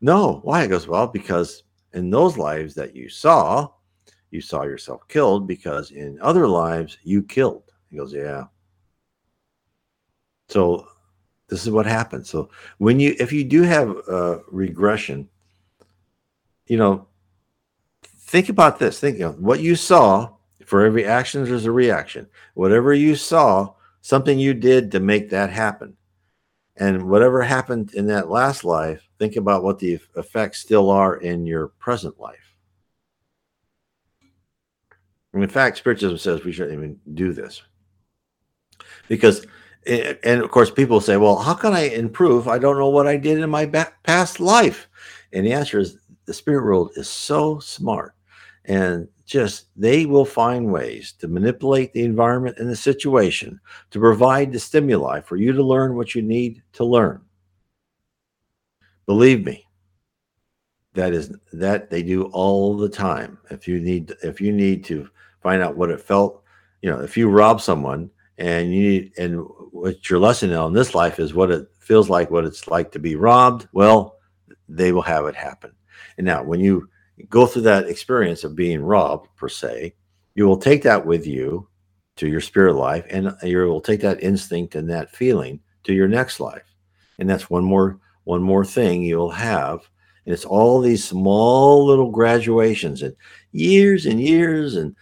no, 0.00 0.40
why? 0.42 0.62
He 0.62 0.68
goes, 0.68 0.88
well, 0.88 1.06
because 1.06 1.62
in 1.92 2.10
those 2.10 2.36
lives 2.36 2.74
that 2.74 2.96
you 2.96 3.08
saw, 3.08 3.68
you 4.30 4.40
saw 4.40 4.64
yourself 4.64 5.06
killed 5.08 5.46
because 5.46 5.92
in 5.92 6.18
other 6.20 6.48
lives 6.48 6.98
you 7.04 7.22
killed. 7.22 7.62
He 7.90 7.96
goes, 7.96 8.12
yeah. 8.12 8.44
So 10.48 10.88
this 11.48 11.62
is 11.62 11.70
what 11.70 11.86
happens. 11.86 12.28
So 12.28 12.50
when 12.78 12.98
you, 12.98 13.14
if 13.20 13.32
you 13.32 13.44
do 13.44 13.62
have 13.62 13.90
a 14.08 14.40
regression, 14.50 15.28
you 16.66 16.76
know, 16.76 17.06
think 18.02 18.48
about 18.48 18.78
this. 18.78 18.98
Think 18.98 19.20
what 19.38 19.60
you 19.60 19.76
saw. 19.76 20.30
For 20.64 20.86
every 20.86 21.04
action, 21.04 21.44
there's 21.44 21.66
a 21.66 21.70
reaction. 21.70 22.26
Whatever 22.54 22.94
you 22.94 23.16
saw, 23.16 23.74
something 24.00 24.38
you 24.38 24.54
did 24.54 24.90
to 24.92 25.00
make 25.00 25.28
that 25.28 25.50
happen. 25.50 25.94
And 26.76 27.10
whatever 27.10 27.42
happened 27.42 27.92
in 27.92 28.06
that 28.06 28.30
last 28.30 28.64
life, 28.64 29.06
think 29.18 29.36
about 29.36 29.62
what 29.62 29.78
the 29.78 29.98
effects 30.16 30.60
still 30.60 30.88
are 30.90 31.16
in 31.16 31.44
your 31.44 31.68
present 31.68 32.18
life. 32.18 32.54
And 35.34 35.42
in 35.42 35.50
fact, 35.50 35.76
Spiritism 35.76 36.16
says 36.18 36.44
we 36.44 36.52
shouldn't 36.52 36.78
even 36.78 36.98
do 37.12 37.34
this 37.34 37.62
because 39.08 39.46
eh, 39.86 40.14
and 40.24 40.40
of 40.42 40.50
course 40.50 40.70
people 40.70 41.00
say 41.00 41.16
well 41.16 41.36
how 41.36 41.54
can 41.54 41.72
i 41.72 41.82
improve 41.82 42.48
i 42.48 42.58
don't 42.58 42.78
know 42.78 42.88
what 42.88 43.06
i 43.06 43.16
did 43.16 43.38
in 43.38 43.50
my 43.50 43.66
past 44.02 44.40
life 44.40 44.88
and 45.32 45.46
the 45.46 45.52
answer 45.52 45.78
is 45.78 45.98
the 46.26 46.34
spirit 46.34 46.64
world 46.64 46.90
is 46.96 47.08
so 47.08 47.58
smart 47.58 48.14
and 48.66 49.08
just 49.26 49.66
they 49.76 50.06
will 50.06 50.24
find 50.24 50.70
ways 50.70 51.12
to 51.18 51.28
manipulate 51.28 51.92
the 51.92 52.04
environment 52.04 52.58
and 52.58 52.68
the 52.68 52.76
situation 52.76 53.60
to 53.90 53.98
provide 53.98 54.52
the 54.52 54.60
stimuli 54.60 55.20
for 55.20 55.36
you 55.36 55.52
to 55.52 55.62
learn 55.62 55.96
what 55.96 56.14
you 56.14 56.22
need 56.22 56.62
to 56.72 56.84
learn. 56.84 57.20
Believe 59.06 59.44
me 59.44 59.66
that 60.94 61.12
is 61.12 61.34
that 61.52 61.90
they 61.90 62.02
do 62.02 62.24
all 62.32 62.76
the 62.76 62.88
time. 62.88 63.38
If 63.50 63.66
you 63.66 63.80
need 63.80 64.14
if 64.22 64.40
you 64.40 64.52
need 64.52 64.84
to 64.84 65.08
find 65.42 65.62
out 65.62 65.76
what 65.76 65.90
it 65.90 66.00
felt 66.00 66.44
you 66.84 66.90
know 66.90 67.00
if 67.00 67.16
you 67.16 67.30
rob 67.30 67.62
someone 67.62 68.10
and 68.36 68.74
you 68.74 68.82
need 68.82 69.12
and 69.16 69.46
what 69.72 70.10
your 70.10 70.18
lesson 70.18 70.52
in 70.52 70.72
this 70.74 70.94
life 70.94 71.18
is 71.18 71.32
what 71.32 71.50
it 71.50 71.66
feels 71.78 72.10
like 72.10 72.30
what 72.30 72.44
it's 72.44 72.68
like 72.68 72.92
to 72.92 72.98
be 72.98 73.16
robbed 73.16 73.66
well 73.72 74.18
they 74.68 74.92
will 74.92 75.02
have 75.02 75.24
it 75.24 75.34
happen 75.34 75.72
and 76.18 76.26
now 76.26 76.42
when 76.42 76.60
you 76.60 76.88
go 77.28 77.46
through 77.46 77.62
that 77.62 77.88
experience 77.88 78.44
of 78.44 78.56
being 78.56 78.82
robbed 78.82 79.28
per 79.36 79.48
se 79.48 79.94
you 80.34 80.46
will 80.46 80.56
take 80.56 80.82
that 80.82 81.04
with 81.04 81.26
you 81.26 81.68
to 82.16 82.28
your 82.28 82.40
spirit 82.40 82.74
life 82.74 83.04
and 83.10 83.34
you 83.42 83.58
will 83.58 83.80
take 83.80 84.00
that 84.00 84.22
instinct 84.22 84.74
and 84.74 84.88
that 84.88 85.14
feeling 85.14 85.60
to 85.82 85.92
your 85.92 86.08
next 86.08 86.40
life 86.40 86.74
and 87.18 87.28
that's 87.28 87.50
one 87.50 87.64
more 87.64 87.98
one 88.24 88.42
more 88.42 88.64
thing 88.64 89.02
you'll 89.02 89.30
have 89.30 89.80
and 90.26 90.32
it's 90.32 90.44
all 90.44 90.80
these 90.80 91.04
small 91.04 91.84
little 91.84 92.10
graduations 92.10 93.02
and 93.02 93.14
years 93.52 94.06
and 94.06 94.20
years 94.20 94.76
and 94.76 94.96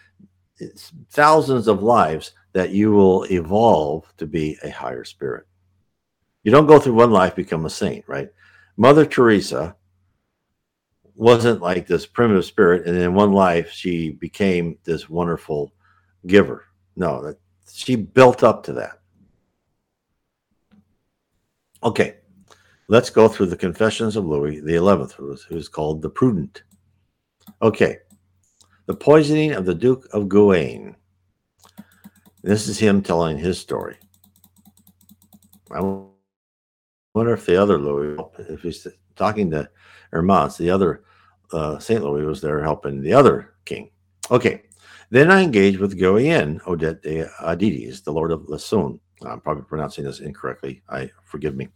thousands 1.11 1.69
of 1.69 1.83
lives 1.83 2.33
that 2.53 2.71
you 2.71 2.93
will 2.93 3.25
evolve 3.25 4.13
to 4.17 4.27
be 4.27 4.59
a 4.63 4.71
higher 4.71 5.05
spirit. 5.05 5.47
You 6.43 6.53
don't 6.53 6.67
go 6.67 6.79
through 6.79 6.95
one 6.95 7.13
life 7.13 7.35
become 7.35 7.67
a 7.67 7.71
saint, 7.71 8.05
right? 8.09 8.29
Mother 8.77 9.07
Teresa 9.07 9.77
wasn't 11.23 11.63
like 11.63 11.87
this 11.87 12.05
primitive 12.05 12.45
spirit, 12.45 12.85
and 12.85 12.99
in 12.99 13.15
one 13.15 13.33
life 13.33 13.71
she 13.71 14.11
became 14.11 14.77
this 14.83 15.09
wonderful 15.09 15.73
giver. 16.27 16.65
No, 16.97 17.23
that 17.23 17.39
she 17.73 17.95
built 17.95 18.43
up 18.43 18.65
to 18.65 18.73
that. 18.73 18.99
Okay, 21.85 22.17
let's 22.89 23.09
go 23.09 23.29
through 23.29 23.47
the 23.47 23.57
Confessions 23.57 24.17
of 24.17 24.27
Louis 24.27 24.59
the 24.59 24.75
Eleventh, 24.75 25.13
who's 25.13 25.69
called 25.69 26.03
the 26.03 26.11
Prudent. 26.11 26.65
Okay, 27.63 27.99
the 28.87 28.95
poisoning 28.95 29.53
of 29.53 29.65
the 29.65 29.77
Duke 29.77 30.09
of 30.13 30.29
Guienne. 30.29 30.97
This 32.43 32.67
is 32.67 32.81
him 32.81 33.01
telling 33.01 33.39
his 33.39 33.61
story. 33.61 33.97
I 35.71 35.81
wonder 37.15 37.33
if 37.33 37.47
the 37.47 37.63
other 37.63 37.79
Louis, 37.79 38.21
if 38.41 38.63
he's 38.63 38.89
talking 39.15 39.53
to 39.53 39.71
Ermance, 40.13 40.57
the 40.57 40.69
other 40.69 41.05
uh, 41.53 41.79
St. 41.79 42.03
Louis 42.03 42.25
was 42.25 42.41
there 42.41 42.63
helping 42.63 43.01
the 43.01 43.13
other 43.13 43.55
king. 43.65 43.91
Okay. 44.31 44.63
Then 45.11 45.31
I 45.31 45.43
engaged 45.43 45.79
with 45.79 45.99
Goyen 45.99 46.61
Odette 46.67 47.03
de 47.03 47.27
Adides, 47.43 48.03
the 48.03 48.13
Lord 48.13 48.33
of 48.33 48.47
Lasson. 48.47 48.99
I'm 49.27 49.41
probably 49.41 49.65
pronouncing 49.65 50.05
this 50.05 50.21
incorrectly. 50.21 50.83
I 50.89 51.11
forgive 51.25 51.55
me. 51.55 51.69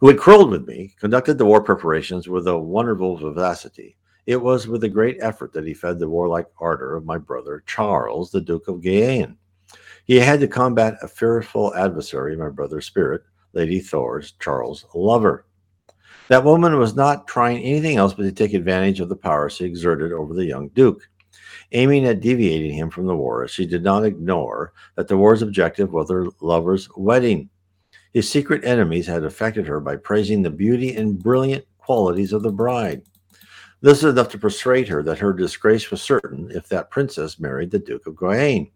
Who 0.00 0.08
had 0.08 0.18
quarreled 0.18 0.50
with 0.50 0.66
me, 0.66 0.94
conducted 0.98 1.38
the 1.38 1.44
war 1.44 1.62
preparations 1.62 2.28
with 2.28 2.46
a 2.46 2.56
wonderful 2.56 3.16
vivacity. 3.16 3.96
It 4.26 4.40
was 4.40 4.68
with 4.68 4.84
a 4.84 4.88
great 4.88 5.18
effort 5.20 5.52
that 5.52 5.66
he 5.66 5.74
fed 5.74 5.98
the 5.98 6.08
warlike 6.08 6.46
ardor 6.58 6.96
of 6.96 7.04
my 7.04 7.18
brother 7.18 7.64
Charles, 7.66 8.30
the 8.30 8.40
Duke 8.40 8.68
of 8.68 8.82
Guyenne. 8.82 9.36
He 10.04 10.16
had 10.16 10.40
to 10.40 10.48
combat 10.48 10.98
a 11.02 11.08
fearful 11.08 11.74
adversary, 11.74 12.36
my 12.36 12.48
brother's 12.48 12.86
spirit, 12.86 13.22
Lady 13.52 13.80
Thor's 13.80 14.32
Charles' 14.40 14.86
lover. 14.94 15.46
That 16.28 16.44
woman 16.44 16.78
was 16.78 16.94
not 16.94 17.26
trying 17.26 17.58
anything 17.58 17.96
else 17.96 18.12
but 18.12 18.24
to 18.24 18.32
take 18.32 18.52
advantage 18.52 19.00
of 19.00 19.08
the 19.08 19.16
power 19.16 19.48
she 19.48 19.64
exerted 19.64 20.12
over 20.12 20.34
the 20.34 20.44
young 20.44 20.68
Duke. 20.68 21.08
Aiming 21.72 22.06
at 22.06 22.20
deviating 22.20 22.72
him 22.72 22.90
from 22.90 23.06
the 23.06 23.16
war, 23.16 23.46
she 23.48 23.66
did 23.66 23.82
not 23.82 24.04
ignore 24.04 24.72
that 24.96 25.08
the 25.08 25.16
war's 25.16 25.42
objective 25.42 25.92
was 25.92 26.10
her 26.10 26.26
lover's 26.40 26.88
wedding. 26.96 27.48
His 28.12 28.28
secret 28.28 28.64
enemies 28.64 29.06
had 29.06 29.24
affected 29.24 29.66
her 29.66 29.80
by 29.80 29.96
praising 29.96 30.42
the 30.42 30.50
beauty 30.50 30.96
and 30.96 31.22
brilliant 31.22 31.64
qualities 31.78 32.32
of 32.32 32.42
the 32.42 32.52
bride. 32.52 33.02
This 33.80 33.98
is 33.98 34.12
enough 34.12 34.30
to 34.30 34.38
persuade 34.38 34.88
her 34.88 35.02
that 35.04 35.18
her 35.18 35.32
disgrace 35.32 35.90
was 35.90 36.02
certain 36.02 36.50
if 36.50 36.68
that 36.68 36.90
princess 36.90 37.38
married 37.38 37.70
the 37.70 37.78
Duke 37.78 38.06
of 38.06 38.16
Guyenne. 38.16 38.70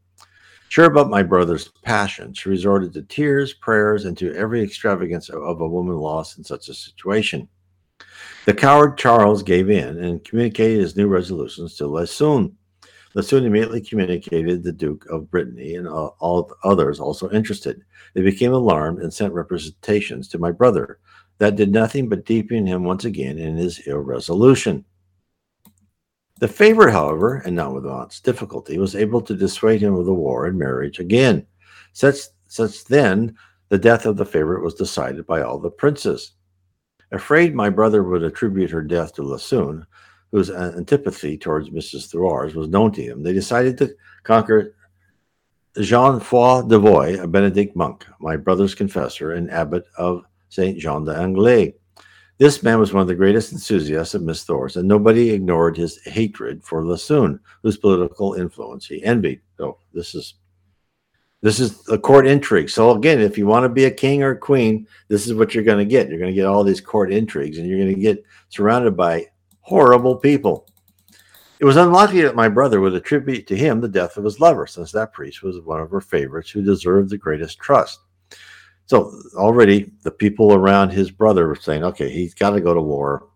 Sure 0.73 0.87
about 0.87 1.11
my 1.11 1.23
brother's 1.23 1.69
passion, 1.83 2.33
she 2.33 2.49
resorted 2.49 2.95
to 2.95 3.03
tears, 3.03 3.53
prayers, 3.53 4.07
and 4.07 4.17
to 4.17 4.35
every 4.35 4.63
extravagance 4.63 5.29
of 5.29 5.61
a 5.61 5.69
woman 5.69 5.99
lost 5.99 6.39
in 6.39 6.45
such 6.45 6.71
a 6.71 6.75
situation. 6.75 7.47
The 8.47 8.55
coward 8.55 8.97
Charles 8.97 9.43
gave 9.43 9.69
in 9.69 10.03
and 10.03 10.25
communicated 10.25 10.81
his 10.81 10.97
new 10.97 11.09
resolutions 11.09 11.75
to 11.77 11.85
Lasson. 11.85 12.55
Lasson 13.15 13.45
immediately 13.45 13.83
communicated 13.83 14.63
the 14.63 14.73
Duke 14.73 15.05
of 15.11 15.31
Brittany 15.31 15.75
and 15.75 15.87
all 15.87 16.51
others 16.65 17.01
also 17.01 17.29
interested. 17.33 17.83
They 18.15 18.23
became 18.23 18.55
alarmed 18.55 19.01
and 19.01 19.13
sent 19.13 19.35
representations 19.35 20.27
to 20.29 20.39
my 20.39 20.53
brother. 20.53 21.01
That 21.37 21.57
did 21.57 21.71
nothing 21.71 22.09
but 22.09 22.25
deepen 22.25 22.67
him 22.67 22.83
once 22.85 23.05
again 23.05 23.39
in 23.39 23.57
his 23.59 23.81
irresolution. 23.81 24.87
The 26.43 26.49
favorite, 26.49 26.91
however, 26.91 27.37
and 27.45 27.55
not 27.55 27.73
without 27.73 28.21
difficulty, 28.25 28.77
was 28.77 28.97
able 28.97 29.21
to 29.21 29.37
dissuade 29.37 29.81
him 29.81 29.95
of 29.95 30.07
the 30.07 30.13
war 30.13 30.47
and 30.47 30.59
marriage 30.59 30.99
again. 30.99 31.47
Such 31.93 32.85
then, 32.89 33.37
the 33.69 33.79
death 33.79 34.07
of 34.07 34.17
the 34.17 34.25
favorite 34.25 34.65
was 34.65 34.75
decided 34.75 35.25
by 35.25 35.43
all 35.43 35.61
the 35.61 35.71
princes. 35.71 36.33
Afraid 37.13 37.55
my 37.55 37.71
brother 37.71 38.03
would 38.03 38.25
attribute 38.25 38.73
her 38.73 38.83
death 38.83 39.15
to 39.15 39.23
Lasson, 39.23 39.87
whose 40.33 40.51
antipathy 40.51 41.39
towards 41.39 41.71
Mrs. 41.71 42.11
Thouars 42.11 42.57
was 42.57 42.67
known 42.67 42.91
to 42.95 43.03
him, 43.03 43.23
they 43.23 43.33
decided 43.33 43.79
to 43.79 43.95
conquer 44.25 44.75
Jean 45.81 46.19
Foy 46.19 46.63
de 46.63 46.77
Voy, 46.77 47.23
a 47.23 47.29
Benedict 47.29 47.77
monk, 47.77 48.05
my 48.19 48.35
brother's 48.35 48.75
confessor 48.75 49.31
and 49.35 49.49
abbot 49.49 49.85
of 49.97 50.25
Saint 50.49 50.77
Jean 50.77 51.05
d'Angely. 51.05 51.75
This 52.43 52.65
man 52.65 52.81
was 52.81 52.93
one 52.93 53.03
of 53.03 53.07
the 53.07 53.15
greatest 53.15 53.53
enthusiasts 53.53 54.15
of 54.15 54.23
Miss 54.23 54.43
Thor's, 54.43 54.77
and 54.77 54.89
nobody 54.89 55.31
ignored 55.31 55.77
his 55.77 56.03
hatred 56.03 56.65
for 56.65 56.83
Lasson, 56.83 57.39
whose 57.63 57.77
political 57.77 58.35
influence 58.35 58.85
he 58.85 59.01
envied. 59.05 59.41
So 59.59 59.79
this 59.95 60.17
is 60.17 60.35
this 61.41 61.61
is 61.61 61.89
a 61.89 61.97
court 61.97 62.27
intrigue. 62.27 62.69
So 62.69 62.91
again, 62.91 63.21
if 63.21 63.39
you 63.39 63.47
want 63.47 63.63
to 63.63 63.69
be 63.69 63.85
a 63.85 63.93
king 63.93 64.25
or 64.25 64.33
a 64.33 64.37
queen, 64.37 64.89
this 65.07 65.25
is 65.25 65.35
what 65.35 65.55
you're 65.55 65.63
going 65.63 65.79
to 65.79 65.85
get. 65.85 66.09
You're 66.09 66.19
going 66.19 66.33
to 66.33 66.35
get 66.35 66.47
all 66.47 66.65
these 66.65 66.81
court 66.81 67.13
intrigues, 67.13 67.59
and 67.59 67.69
you're 67.69 67.79
going 67.79 67.95
to 67.95 68.01
get 68.01 68.25
surrounded 68.49 68.97
by 68.97 69.29
Horrible 69.61 70.17
people. 70.17 70.67
It 71.61 71.65
was 71.65 71.77
unlucky 71.77 72.23
that 72.23 72.35
my 72.35 72.49
brother 72.49 72.81
would 72.81 72.95
attribute 72.95 73.47
to 73.47 73.57
him 73.57 73.81
the 73.81 73.87
death 73.87 74.17
of 74.17 74.25
his 74.25 74.41
lover, 74.41 74.67
since 74.67 74.91
that 74.91 75.13
priest 75.13 75.45
was 75.45 75.61
one 75.61 75.81
of 75.81 75.93
her 75.93 76.01
favorites 76.01 76.51
who 76.51 76.65
deserved 76.65 77.11
the 77.11 77.19
greatest 77.19 77.61
trust. 77.61 78.01
So 78.93 79.23
already 79.37 79.91
the 80.03 80.11
people 80.11 80.53
around 80.53 80.91
his 80.91 81.11
brother 81.11 81.49
were 81.49 81.57
saying, 81.57 81.83
okay, 81.83 82.11
he's 82.11 82.35
got 82.35 82.51
to 82.51 82.61
go 82.61 82.75
to 82.75 82.83
war, 82.83 83.31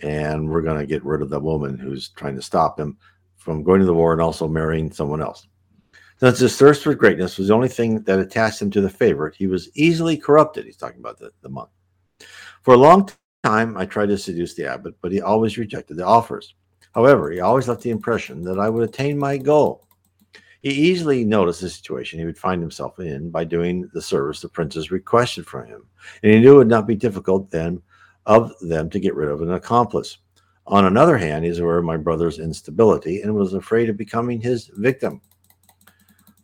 and 0.00 0.46
we're 0.46 0.60
going 0.60 0.78
to 0.78 0.84
get 0.84 1.02
rid 1.02 1.22
of 1.22 1.30
the 1.30 1.40
woman 1.40 1.78
who's 1.78 2.10
trying 2.10 2.36
to 2.36 2.42
stop 2.42 2.78
him 2.78 2.98
from 3.38 3.62
going 3.62 3.80
to 3.80 3.86
the 3.86 3.94
war 3.94 4.12
and 4.12 4.20
also 4.20 4.46
marrying 4.46 4.92
someone 4.92 5.22
else. 5.22 5.46
Since 6.20 6.38
his 6.38 6.58
thirst 6.58 6.82
for 6.82 6.94
greatness 6.94 7.38
was 7.38 7.48
the 7.48 7.54
only 7.54 7.68
thing 7.68 8.02
that 8.02 8.18
attached 8.18 8.60
him 8.60 8.70
to 8.72 8.82
the 8.82 8.90
favorite, 8.90 9.34
he 9.34 9.46
was 9.46 9.70
easily 9.74 10.18
corrupted. 10.18 10.66
He's 10.66 10.76
talking 10.76 11.00
about 11.00 11.18
the, 11.18 11.30
the 11.40 11.48
monk. 11.48 11.70
For 12.60 12.74
a 12.74 12.76
long 12.76 13.08
time, 13.42 13.78
I 13.78 13.86
tried 13.86 14.10
to 14.10 14.18
seduce 14.18 14.52
the 14.52 14.66
abbot, 14.66 14.96
but 15.00 15.12
he 15.12 15.22
always 15.22 15.56
rejected 15.56 15.96
the 15.96 16.04
offers. 16.04 16.56
However, 16.94 17.30
he 17.30 17.40
always 17.40 17.68
left 17.68 17.80
the 17.80 17.88
impression 17.88 18.42
that 18.42 18.58
I 18.58 18.68
would 18.68 18.86
attain 18.86 19.16
my 19.16 19.38
goal. 19.38 19.83
He 20.64 20.70
easily 20.70 21.26
noticed 21.26 21.60
the 21.60 21.68
situation 21.68 22.18
he 22.18 22.24
would 22.24 22.38
find 22.38 22.62
himself 22.62 22.98
in 22.98 23.28
by 23.28 23.44
doing 23.44 23.86
the 23.92 24.00
service 24.00 24.40
the 24.40 24.48
princes 24.48 24.90
requested 24.90 25.46
from 25.46 25.66
him, 25.66 25.86
and 26.22 26.32
he 26.32 26.40
knew 26.40 26.54
it 26.54 26.56
would 26.56 26.68
not 26.68 26.86
be 26.86 26.94
difficult 26.94 27.50
then 27.50 27.82
of 28.24 28.50
them 28.62 28.88
to 28.88 28.98
get 28.98 29.14
rid 29.14 29.28
of 29.28 29.42
an 29.42 29.52
accomplice. 29.52 30.16
On 30.66 30.86
another 30.86 31.18
hand, 31.18 31.44
he 31.44 31.50
was 31.50 31.58
aware 31.58 31.76
of 31.76 31.84
my 31.84 31.98
brother's 31.98 32.38
instability 32.38 33.20
and 33.20 33.34
was 33.34 33.52
afraid 33.52 33.90
of 33.90 33.98
becoming 33.98 34.40
his 34.40 34.68
victim. 34.68 35.20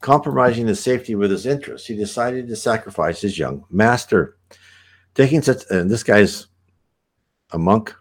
Compromising 0.03 0.67
his 0.67 0.81
safety 0.81 1.15
with 1.15 1.31
his 1.31 1.47
interests, 1.47 1.89
he 1.89 1.97
decided 1.97 2.47
to 2.47 2.57
sacrifice 2.57 3.23
his 3.23 3.39
young 3.39 3.65
master. 3.71 4.37
Taking 5.15 5.41
such, 5.41 5.63
and 5.71 5.91
this 5.91 6.03
guy's 6.03 6.49
a 7.53 7.59
monk. 7.59 7.95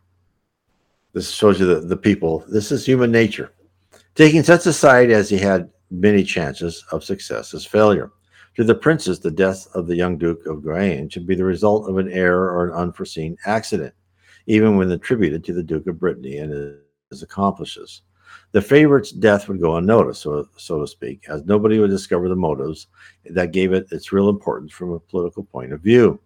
This 1.13 1.31
shows 1.31 1.61
you 1.61 1.65
the, 1.65 1.79
the 1.79 1.95
people. 1.95 2.43
This 2.49 2.73
is 2.73 2.85
human 2.85 3.09
nature. 3.09 3.53
Taking 4.15 4.43
such 4.43 4.65
a 4.65 4.73
side 4.73 5.11
as 5.11 5.29
he 5.29 5.37
had 5.37 5.71
many 5.91 6.23
chances 6.23 6.83
of 6.91 7.03
success 7.03 7.53
as 7.53 7.65
failure. 7.65 8.11
To 8.55 8.63
the 8.63 8.75
princes, 8.75 9.19
the 9.19 9.31
death 9.31 9.67
of 9.73 9.87
the 9.87 9.95
young 9.95 10.17
Duke 10.17 10.45
of 10.45 10.63
Guienne 10.63 11.09
should 11.09 11.25
be 11.25 11.35
the 11.35 11.45
result 11.45 11.89
of 11.89 11.97
an 11.97 12.11
error 12.11 12.51
or 12.51 12.67
an 12.67 12.75
unforeseen 12.75 13.37
accident, 13.45 13.93
even 14.47 14.75
when 14.75 14.91
attributed 14.91 15.43
to 15.45 15.53
the 15.53 15.63
Duke 15.63 15.87
of 15.87 15.99
Brittany 15.99 16.37
and 16.37 16.77
his 17.09 17.23
accomplices. 17.23 18.01
The 18.51 18.61
favorite's 18.61 19.11
death 19.11 19.47
would 19.47 19.61
go 19.61 19.77
unnoticed, 19.77 20.21
so, 20.21 20.47
so 20.57 20.79
to 20.79 20.87
speak, 20.87 21.25
as 21.29 21.45
nobody 21.45 21.79
would 21.79 21.89
discover 21.89 22.29
the 22.29 22.35
motives 22.35 22.87
that 23.25 23.53
gave 23.53 23.73
it 23.73 23.91
its 23.91 24.11
real 24.11 24.29
importance 24.29 24.71
from 24.71 24.91
a 24.91 24.99
political 24.99 25.43
point 25.43 25.73
of 25.73 25.81
view. 25.81 26.19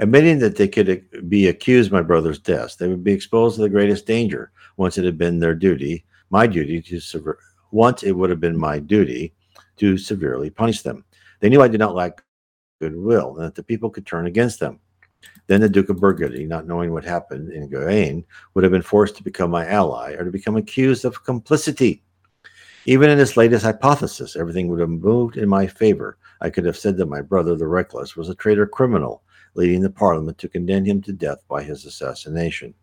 Admitting 0.00 0.38
that 0.38 0.56
they 0.56 0.68
could 0.68 1.28
be 1.28 1.48
accused 1.48 1.90
my 1.90 2.02
brother's 2.02 2.38
death, 2.38 2.76
they 2.76 2.88
would 2.88 3.02
be 3.02 3.12
exposed 3.12 3.56
to 3.56 3.62
the 3.62 3.68
greatest 3.68 4.06
danger 4.06 4.52
once 4.76 4.96
it 4.96 5.04
had 5.04 5.18
been 5.18 5.40
their 5.40 5.54
duty, 5.54 6.04
my 6.30 6.46
duty 6.46 6.80
to 6.82 7.00
once 7.70 8.02
it 8.02 8.12
would 8.12 8.30
have 8.30 8.40
been 8.40 8.58
my 8.58 8.78
duty 8.78 9.34
to 9.76 9.98
severely 9.98 10.50
punish 10.50 10.82
them. 10.82 11.04
They 11.40 11.48
knew 11.48 11.62
I 11.62 11.68
did 11.68 11.80
not 11.80 11.94
lack 11.94 12.22
goodwill 12.80 13.36
and 13.36 13.46
that 13.46 13.54
the 13.54 13.62
people 13.62 13.90
could 13.90 14.06
turn 14.06 14.26
against 14.26 14.60
them. 14.60 14.80
Then 15.46 15.60
the 15.60 15.68
Duke 15.68 15.88
of 15.88 16.00
Burgundy, 16.00 16.44
not 16.44 16.66
knowing 16.66 16.92
what 16.92 17.04
happened 17.04 17.50
in 17.50 17.68
Guyenne, 17.68 18.24
would 18.54 18.64
have 18.64 18.72
been 18.72 18.82
forced 18.82 19.16
to 19.16 19.24
become 19.24 19.50
my 19.50 19.66
ally 19.66 20.12
or 20.12 20.24
to 20.24 20.30
become 20.30 20.56
accused 20.56 21.04
of 21.04 21.24
complicity. 21.24 22.02
Even 22.86 23.10
in 23.10 23.18
this 23.18 23.36
latest 23.36 23.64
hypothesis, 23.64 24.36
everything 24.36 24.68
would 24.68 24.80
have 24.80 24.88
moved 24.88 25.36
in 25.36 25.48
my 25.48 25.66
favor. 25.66 26.18
I 26.40 26.50
could 26.50 26.64
have 26.64 26.76
said 26.76 26.96
that 26.98 27.06
my 27.06 27.20
brother, 27.20 27.56
the 27.56 27.66
reckless, 27.66 28.16
was 28.16 28.28
a 28.28 28.34
traitor 28.34 28.66
criminal 28.66 29.22
leading 29.54 29.80
the 29.80 29.90
parliament 29.90 30.38
to 30.38 30.48
condemn 30.48 30.84
him 30.84 31.02
to 31.02 31.12
death 31.12 31.42
by 31.48 31.62
his 31.62 31.84
assassination. 31.84 32.74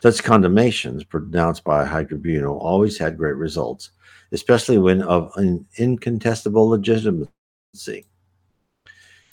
Such 0.00 0.24
condemnations, 0.24 1.04
pronounced 1.04 1.62
by 1.62 1.82
a 1.82 1.86
high 1.86 2.04
tribunal, 2.04 2.58
always 2.58 2.98
had 2.98 3.16
great 3.16 3.36
results, 3.36 3.90
especially 4.32 4.78
when 4.78 5.02
of 5.02 5.30
an 5.36 5.66
incontestable 5.76 6.68
legitimacy. 6.68 7.28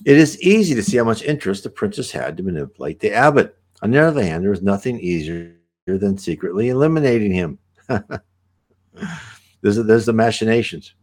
It 0.05 0.17
is 0.17 0.41
easy 0.41 0.75
to 0.75 0.83
see 0.83 0.97
how 0.97 1.03
much 1.03 1.23
interest 1.23 1.63
the 1.63 1.69
princess 1.69 2.11
had 2.11 2.37
to 2.37 2.43
manipulate 2.43 2.99
the 2.99 3.13
abbot. 3.13 3.57
On 3.81 3.91
the 3.91 3.99
other 3.99 4.23
hand, 4.23 4.43
there 4.43 4.51
was 4.51 4.61
nothing 4.61 4.99
easier 4.99 5.55
than 5.85 6.17
secretly 6.17 6.69
eliminating 6.69 7.33
him. 7.33 7.59
there's, 7.87 9.75
there's 9.75 10.05
the 10.05 10.13
machinations. 10.13 10.93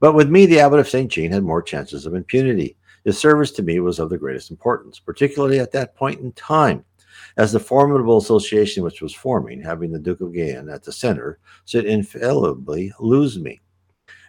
But 0.00 0.14
with 0.14 0.28
me, 0.28 0.46
the 0.46 0.60
abbot 0.60 0.80
of 0.80 0.88
St. 0.88 1.10
Jean 1.10 1.32
had 1.32 1.44
more 1.44 1.62
chances 1.62 2.04
of 2.04 2.14
impunity. 2.14 2.76
His 3.04 3.18
service 3.18 3.52
to 3.52 3.62
me 3.62 3.80
was 3.80 3.98
of 3.98 4.10
the 4.10 4.18
greatest 4.18 4.50
importance, 4.50 4.98
particularly 4.98 5.60
at 5.60 5.72
that 5.72 5.94
point 5.94 6.20
in 6.20 6.32
time, 6.32 6.84
as 7.36 7.52
the 7.52 7.60
formidable 7.60 8.18
association 8.18 8.82
which 8.82 9.02
was 9.02 9.14
forming, 9.14 9.62
having 9.62 9.92
the 9.92 9.98
Duke 9.98 10.20
of 10.20 10.32
Guyenne 10.32 10.68
at 10.68 10.82
the 10.82 10.92
center, 10.92 11.38
should 11.64 11.84
infallibly 11.84 12.92
lose 13.00 13.38
me. 13.38 13.60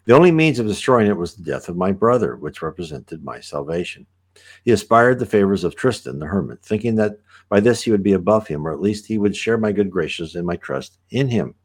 The 0.06 0.16
only 0.16 0.32
means 0.32 0.60
of 0.60 0.68
destroying 0.68 1.08
it 1.08 1.18
was 1.18 1.36
the 1.36 1.44
death 1.44 1.70
of 1.70 1.78
my 1.78 1.92
brother, 1.92 2.36
which 2.36 2.62
represented 2.62 3.24
my 3.24 3.40
salvation. 3.40 4.06
He 4.64 4.72
aspired 4.72 5.20
the 5.20 5.26
favors 5.26 5.64
of 5.64 5.76
Tristan 5.76 6.20
the 6.20 6.26
hermit, 6.26 6.62
thinking 6.62 6.96
that 6.96 7.20
by 7.50 7.60
this 7.60 7.82
he 7.82 7.92
would 7.92 8.04
be 8.04 8.14
above 8.14 8.48
him, 8.48 8.68
or 8.68 8.72
at 8.72 8.82
least 8.82 9.06
he 9.06 9.18
would 9.18 9.36
share 9.36 9.58
my 9.58 9.72
good 9.72 9.90
graces 9.90 10.36
and 10.36 10.46
my 10.46 10.56
trust 10.56 11.00
in 11.10 11.28
him. 11.28 11.56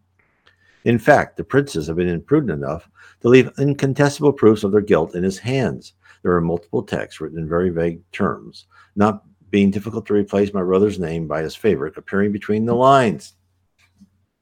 In 0.85 0.99
fact, 0.99 1.37
the 1.37 1.45
princes 1.45 1.87
have 1.87 1.97
been 1.97 2.09
imprudent 2.09 2.51
enough 2.51 2.89
to 3.21 3.29
leave 3.29 3.53
incontestable 3.59 4.33
proofs 4.33 4.65
of 4.65 4.73
their 4.73 4.81
guilt 4.81 5.15
in 5.15 5.23
his 5.23 5.39
hands, 5.39 5.93
there 6.23 6.33
are 6.33 6.41
multiple 6.41 6.83
texts 6.83 7.21
written 7.21 7.39
in 7.39 7.49
very 7.49 7.71
vague 7.71 8.01
terms, 8.13 8.67
not 8.95 9.25
being 9.53 9.71
difficult 9.71 10.07
to 10.07 10.15
replace 10.15 10.53
my 10.55 10.63
brother's 10.63 10.99
name 10.99 11.29
by 11.29 11.43
his 11.43 11.55
favorite 11.55 11.99
appearing 11.99 12.33
between 12.33 12.65
the 12.65 12.75
lines. 12.75 13.35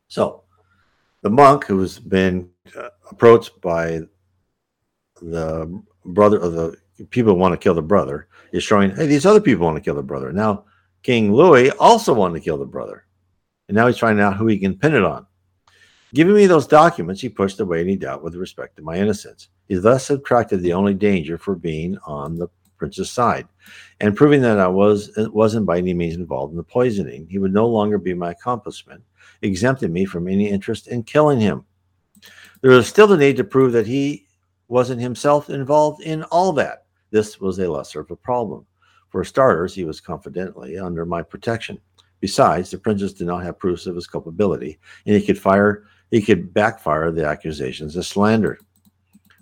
So, 0.07 0.45
the 1.23 1.29
monk 1.29 1.65
who 1.67 1.81
has 1.81 1.99
been 1.99 2.49
uh, 2.79 2.91
approached 3.11 3.61
by 3.61 4.03
the 5.21 5.83
brother 6.05 6.39
of 6.39 6.53
the 6.53 6.77
people 7.11 7.35
who 7.35 7.39
want 7.41 7.53
to 7.53 7.59
kill 7.59 7.75
the 7.75 7.83
brother 7.83 8.29
is 8.53 8.63
showing, 8.63 8.95
hey, 8.95 9.07
these 9.07 9.27
other 9.27 9.41
people 9.41 9.67
want 9.67 9.77
to 9.77 9.83
kill 9.83 9.97
the 9.97 10.03
brother. 10.03 10.33
Now, 10.33 10.65
King 11.03 11.33
Louis 11.33 11.71
also 11.73 12.15
wanted 12.15 12.39
to 12.39 12.45
kill 12.45 12.57
the 12.57 12.65
brother. 12.65 13.05
And 13.69 13.75
now 13.75 13.89
he's 13.89 13.99
finding 13.99 14.25
out 14.25 14.37
who 14.37 14.47
he 14.47 14.59
can 14.59 14.79
pin 14.79 14.95
it 14.95 15.05
on. 15.05 15.27
Giving 16.15 16.35
me 16.35 16.47
those 16.47 16.67
documents, 16.67 17.21
he 17.21 17.29
pushed 17.29 17.59
away 17.59 17.81
any 17.81 17.97
doubt 17.97 18.23
with 18.23 18.37
respect 18.37 18.77
to 18.77 18.83
my 18.83 18.97
innocence. 18.97 19.49
He 19.69 19.75
thus 19.75 20.07
subtracted 20.07 20.63
the 20.63 20.73
only 20.73 20.95
danger 20.95 21.37
for 21.37 21.55
being 21.57 21.99
on 22.07 22.37
the 22.37 22.49
prince's 22.81 23.11
side, 23.11 23.47
and 24.01 24.17
proving 24.17 24.41
that 24.41 24.59
I 24.59 24.67
was 24.67 25.13
wasn't 25.17 25.67
by 25.67 25.79
any 25.79 25.95
means 25.95 26.17
involved 26.17 26.53
in 26.53 26.57
the 26.57 26.65
poisoning. 26.65 27.29
He 27.31 27.39
would 27.39 27.53
no 27.53 27.69
longer 27.69 27.99
be 27.99 28.15
my 28.15 28.33
accomplishment, 28.33 29.05
exempting 29.43 29.93
me 29.93 30.07
from 30.07 30.27
any 30.27 30.49
interest 30.49 30.89
in 30.89 31.05
killing 31.05 31.39
him. 31.39 31.65
There 32.63 32.73
was 32.73 32.89
still 32.89 33.07
the 33.07 33.17
need 33.17 33.37
to 33.37 33.45
prove 33.45 33.73
that 33.73 33.87
he 33.87 34.27
wasn't 34.69 35.01
himself 35.01 35.51
involved 35.51 36.03
in 36.03 36.25
all 36.25 36.53
that. 36.55 36.87
This 37.11 37.39
was 37.39 37.59
a 37.59 37.71
lesser 37.71 38.01
of 38.01 38.11
a 38.11 38.17
problem. 38.17 38.67
For 39.11 39.25
starters, 39.25 39.75
he 39.75 39.85
was 39.85 40.01
confidently 40.01 40.79
under 40.79 41.05
my 41.05 41.23
protection. 41.23 41.79
Besides, 42.21 42.71
the 42.71 42.79
princess 42.79 43.13
did 43.13 43.27
not 43.27 43.43
have 43.43 43.59
proofs 43.59 43.87
of 43.87 43.95
his 43.95 44.07
culpability, 44.07 44.79
and 45.07 45.15
he 45.15 45.25
could 45.25 45.39
fire 45.39 45.85
he 46.11 46.21
could 46.21 46.53
backfire 46.53 47.13
the 47.13 47.25
accusations 47.25 47.97
as 47.97 48.09
slander. 48.09 48.59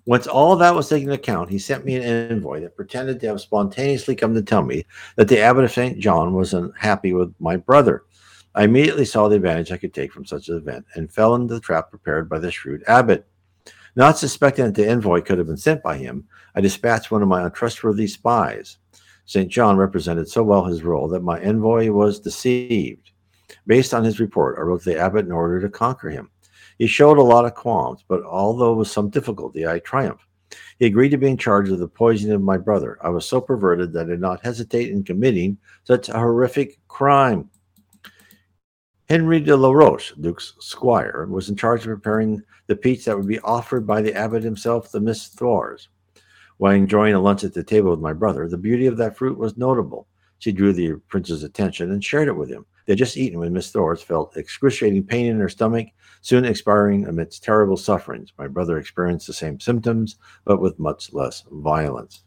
Once 0.08 0.26
all 0.26 0.56
that 0.56 0.74
was 0.74 0.88
taken 0.88 1.10
into 1.10 1.20
account, 1.20 1.50
he 1.50 1.58
sent 1.58 1.84
me 1.84 1.94
an 1.96 2.32
envoy 2.32 2.58
that 2.58 2.74
pretended 2.74 3.20
to 3.20 3.26
have 3.26 3.38
spontaneously 3.38 4.16
come 4.16 4.32
to 4.32 4.40
tell 4.40 4.62
me 4.62 4.82
that 5.16 5.28
the 5.28 5.38
abbot 5.38 5.64
of 5.64 5.70
St. 5.70 5.98
John 5.98 6.32
was 6.32 6.54
unhappy 6.54 7.12
with 7.12 7.34
my 7.40 7.56
brother. 7.56 8.04
I 8.54 8.64
immediately 8.64 9.04
saw 9.04 9.28
the 9.28 9.36
advantage 9.36 9.70
I 9.70 9.76
could 9.76 9.92
take 9.92 10.10
from 10.10 10.24
such 10.24 10.48
an 10.48 10.56
event 10.56 10.86
and 10.94 11.12
fell 11.12 11.34
into 11.34 11.52
the 11.52 11.60
trap 11.60 11.90
prepared 11.90 12.26
by 12.26 12.38
the 12.38 12.50
shrewd 12.50 12.84
abbot. 12.86 13.26
Not 13.96 14.16
suspecting 14.16 14.64
that 14.64 14.74
the 14.76 14.88
envoy 14.88 15.20
could 15.20 15.36
have 15.36 15.46
been 15.46 15.58
sent 15.58 15.82
by 15.82 15.98
him, 15.98 16.26
I 16.54 16.62
dispatched 16.62 17.10
one 17.10 17.20
of 17.20 17.28
my 17.28 17.42
untrustworthy 17.44 18.06
spies. 18.06 18.78
St. 19.26 19.50
John 19.50 19.76
represented 19.76 20.30
so 20.30 20.42
well 20.42 20.64
his 20.64 20.84
role 20.84 21.08
that 21.08 21.20
my 21.20 21.38
envoy 21.42 21.90
was 21.90 22.18
deceived. 22.18 23.10
Based 23.66 23.92
on 23.92 24.04
his 24.04 24.20
report, 24.20 24.56
I 24.58 24.62
wrote 24.62 24.84
to 24.84 24.88
the 24.88 24.98
abbot 24.98 25.26
in 25.26 25.32
order 25.32 25.60
to 25.60 25.68
conquer 25.68 26.08
him. 26.08 26.30
He 26.78 26.86
showed 26.86 27.18
a 27.18 27.22
lot 27.22 27.44
of 27.44 27.54
qualms, 27.54 28.04
but 28.06 28.22
although 28.22 28.74
with 28.74 28.88
some 28.88 29.10
difficulty, 29.10 29.66
I 29.66 29.80
triumphed. 29.80 30.24
He 30.78 30.86
agreed 30.86 31.10
to 31.10 31.18
be 31.18 31.28
in 31.28 31.36
charge 31.36 31.68
of 31.70 31.80
the 31.80 31.88
poisoning 31.88 32.34
of 32.34 32.42
my 32.42 32.56
brother. 32.56 32.98
I 33.02 33.08
was 33.08 33.26
so 33.26 33.40
perverted 33.40 33.92
that 33.92 34.06
I 34.06 34.10
did 34.10 34.20
not 34.20 34.44
hesitate 34.44 34.90
in 34.90 35.02
committing 35.02 35.58
such 35.84 36.08
a 36.08 36.18
horrific 36.18 36.78
crime. 36.86 37.50
Henry 39.08 39.40
de 39.40 39.56
la 39.56 39.72
Roche, 39.72 40.12
Duke's 40.20 40.54
squire, 40.60 41.26
was 41.28 41.48
in 41.48 41.56
charge 41.56 41.80
of 41.80 41.86
preparing 41.86 42.42
the 42.66 42.76
peach 42.76 43.06
that 43.06 43.16
would 43.16 43.26
be 43.26 43.40
offered 43.40 43.86
by 43.86 44.00
the 44.00 44.14
abbot 44.14 44.42
himself 44.42 44.90
to 44.90 45.00
Miss 45.00 45.28
Thouars. 45.28 45.88
While 46.58 46.74
enjoying 46.74 47.14
a 47.14 47.20
lunch 47.20 47.42
at 47.42 47.54
the 47.54 47.64
table 47.64 47.90
with 47.90 48.00
my 48.00 48.12
brother, 48.12 48.48
the 48.48 48.58
beauty 48.58 48.86
of 48.86 48.96
that 48.98 49.16
fruit 49.16 49.38
was 49.38 49.56
notable. 49.56 50.06
She 50.38 50.52
drew 50.52 50.72
the 50.72 50.96
prince's 51.08 51.42
attention 51.42 51.90
and 51.90 52.04
shared 52.04 52.28
it 52.28 52.36
with 52.36 52.50
him. 52.50 52.66
They 52.88 52.92
had 52.92 53.00
just 53.00 53.18
eaten 53.18 53.38
when 53.38 53.52
Miss 53.52 53.70
Thouars 53.70 54.00
felt 54.00 54.38
excruciating 54.38 55.04
pain 55.04 55.26
in 55.26 55.38
her 55.40 55.50
stomach 55.50 55.88
soon 56.22 56.46
expiring 56.46 57.06
amidst 57.06 57.44
terrible 57.44 57.76
sufferings. 57.76 58.32
My 58.38 58.48
brother 58.48 58.78
experienced 58.78 59.26
the 59.26 59.34
same 59.34 59.60
symptoms, 59.60 60.16
but 60.46 60.58
with 60.58 60.78
much 60.78 61.12
less 61.12 61.44
violence. 61.50 62.22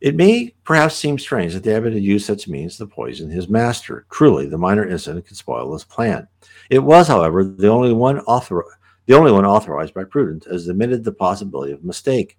It 0.00 0.16
may 0.16 0.54
perhaps 0.64 0.96
seem 0.96 1.18
strange 1.18 1.52
that 1.52 1.64
David 1.64 1.92
had 1.92 2.02
used 2.02 2.24
such 2.24 2.48
means 2.48 2.78
to 2.78 2.86
poison 2.86 3.28
his 3.28 3.46
master. 3.46 4.06
Truly, 4.10 4.46
the 4.46 4.56
minor 4.56 4.88
incident 4.88 5.26
could 5.26 5.36
spoil 5.36 5.74
his 5.74 5.84
plan. 5.84 6.26
It 6.70 6.78
was, 6.78 7.08
however, 7.08 7.44
the 7.44 7.68
only 7.68 7.92
one 7.92 8.20
author, 8.20 8.64
the 9.04 9.14
only 9.14 9.32
one 9.32 9.44
authorized 9.44 9.92
by 9.92 10.04
prudence, 10.04 10.46
as 10.46 10.66
admitted 10.66 11.04
the 11.04 11.12
possibility 11.12 11.72
of 11.72 11.84
mistake. 11.84 12.38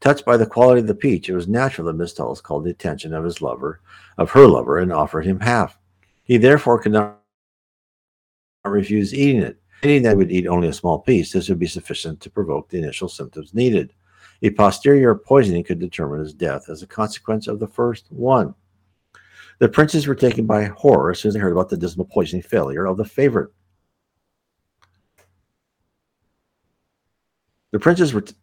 Touched 0.00 0.24
by 0.24 0.36
the 0.36 0.46
quality 0.46 0.80
of 0.80 0.86
the 0.86 0.94
peach, 0.94 1.28
it 1.28 1.34
was 1.34 1.48
natural 1.48 1.86
that 1.86 1.94
Miss 1.94 2.12
Tullis 2.12 2.40
called 2.40 2.64
the 2.64 2.70
attention 2.70 3.14
of 3.14 3.24
his 3.24 3.40
lover, 3.40 3.80
of 4.18 4.30
her 4.30 4.46
lover, 4.46 4.78
and 4.78 4.92
offered 4.92 5.24
him 5.24 5.40
half. 5.40 5.78
He 6.22 6.36
therefore 6.36 6.80
could 6.80 6.92
not 6.92 7.18
refuse 8.64 9.14
eating 9.14 9.42
it. 9.42 9.58
Eating 9.82 10.02
that 10.02 10.10
he 10.10 10.16
would 10.16 10.32
eat 10.32 10.46
only 10.46 10.68
a 10.68 10.72
small 10.72 10.98
piece, 10.98 11.32
this 11.32 11.48
would 11.48 11.58
be 11.58 11.66
sufficient 11.66 12.20
to 12.20 12.30
provoke 12.30 12.68
the 12.68 12.78
initial 12.78 13.08
symptoms 13.08 13.54
needed. 13.54 13.92
A 14.42 14.50
posterior 14.50 15.14
poisoning 15.14 15.64
could 15.64 15.78
determine 15.78 16.20
his 16.20 16.34
death 16.34 16.68
as 16.68 16.82
a 16.82 16.86
consequence 16.86 17.46
of 17.46 17.58
the 17.58 17.66
first 17.66 18.10
one. 18.10 18.54
The 19.58 19.68
princes 19.68 20.06
were 20.06 20.14
taken 20.14 20.46
by 20.46 20.64
horror 20.64 21.10
as 21.10 21.20
soon 21.20 21.30
as 21.30 21.34
they 21.34 21.40
heard 21.40 21.52
about 21.52 21.70
the 21.70 21.76
dismal 21.76 22.06
poisoning 22.06 22.42
failure 22.42 22.86
of 22.86 22.98
the 22.98 23.04
favorite. 23.04 23.50
The 27.70 27.78
princes 27.78 28.12
were, 28.12 28.20
t- 28.22 28.34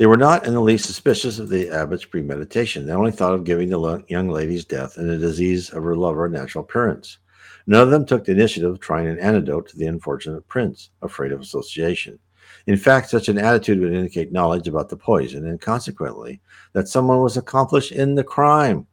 they 0.00 0.06
were 0.06 0.16
not 0.16 0.46
in 0.46 0.54
the 0.54 0.62
least 0.62 0.86
suspicious 0.86 1.38
of 1.38 1.50
the 1.50 1.68
abbot's 1.68 2.06
premeditation. 2.06 2.86
They 2.86 2.94
only 2.94 3.12
thought 3.12 3.34
of 3.34 3.44
giving 3.44 3.68
the 3.68 4.02
young 4.08 4.30
lady's 4.30 4.64
death 4.64 4.96
and 4.96 5.10
the 5.10 5.18
disease 5.18 5.68
of 5.68 5.82
her 5.82 5.94
lover 5.94 6.24
a 6.24 6.30
natural 6.30 6.64
appearance. 6.64 7.18
None 7.66 7.82
of 7.82 7.90
them 7.90 8.06
took 8.06 8.24
the 8.24 8.32
initiative 8.32 8.70
of 8.70 8.80
trying 8.80 9.08
an 9.08 9.18
antidote 9.18 9.68
to 9.68 9.76
the 9.76 9.84
unfortunate 9.84 10.48
prince, 10.48 10.88
afraid 11.02 11.32
of 11.32 11.42
association. 11.42 12.18
In 12.66 12.78
fact, 12.78 13.10
such 13.10 13.28
an 13.28 13.36
attitude 13.36 13.78
would 13.78 13.92
indicate 13.92 14.32
knowledge 14.32 14.66
about 14.66 14.88
the 14.88 14.96
poison 14.96 15.46
and 15.46 15.60
consequently 15.60 16.40
that 16.72 16.88
someone 16.88 17.20
was 17.20 17.36
accomplished 17.36 17.92
in 17.92 18.14
the 18.14 18.24
crime. 18.24 18.86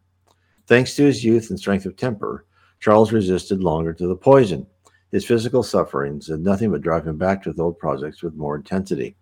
Thanks 0.65 0.93
to 0.97 1.05
his 1.05 1.23
youth 1.23 1.51
and 1.51 1.57
strength 1.57 1.85
of 1.85 1.95
temper, 1.95 2.45
Charles 2.81 3.13
resisted 3.13 3.63
longer 3.63 3.93
to 3.93 4.07
the 4.07 4.17
poison. 4.17 4.67
His 5.13 5.23
physical 5.23 5.63
sufferings 5.63 6.27
did 6.27 6.41
nothing 6.41 6.69
but 6.69 6.81
drive 6.81 7.07
him 7.07 7.17
back 7.17 7.43
to 7.43 7.51
his 7.51 7.59
old 7.61 7.79
projects 7.79 8.21
with 8.21 8.35
more 8.35 8.57
intensity. 8.57 9.15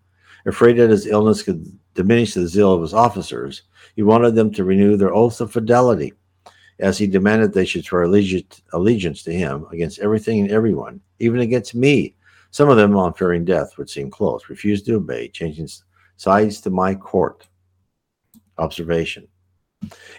Afraid 0.45 0.73
that 0.73 0.89
his 0.89 1.07
illness 1.07 1.41
could 1.41 1.65
diminish 1.95 2.33
the 2.33 2.47
zeal 2.47 2.73
of 2.73 2.81
his 2.81 2.93
officers, 2.93 3.63
he 3.95 4.03
wanted 4.03 4.35
them 4.35 4.51
to 4.53 4.63
renew 4.63 4.95
their 4.95 5.13
oaths 5.13 5.39
of 5.39 5.51
fidelity, 5.51 6.13
as 6.79 6.97
he 6.97 7.07
demanded 7.07 7.53
they 7.53 7.65
should 7.65 7.85
swear 7.85 8.03
allegiance 8.03 9.23
to 9.23 9.33
him 9.33 9.65
against 9.71 9.99
everything 9.99 10.41
and 10.41 10.51
everyone, 10.51 11.01
even 11.19 11.39
against 11.39 11.73
me, 11.73 12.15
some 12.51 12.69
of 12.69 12.77
them, 12.77 12.95
on 12.95 13.13
fearing 13.13 13.43
death, 13.43 13.77
would 13.77 13.89
seem 13.89 14.09
close, 14.09 14.47
refused 14.47 14.85
to 14.85 14.95
obey, 14.95 15.27
changing 15.27 15.67
sides 16.15 16.61
to 16.61 16.69
my 16.69 16.95
court. 16.95 17.47
Observation. 18.57 19.27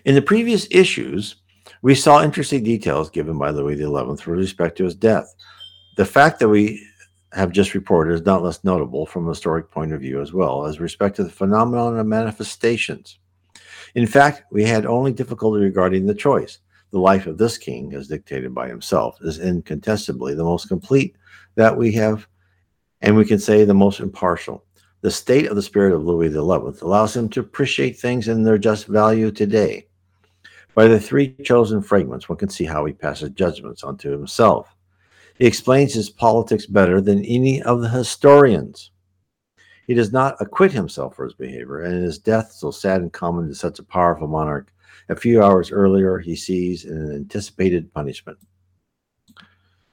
In 0.05 0.15
the 0.15 0.21
previous 0.21 0.69
issues, 0.71 1.37
we 1.81 1.95
saw 1.95 2.23
interesting 2.23 2.63
details 2.63 3.09
given 3.09 3.39
by 3.39 3.51
Louis 3.51 3.77
XI 3.77 3.87
with 3.87 4.27
respect 4.27 4.77
to 4.77 4.85
his 4.85 4.95
death. 4.95 5.35
The 5.97 6.05
fact 6.05 6.39
that 6.41 6.49
we 6.49 6.87
have 7.37 7.53
just 7.53 7.75
reported 7.75 8.15
is 8.15 8.25
not 8.25 8.43
less 8.43 8.65
notable 8.65 9.05
from 9.05 9.27
a 9.27 9.31
historic 9.31 9.71
point 9.71 9.93
of 9.93 10.01
view 10.01 10.23
as 10.23 10.33
well 10.33 10.65
as 10.65 10.81
respect 10.81 11.17
to 11.17 11.25
the 11.25 11.31
phenomenon 11.31 11.99
of 11.99 12.07
manifestations. 12.07 13.19
In 13.95 14.07
fact, 14.07 14.45
we 14.51 14.65
had 14.65 14.87
only 14.87 15.13
difficulty 15.13 15.61
regarding 15.61 16.07
the 16.07 16.15
choice. 16.15 16.61
The 16.93 16.99
life 16.99 17.27
of 17.27 17.37
this 17.37 17.59
king, 17.59 17.93
as 17.93 18.09
dictated 18.09 18.55
by 18.55 18.69
himself, 18.69 19.19
is 19.21 19.39
incontestably 19.39 20.35
the 20.35 20.45
most 20.45 20.69
complete 20.69 21.17
that 21.57 21.77
we 21.77 21.93
have, 21.93 22.27
and 23.03 23.17
we 23.17 23.27
can 23.27 23.39
say 23.39 23.65
the 23.65 23.75
most 23.75 24.01
impartial. 24.01 24.65
The 25.03 25.11
state 25.11 25.47
of 25.47 25.57
the 25.57 25.63
spirit 25.63 25.93
of 25.93 26.05
Louis 26.05 26.31
XI 26.31 26.39
allows 26.39 27.15
him 27.15 27.29
to 27.31 27.41
appreciate 27.41 27.99
things 27.99 28.29
in 28.29 28.45
their 28.45 28.59
just 28.59 28.87
value 28.87 29.31
today. 29.31 29.89
By 30.75 30.89
the 30.89 31.01
three 31.01 31.35
chosen 31.43 31.83
fragments, 31.83 32.29
one 32.29 32.39
can 32.39 32.49
see 32.49 32.65
how 32.65 32.85
he 32.87 32.93
passes 32.93 33.31
judgments 33.31 33.83
onto 33.83 34.11
himself. 34.11 34.76
He 35.39 35.47
explains 35.47 35.93
his 35.93 36.09
politics 36.09 36.67
better 36.67 37.01
than 37.01 37.25
any 37.25 37.63
of 37.63 37.81
the 37.81 37.89
historians. 37.89 38.91
He 39.87 39.95
does 39.95 40.13
not 40.13 40.37
acquit 40.41 40.73
himself 40.73 41.15
for 41.15 41.25
his 41.25 41.35
behavior, 41.35 41.83
and 41.83 42.03
his 42.03 42.19
death, 42.19 42.53
so 42.53 42.71
sad 42.71 43.03
and 43.03 43.13
common 43.13 43.49
to 43.49 43.55
such 43.55 43.79
a 43.79 43.85
powerful 43.85 44.27
monarch, 44.27 44.73
a 45.09 45.17
few 45.17 45.43
hours 45.43 45.71
earlier 45.71 46.19
he 46.19 46.35
sees 46.35 46.85
an 46.85 47.13
anticipated 47.13 47.93
punishment. 47.93 48.39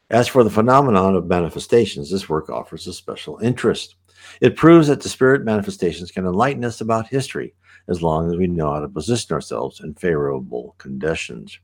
As 0.09 0.27
for 0.27 0.43
the 0.43 0.49
phenomenon 0.49 1.15
of 1.15 1.27
manifestations, 1.27 2.09
this 2.09 2.29
work 2.29 2.49
offers 2.49 2.87
a 2.87 2.93
special 2.93 3.37
interest. 3.39 3.95
It 4.41 4.55
proves 4.55 4.87
that 4.87 5.01
the 5.01 5.09
spirit 5.09 5.43
manifestations 5.43 6.11
can 6.11 6.25
enlighten 6.25 6.63
us 6.63 6.81
about 6.81 7.07
history 7.07 7.53
as 7.87 8.01
long 8.01 8.31
as 8.31 8.37
we 8.37 8.47
know 8.47 8.73
how 8.73 8.79
to 8.79 8.87
position 8.87 9.33
ourselves 9.33 9.81
in 9.81 9.93
favorable 9.95 10.75
conditions. 10.77 11.59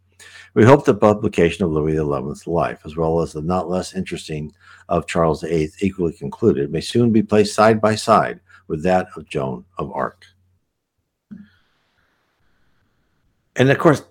We 0.53 0.65
hope 0.65 0.85
the 0.85 0.93
publication 0.93 1.63
of 1.63 1.71
Louis 1.71 1.93
XI's 1.93 2.47
life, 2.47 2.81
as 2.85 2.95
well 2.95 3.21
as 3.21 3.33
the 3.33 3.41
not 3.41 3.69
less 3.69 3.93
interesting 3.93 4.53
of 4.87 5.07
Charles 5.07 5.41
VIII, 5.41 5.71
equally 5.81 6.13
concluded, 6.13 6.71
may 6.71 6.81
soon 6.81 7.11
be 7.11 7.23
placed 7.23 7.53
side 7.53 7.79
by 7.79 7.95
side 7.95 8.39
with 8.67 8.83
that 8.83 9.07
of 9.15 9.27
Joan 9.27 9.65
of 9.77 9.91
Arc. 9.91 10.25
And 13.55 13.69
of 13.69 13.77
course, 13.77 14.03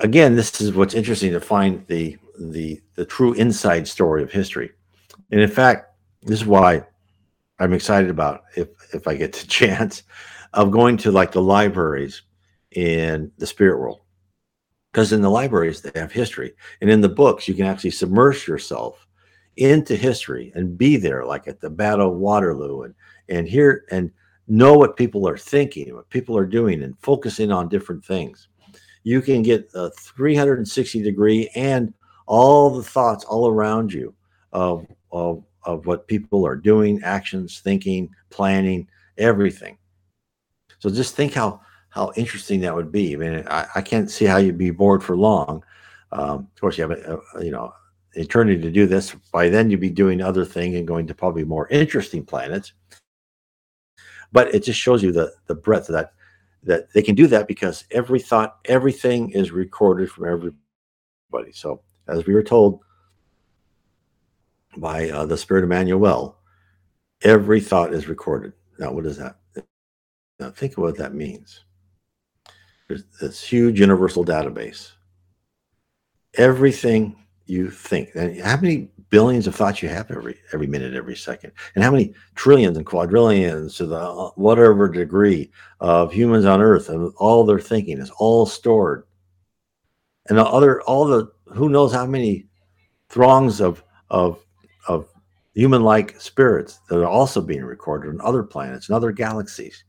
again, 0.00 0.36
this 0.36 0.60
is 0.60 0.72
what's 0.72 0.94
interesting 0.94 1.32
to 1.32 1.40
find 1.40 1.86
the 1.86 2.18
the 2.38 2.80
the 2.94 3.04
true 3.04 3.34
inside 3.34 3.86
story 3.86 4.22
of 4.22 4.30
history. 4.30 4.72
And 5.30 5.40
in 5.40 5.48
fact, 5.48 5.94
this 6.22 6.40
is 6.40 6.46
why 6.46 6.84
I'm 7.58 7.72
excited 7.72 8.10
about 8.10 8.44
if 8.56 8.68
if 8.92 9.06
I 9.06 9.14
get 9.14 9.32
the 9.32 9.46
chance 9.60 10.02
of 10.52 10.70
going 10.70 10.96
to 10.98 11.12
like 11.12 11.32
the 11.32 11.42
libraries 11.42 12.22
in 12.72 13.30
the 13.38 13.46
spirit 13.46 13.78
world. 13.78 14.00
Because 14.90 15.12
in 15.12 15.22
the 15.22 15.30
libraries 15.30 15.80
they 15.80 15.98
have 15.98 16.12
history. 16.12 16.52
And 16.80 16.90
in 16.90 17.00
the 17.00 17.08
books, 17.08 17.46
you 17.46 17.54
can 17.54 17.66
actually 17.66 17.90
submerge 17.90 18.48
yourself 18.48 19.06
into 19.56 19.94
history 19.94 20.52
and 20.54 20.78
be 20.78 20.96
there 20.96 21.24
like 21.24 21.46
at 21.46 21.60
the 21.60 21.70
Battle 21.70 22.12
of 22.12 22.18
Waterloo 22.18 22.82
and 22.82 22.94
and 23.28 23.48
hear 23.48 23.84
and 23.90 24.10
know 24.48 24.74
what 24.74 24.96
people 24.96 25.26
are 25.28 25.38
thinking, 25.38 25.94
what 25.94 26.10
people 26.10 26.36
are 26.36 26.46
doing, 26.46 26.82
and 26.82 26.98
focusing 27.00 27.52
on 27.52 27.68
different 27.68 28.04
things. 28.04 28.48
You 29.04 29.22
can 29.22 29.42
get 29.42 29.70
a 29.74 29.90
360 29.90 31.02
degree 31.02 31.48
and 31.54 31.94
all 32.26 32.70
the 32.70 32.82
thoughts 32.82 33.24
all 33.24 33.48
around 33.48 33.92
you 33.92 34.14
of, 34.52 34.86
of, 35.12 35.44
of 35.64 35.86
what 35.86 36.06
people 36.06 36.46
are 36.46 36.56
doing, 36.56 37.00
actions, 37.02 37.60
thinking, 37.60 38.10
planning, 38.28 38.88
everything. 39.16 39.78
So 40.80 40.90
just 40.90 41.14
think 41.14 41.34
how 41.34 41.60
how 41.90 42.12
interesting 42.16 42.60
that 42.60 42.74
would 42.74 42.90
be. 42.90 43.14
I 43.14 43.16
mean, 43.16 43.44
I, 43.48 43.66
I 43.74 43.80
can't 43.80 44.10
see 44.10 44.24
how 44.24 44.38
you'd 44.38 44.58
be 44.58 44.70
bored 44.70 45.02
for 45.02 45.16
long. 45.16 45.62
Um, 46.12 46.48
of 46.54 46.60
course, 46.60 46.78
you 46.78 46.88
have 46.88 46.98
a, 46.98 47.20
a, 47.34 47.44
you 47.44 47.50
know 47.50 47.74
eternity 48.14 48.60
to 48.62 48.70
do 48.70 48.86
this. 48.86 49.14
By 49.32 49.48
then, 49.48 49.70
you'd 49.70 49.80
be 49.80 49.90
doing 49.90 50.20
other 50.20 50.44
thing 50.44 50.76
and 50.76 50.86
going 50.86 51.06
to 51.06 51.14
probably 51.14 51.44
more 51.44 51.68
interesting 51.68 52.24
planets. 52.24 52.72
But 54.32 54.54
it 54.54 54.64
just 54.64 54.80
shows 54.80 55.02
you 55.02 55.12
the 55.12 55.32
the 55.46 55.54
breadth 55.54 55.88
of 55.88 55.94
that 55.94 56.12
that 56.62 56.92
they 56.92 57.02
can 57.02 57.14
do 57.14 57.26
that 57.26 57.48
because 57.48 57.84
every 57.90 58.20
thought, 58.20 58.58
everything 58.66 59.30
is 59.30 59.50
recorded 59.50 60.10
from 60.10 60.26
everybody. 60.26 61.52
So 61.52 61.82
as 62.06 62.26
we 62.26 62.34
were 62.34 62.42
told 62.42 62.80
by 64.76 65.10
uh, 65.10 65.26
the 65.26 65.38
Spirit 65.38 65.64
of 65.64 65.70
Emmanuel, 65.70 66.38
every 67.22 67.60
thought 67.60 67.94
is 67.94 68.08
recorded. 68.08 68.52
Now, 68.78 68.92
what 68.92 69.06
is 69.06 69.16
that? 69.16 69.36
Now, 70.38 70.50
think 70.50 70.72
of 70.72 70.78
what 70.78 70.96
that 70.98 71.14
means. 71.14 71.64
There's 72.90 73.04
this 73.20 73.40
huge 73.40 73.78
universal 73.78 74.24
database. 74.24 74.90
Everything 76.34 77.24
you 77.46 77.70
think, 77.70 78.12
how 78.16 78.60
many 78.60 78.88
billions 79.10 79.46
of 79.46 79.54
thoughts 79.54 79.80
you 79.80 79.88
have 79.88 80.10
every 80.10 80.36
every 80.52 80.66
minute, 80.66 80.94
every 80.94 81.14
second, 81.14 81.52
and 81.76 81.84
how 81.84 81.92
many 81.92 82.14
trillions 82.34 82.76
and 82.76 82.84
quadrillions 82.84 83.76
to 83.76 83.86
the 83.86 83.96
uh, 83.96 84.30
whatever 84.30 84.88
degree 84.88 85.52
of 85.78 86.12
humans 86.12 86.44
on 86.44 86.60
Earth 86.60 86.88
and 86.88 87.12
all 87.18 87.44
their 87.44 87.60
thinking 87.60 87.98
is 87.98 88.10
all 88.18 88.44
stored, 88.44 89.04
and 90.28 90.36
the 90.36 90.44
other 90.44 90.82
all 90.82 91.04
the 91.04 91.30
who 91.54 91.68
knows 91.68 91.92
how 91.92 92.06
many 92.06 92.48
throngs 93.08 93.60
of 93.60 93.84
of 94.10 94.44
of 94.88 95.06
human-like 95.54 96.20
spirits 96.20 96.80
that 96.88 96.98
are 96.98 97.06
also 97.06 97.40
being 97.40 97.64
recorded 97.64 98.08
on 98.08 98.20
other 98.20 98.42
planets 98.42 98.88
and 98.88 98.96
other 98.96 99.12
galaxies. 99.12 99.84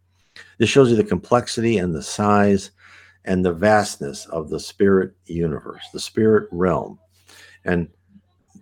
This 0.60 0.70
shows 0.70 0.92
you 0.92 0.96
the 0.96 1.04
complexity 1.04 1.80
and 1.80 1.96
the 1.96 2.04
size 2.04 2.70
and 3.26 3.46
the 3.46 3.54
vastness 3.54 4.26
of 4.28 4.50
the 4.50 4.60
spirit 4.60 5.14
universe, 5.26 5.84
the 5.94 6.00
spirit 6.00 6.48
realm. 6.52 7.00
And 7.66 7.88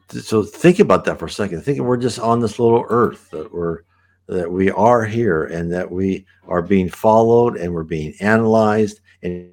so 0.10 0.44
think 0.44 0.80
about 0.80 1.06
that 1.06 1.20
for 1.20 1.26
a 1.26 1.30
second. 1.30 1.62
Think 1.62 1.80
we're 1.80 1.98
just 1.98 2.20
on 2.20 2.40
this 2.40 2.60
little 2.60 2.86
earth 2.90 3.30
that 3.32 3.54
we're 3.54 3.80
that 4.28 4.52
we 4.52 4.70
are 4.70 5.06
here 5.06 5.46
and 5.46 5.72
that 5.74 5.90
we 5.90 6.26
are 6.48 6.62
being 6.62 6.88
followed 6.88 7.58
and 7.58 7.74
we're 7.74 7.84
being 7.84 8.14
analyzed 8.20 9.00
and, 9.24 9.52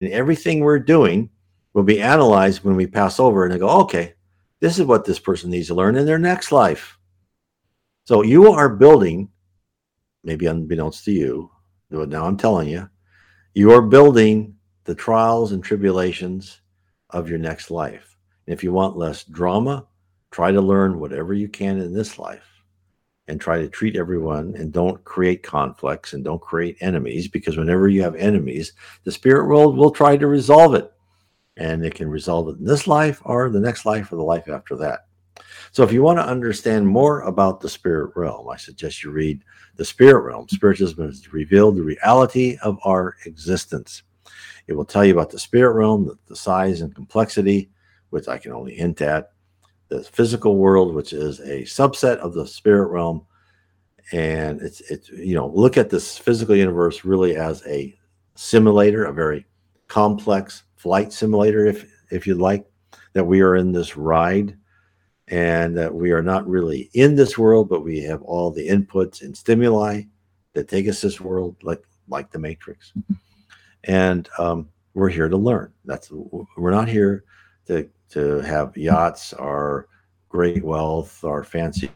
and 0.00 0.10
everything 0.10 0.60
we're 0.60 0.80
doing 0.80 1.30
will 1.74 1.84
be 1.84 2.00
analyzed 2.00 2.64
when 2.64 2.74
we 2.74 2.88
pass 2.88 3.20
over 3.20 3.44
and 3.44 3.54
they 3.54 3.58
go, 3.58 3.68
okay, 3.68 4.14
this 4.60 4.80
is 4.80 4.84
what 4.84 5.04
this 5.04 5.20
person 5.20 5.50
needs 5.50 5.68
to 5.68 5.74
learn 5.74 5.94
in 5.94 6.06
their 6.06 6.18
next 6.18 6.50
life. 6.50 6.98
So 8.04 8.22
you 8.22 8.50
are 8.50 8.68
building, 8.68 9.28
maybe 10.24 10.46
unbeknownst 10.46 11.04
to 11.04 11.12
you, 11.12 11.50
but 11.90 12.08
now 12.08 12.26
I'm 12.26 12.36
telling 12.36 12.68
you, 12.68 12.88
You 13.56 13.70
are 13.70 13.82
building 13.82 14.56
the 14.82 14.96
trials 14.96 15.52
and 15.52 15.62
tribulations 15.62 16.60
of 17.10 17.28
your 17.28 17.38
next 17.38 17.70
life. 17.70 18.16
And 18.46 18.52
if 18.52 18.64
you 18.64 18.72
want 18.72 18.96
less 18.96 19.22
drama, 19.22 19.86
try 20.32 20.50
to 20.50 20.60
learn 20.60 20.98
whatever 20.98 21.32
you 21.34 21.48
can 21.48 21.78
in 21.78 21.94
this 21.94 22.18
life 22.18 22.64
and 23.28 23.40
try 23.40 23.60
to 23.60 23.68
treat 23.68 23.94
everyone 23.94 24.56
and 24.56 24.72
don't 24.72 25.04
create 25.04 25.44
conflicts 25.44 26.14
and 26.14 26.24
don't 26.24 26.42
create 26.42 26.78
enemies 26.80 27.28
because 27.28 27.56
whenever 27.56 27.88
you 27.88 28.02
have 28.02 28.16
enemies, 28.16 28.72
the 29.04 29.12
spirit 29.12 29.46
world 29.46 29.76
will 29.76 29.92
try 29.92 30.16
to 30.16 30.26
resolve 30.26 30.74
it. 30.74 30.92
And 31.56 31.86
it 31.86 31.94
can 31.94 32.10
resolve 32.10 32.48
it 32.48 32.58
in 32.58 32.64
this 32.64 32.88
life 32.88 33.22
or 33.24 33.50
the 33.50 33.60
next 33.60 33.86
life 33.86 34.10
or 34.10 34.16
the 34.16 34.24
life 34.24 34.48
after 34.48 34.74
that. 34.78 35.06
So 35.72 35.82
if 35.82 35.92
you 35.92 36.02
want 36.02 36.18
to 36.18 36.26
understand 36.26 36.86
more 36.86 37.22
about 37.22 37.60
the 37.60 37.68
spirit 37.68 38.12
realm, 38.14 38.48
I 38.48 38.56
suggest 38.56 39.02
you 39.02 39.10
read 39.10 39.42
The 39.76 39.84
Spirit 39.84 40.22
Realm. 40.22 40.48
Spiritism 40.48 41.04
has 41.04 41.32
revealed 41.32 41.76
the 41.76 41.82
reality 41.82 42.56
of 42.62 42.78
our 42.84 43.16
existence. 43.26 44.02
It 44.66 44.74
will 44.74 44.84
tell 44.84 45.04
you 45.04 45.12
about 45.12 45.30
the 45.30 45.38
spirit 45.38 45.74
realm, 45.74 46.06
the, 46.06 46.18
the 46.26 46.36
size 46.36 46.80
and 46.80 46.94
complexity, 46.94 47.70
which 48.10 48.28
I 48.28 48.38
can 48.38 48.52
only 48.52 48.74
hint 48.74 49.00
at, 49.00 49.32
the 49.88 50.02
physical 50.02 50.56
world, 50.56 50.94
which 50.94 51.12
is 51.12 51.40
a 51.40 51.62
subset 51.62 52.16
of 52.18 52.32
the 52.32 52.46
spirit 52.46 52.88
realm. 52.88 53.26
And 54.12 54.60
it's 54.60 54.80
it's 54.82 55.08
you 55.08 55.34
know, 55.34 55.48
look 55.48 55.76
at 55.76 55.90
this 55.90 56.18
physical 56.18 56.54
universe 56.54 57.04
really 57.04 57.36
as 57.36 57.66
a 57.66 57.98
simulator, 58.34 59.04
a 59.04 59.12
very 59.12 59.46
complex 59.88 60.64
flight 60.76 61.12
simulator, 61.12 61.66
if 61.66 61.90
if 62.10 62.26
you'd 62.26 62.38
like, 62.38 62.66
that 63.14 63.24
we 63.24 63.40
are 63.40 63.56
in 63.56 63.72
this 63.72 63.96
ride 63.96 64.56
and 65.28 65.76
that 65.76 65.94
we 65.94 66.12
are 66.12 66.22
not 66.22 66.46
really 66.46 66.90
in 66.94 67.14
this 67.14 67.38
world, 67.38 67.68
but 67.68 67.84
we 67.84 68.00
have 68.02 68.22
all 68.22 68.50
the 68.50 68.68
inputs 68.68 69.22
and 69.22 69.36
stimuli 69.36 70.02
that 70.52 70.68
take 70.68 70.88
us 70.88 71.00
this 71.00 71.20
world, 71.20 71.56
like 71.62 71.82
like 72.08 72.30
the 72.30 72.38
Matrix. 72.38 72.92
And 73.84 74.28
um, 74.38 74.68
we're 74.94 75.08
here 75.08 75.28
to 75.28 75.36
learn. 75.36 75.72
That's 75.84 76.10
we're 76.10 76.70
not 76.70 76.88
here 76.88 77.24
to 77.66 77.88
to 78.10 78.40
have 78.40 78.76
yachts 78.76 79.32
or 79.32 79.88
great 80.28 80.62
wealth 80.62 81.24
or 81.24 81.44
fancy 81.44 81.90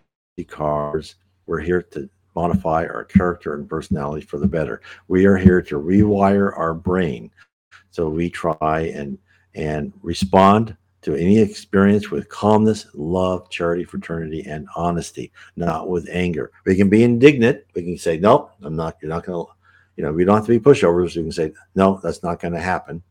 cars. 0.47 1.17
We're 1.47 1.61
here 1.61 1.83
to 1.83 2.09
modify 2.35 2.87
our 2.87 3.05
character 3.05 3.55
and 3.55 3.69
personality 3.69 4.25
for 4.25 4.39
the 4.39 4.47
better. 4.47 4.81
We 5.09 5.27
are 5.27 5.37
here 5.37 5.61
to 5.63 5.77
rewire 5.77 6.57
our 6.57 6.75
brain 6.75 7.31
so 7.91 8.09
we 8.09 8.31
try 8.31 8.93
and 8.95 9.19
and 9.55 9.93
respond 10.03 10.77
to 11.03 11.15
any 11.15 11.39
experience 11.39 12.11
with 12.11 12.29
calmness, 12.29 12.87
love, 12.95 13.49
charity, 13.51 13.85
fraternity, 13.85 14.45
and 14.47 14.67
honesty, 14.75 15.33
not 15.57 15.89
with 15.89 16.09
anger. 16.11 16.51
We 16.65 16.77
can 16.77 16.89
be 16.89 17.05
indignant. 17.05 17.63
We 17.75 17.83
can 17.83 17.99
say, 17.99 18.19
"No, 18.19 18.51
I'm 18.63 18.77
not. 18.77 18.97
You're 19.01 19.11
not 19.11 19.25
going 19.25 19.47
to." 19.47 19.53
You 19.97 20.05
know, 20.05 20.13
we 20.13 20.25
don't 20.25 20.37
have 20.37 20.47
to 20.47 20.59
be 20.59 20.61
pushovers. 20.61 21.17
We 21.17 21.23
can 21.23 21.33
say, 21.33 21.53
"No, 21.75 22.01
that's 22.03 22.23
not 22.23 22.41
going 22.41 22.55
to 22.55 22.61
happen." 22.61 23.03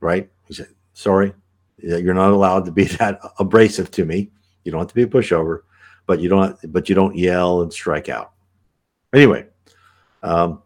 Right? 0.00 0.30
We 0.48 0.54
say, 0.54 0.66
"Sorry, 0.92 1.32
you're 1.78 2.14
not 2.14 2.32
allowed 2.32 2.66
to 2.66 2.72
be 2.72 2.84
that 2.98 3.20
abrasive 3.38 3.90
to 3.92 4.04
me. 4.04 4.30
You 4.64 4.72
don't 4.72 4.80
have 4.80 4.88
to 4.88 4.94
be 4.94 5.02
a 5.02 5.06
pushover, 5.06 5.60
but 6.06 6.20
you 6.20 6.28
don't. 6.28 6.58
But 6.70 6.88
you 6.88 6.94
don't 6.94 7.16
yell 7.16 7.62
and 7.62 7.72
strike 7.72 8.10
out." 8.10 8.32
Anyway, 9.14 9.46
um, 10.22 10.62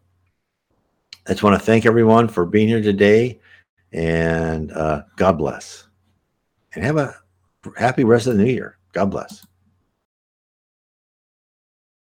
I 1.25 1.31
just 1.31 1.43
want 1.43 1.57
to 1.57 1.65
thank 1.65 1.85
everyone 1.85 2.27
for 2.27 2.45
being 2.45 2.67
here 2.67 2.81
today, 2.81 3.39
and 3.93 4.69
uh, 4.73 5.03
God 5.15 5.37
bless 5.37 5.87
and 6.75 6.83
have 6.83 6.97
a 6.97 7.15
happy 7.77 8.03
rest 8.03 8.27
of 8.27 8.37
the 8.37 8.43
new 8.43 8.51
year. 8.51 8.77
God 8.93 9.11
bless. 9.11 9.45